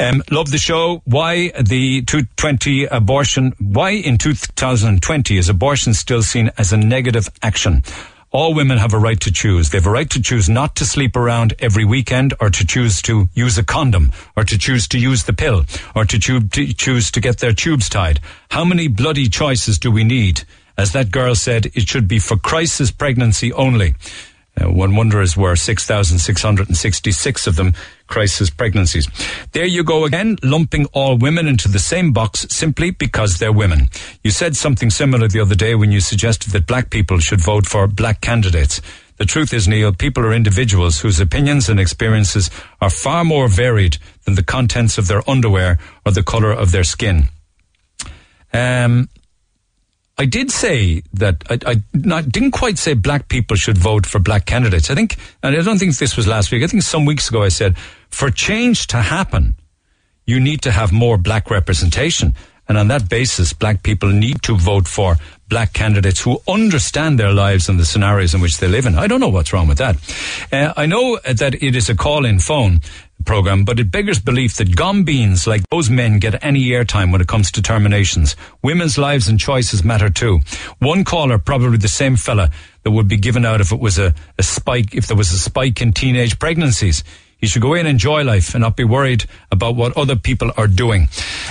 [0.00, 1.02] Um, love the show.
[1.04, 3.54] Why the 220 abortion?
[3.58, 7.82] Why in 2020 is abortion still seen as a negative action?
[8.34, 9.70] All women have a right to choose.
[9.70, 13.00] They have a right to choose not to sleep around every weekend or to choose
[13.02, 16.40] to use a condom or to choose to use the pill or to, to
[16.74, 18.18] choose to get their tubes tied.
[18.50, 20.42] How many bloody choices do we need?
[20.76, 23.94] As that girl said, it should be for crisis pregnancy only.
[24.60, 27.74] Uh, one wonders were 6,666 of them
[28.06, 29.08] crisis pregnancies.
[29.52, 33.88] There you go again, lumping all women into the same box simply because they're women.
[34.22, 37.66] You said something similar the other day when you suggested that black people should vote
[37.66, 38.80] for black candidates.
[39.16, 42.50] The truth is, Neil, people are individuals whose opinions and experiences
[42.80, 46.84] are far more varied than the contents of their underwear or the colour of their
[46.84, 47.28] skin.
[48.52, 49.08] Um,
[50.16, 54.20] I did say that I, I not, didn't quite say black people should vote for
[54.20, 54.90] black candidates.
[54.90, 56.62] I think, and I don't think this was last week.
[56.62, 57.76] I think some weeks ago I said,
[58.10, 59.54] for change to happen,
[60.24, 62.34] you need to have more black representation.
[62.68, 65.16] And on that basis, black people need to vote for
[65.48, 68.94] black candidates who understand their lives and the scenarios in which they live in.
[68.94, 69.96] I don't know what's wrong with that.
[70.50, 72.80] Uh, I know that it is a call-in phone
[73.24, 77.28] program, but it beggars belief that gombeens like those men get any airtime when it
[77.28, 78.36] comes to terminations.
[78.62, 80.40] Women's lives and choices matter too.
[80.78, 82.50] One caller, probably the same fella
[82.82, 85.38] that would be given out if it was a, a spike, if there was a
[85.38, 87.02] spike in teenage pregnancies.
[87.40, 90.50] You should go in and enjoy life and not be worried about what other people
[90.56, 91.08] are doing.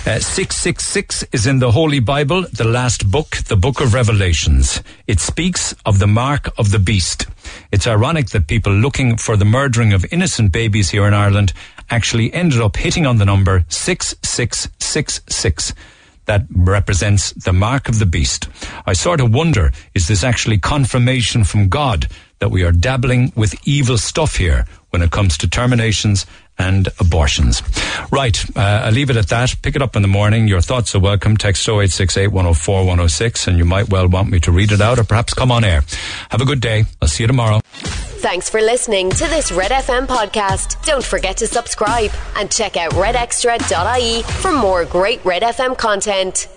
[0.08, 4.82] Uh, 666 is in the Holy Bible, the last book, the book of Revelations.
[5.06, 7.28] It speaks of the mark of the beast.
[7.72, 11.54] It's ironic that people looking for the murdering of innocent babies here in Ireland
[11.90, 15.74] actually ended up hitting on the number 6666
[16.26, 18.48] that represents the mark of the beast.
[18.86, 22.08] I sort of wonder, is this actually confirmation from God
[22.40, 26.26] that we are dabbling with evil stuff here when it comes to terminations
[26.58, 27.62] and abortions.
[28.12, 29.56] Right, uh, I'll leave it at that.
[29.62, 30.48] Pick it up in the morning.
[30.48, 31.38] Your thoughts are welcome.
[31.38, 35.04] Text 0868 104 106, and you might well want me to read it out or
[35.04, 35.84] perhaps come on air.
[36.30, 36.86] Have a good day.
[37.02, 37.60] I'll see you tomorrow.
[38.24, 40.86] Thanks for listening to this Red FM podcast.
[40.86, 46.48] Don't forget to subscribe and check out redextra.ie for more great Red FM content.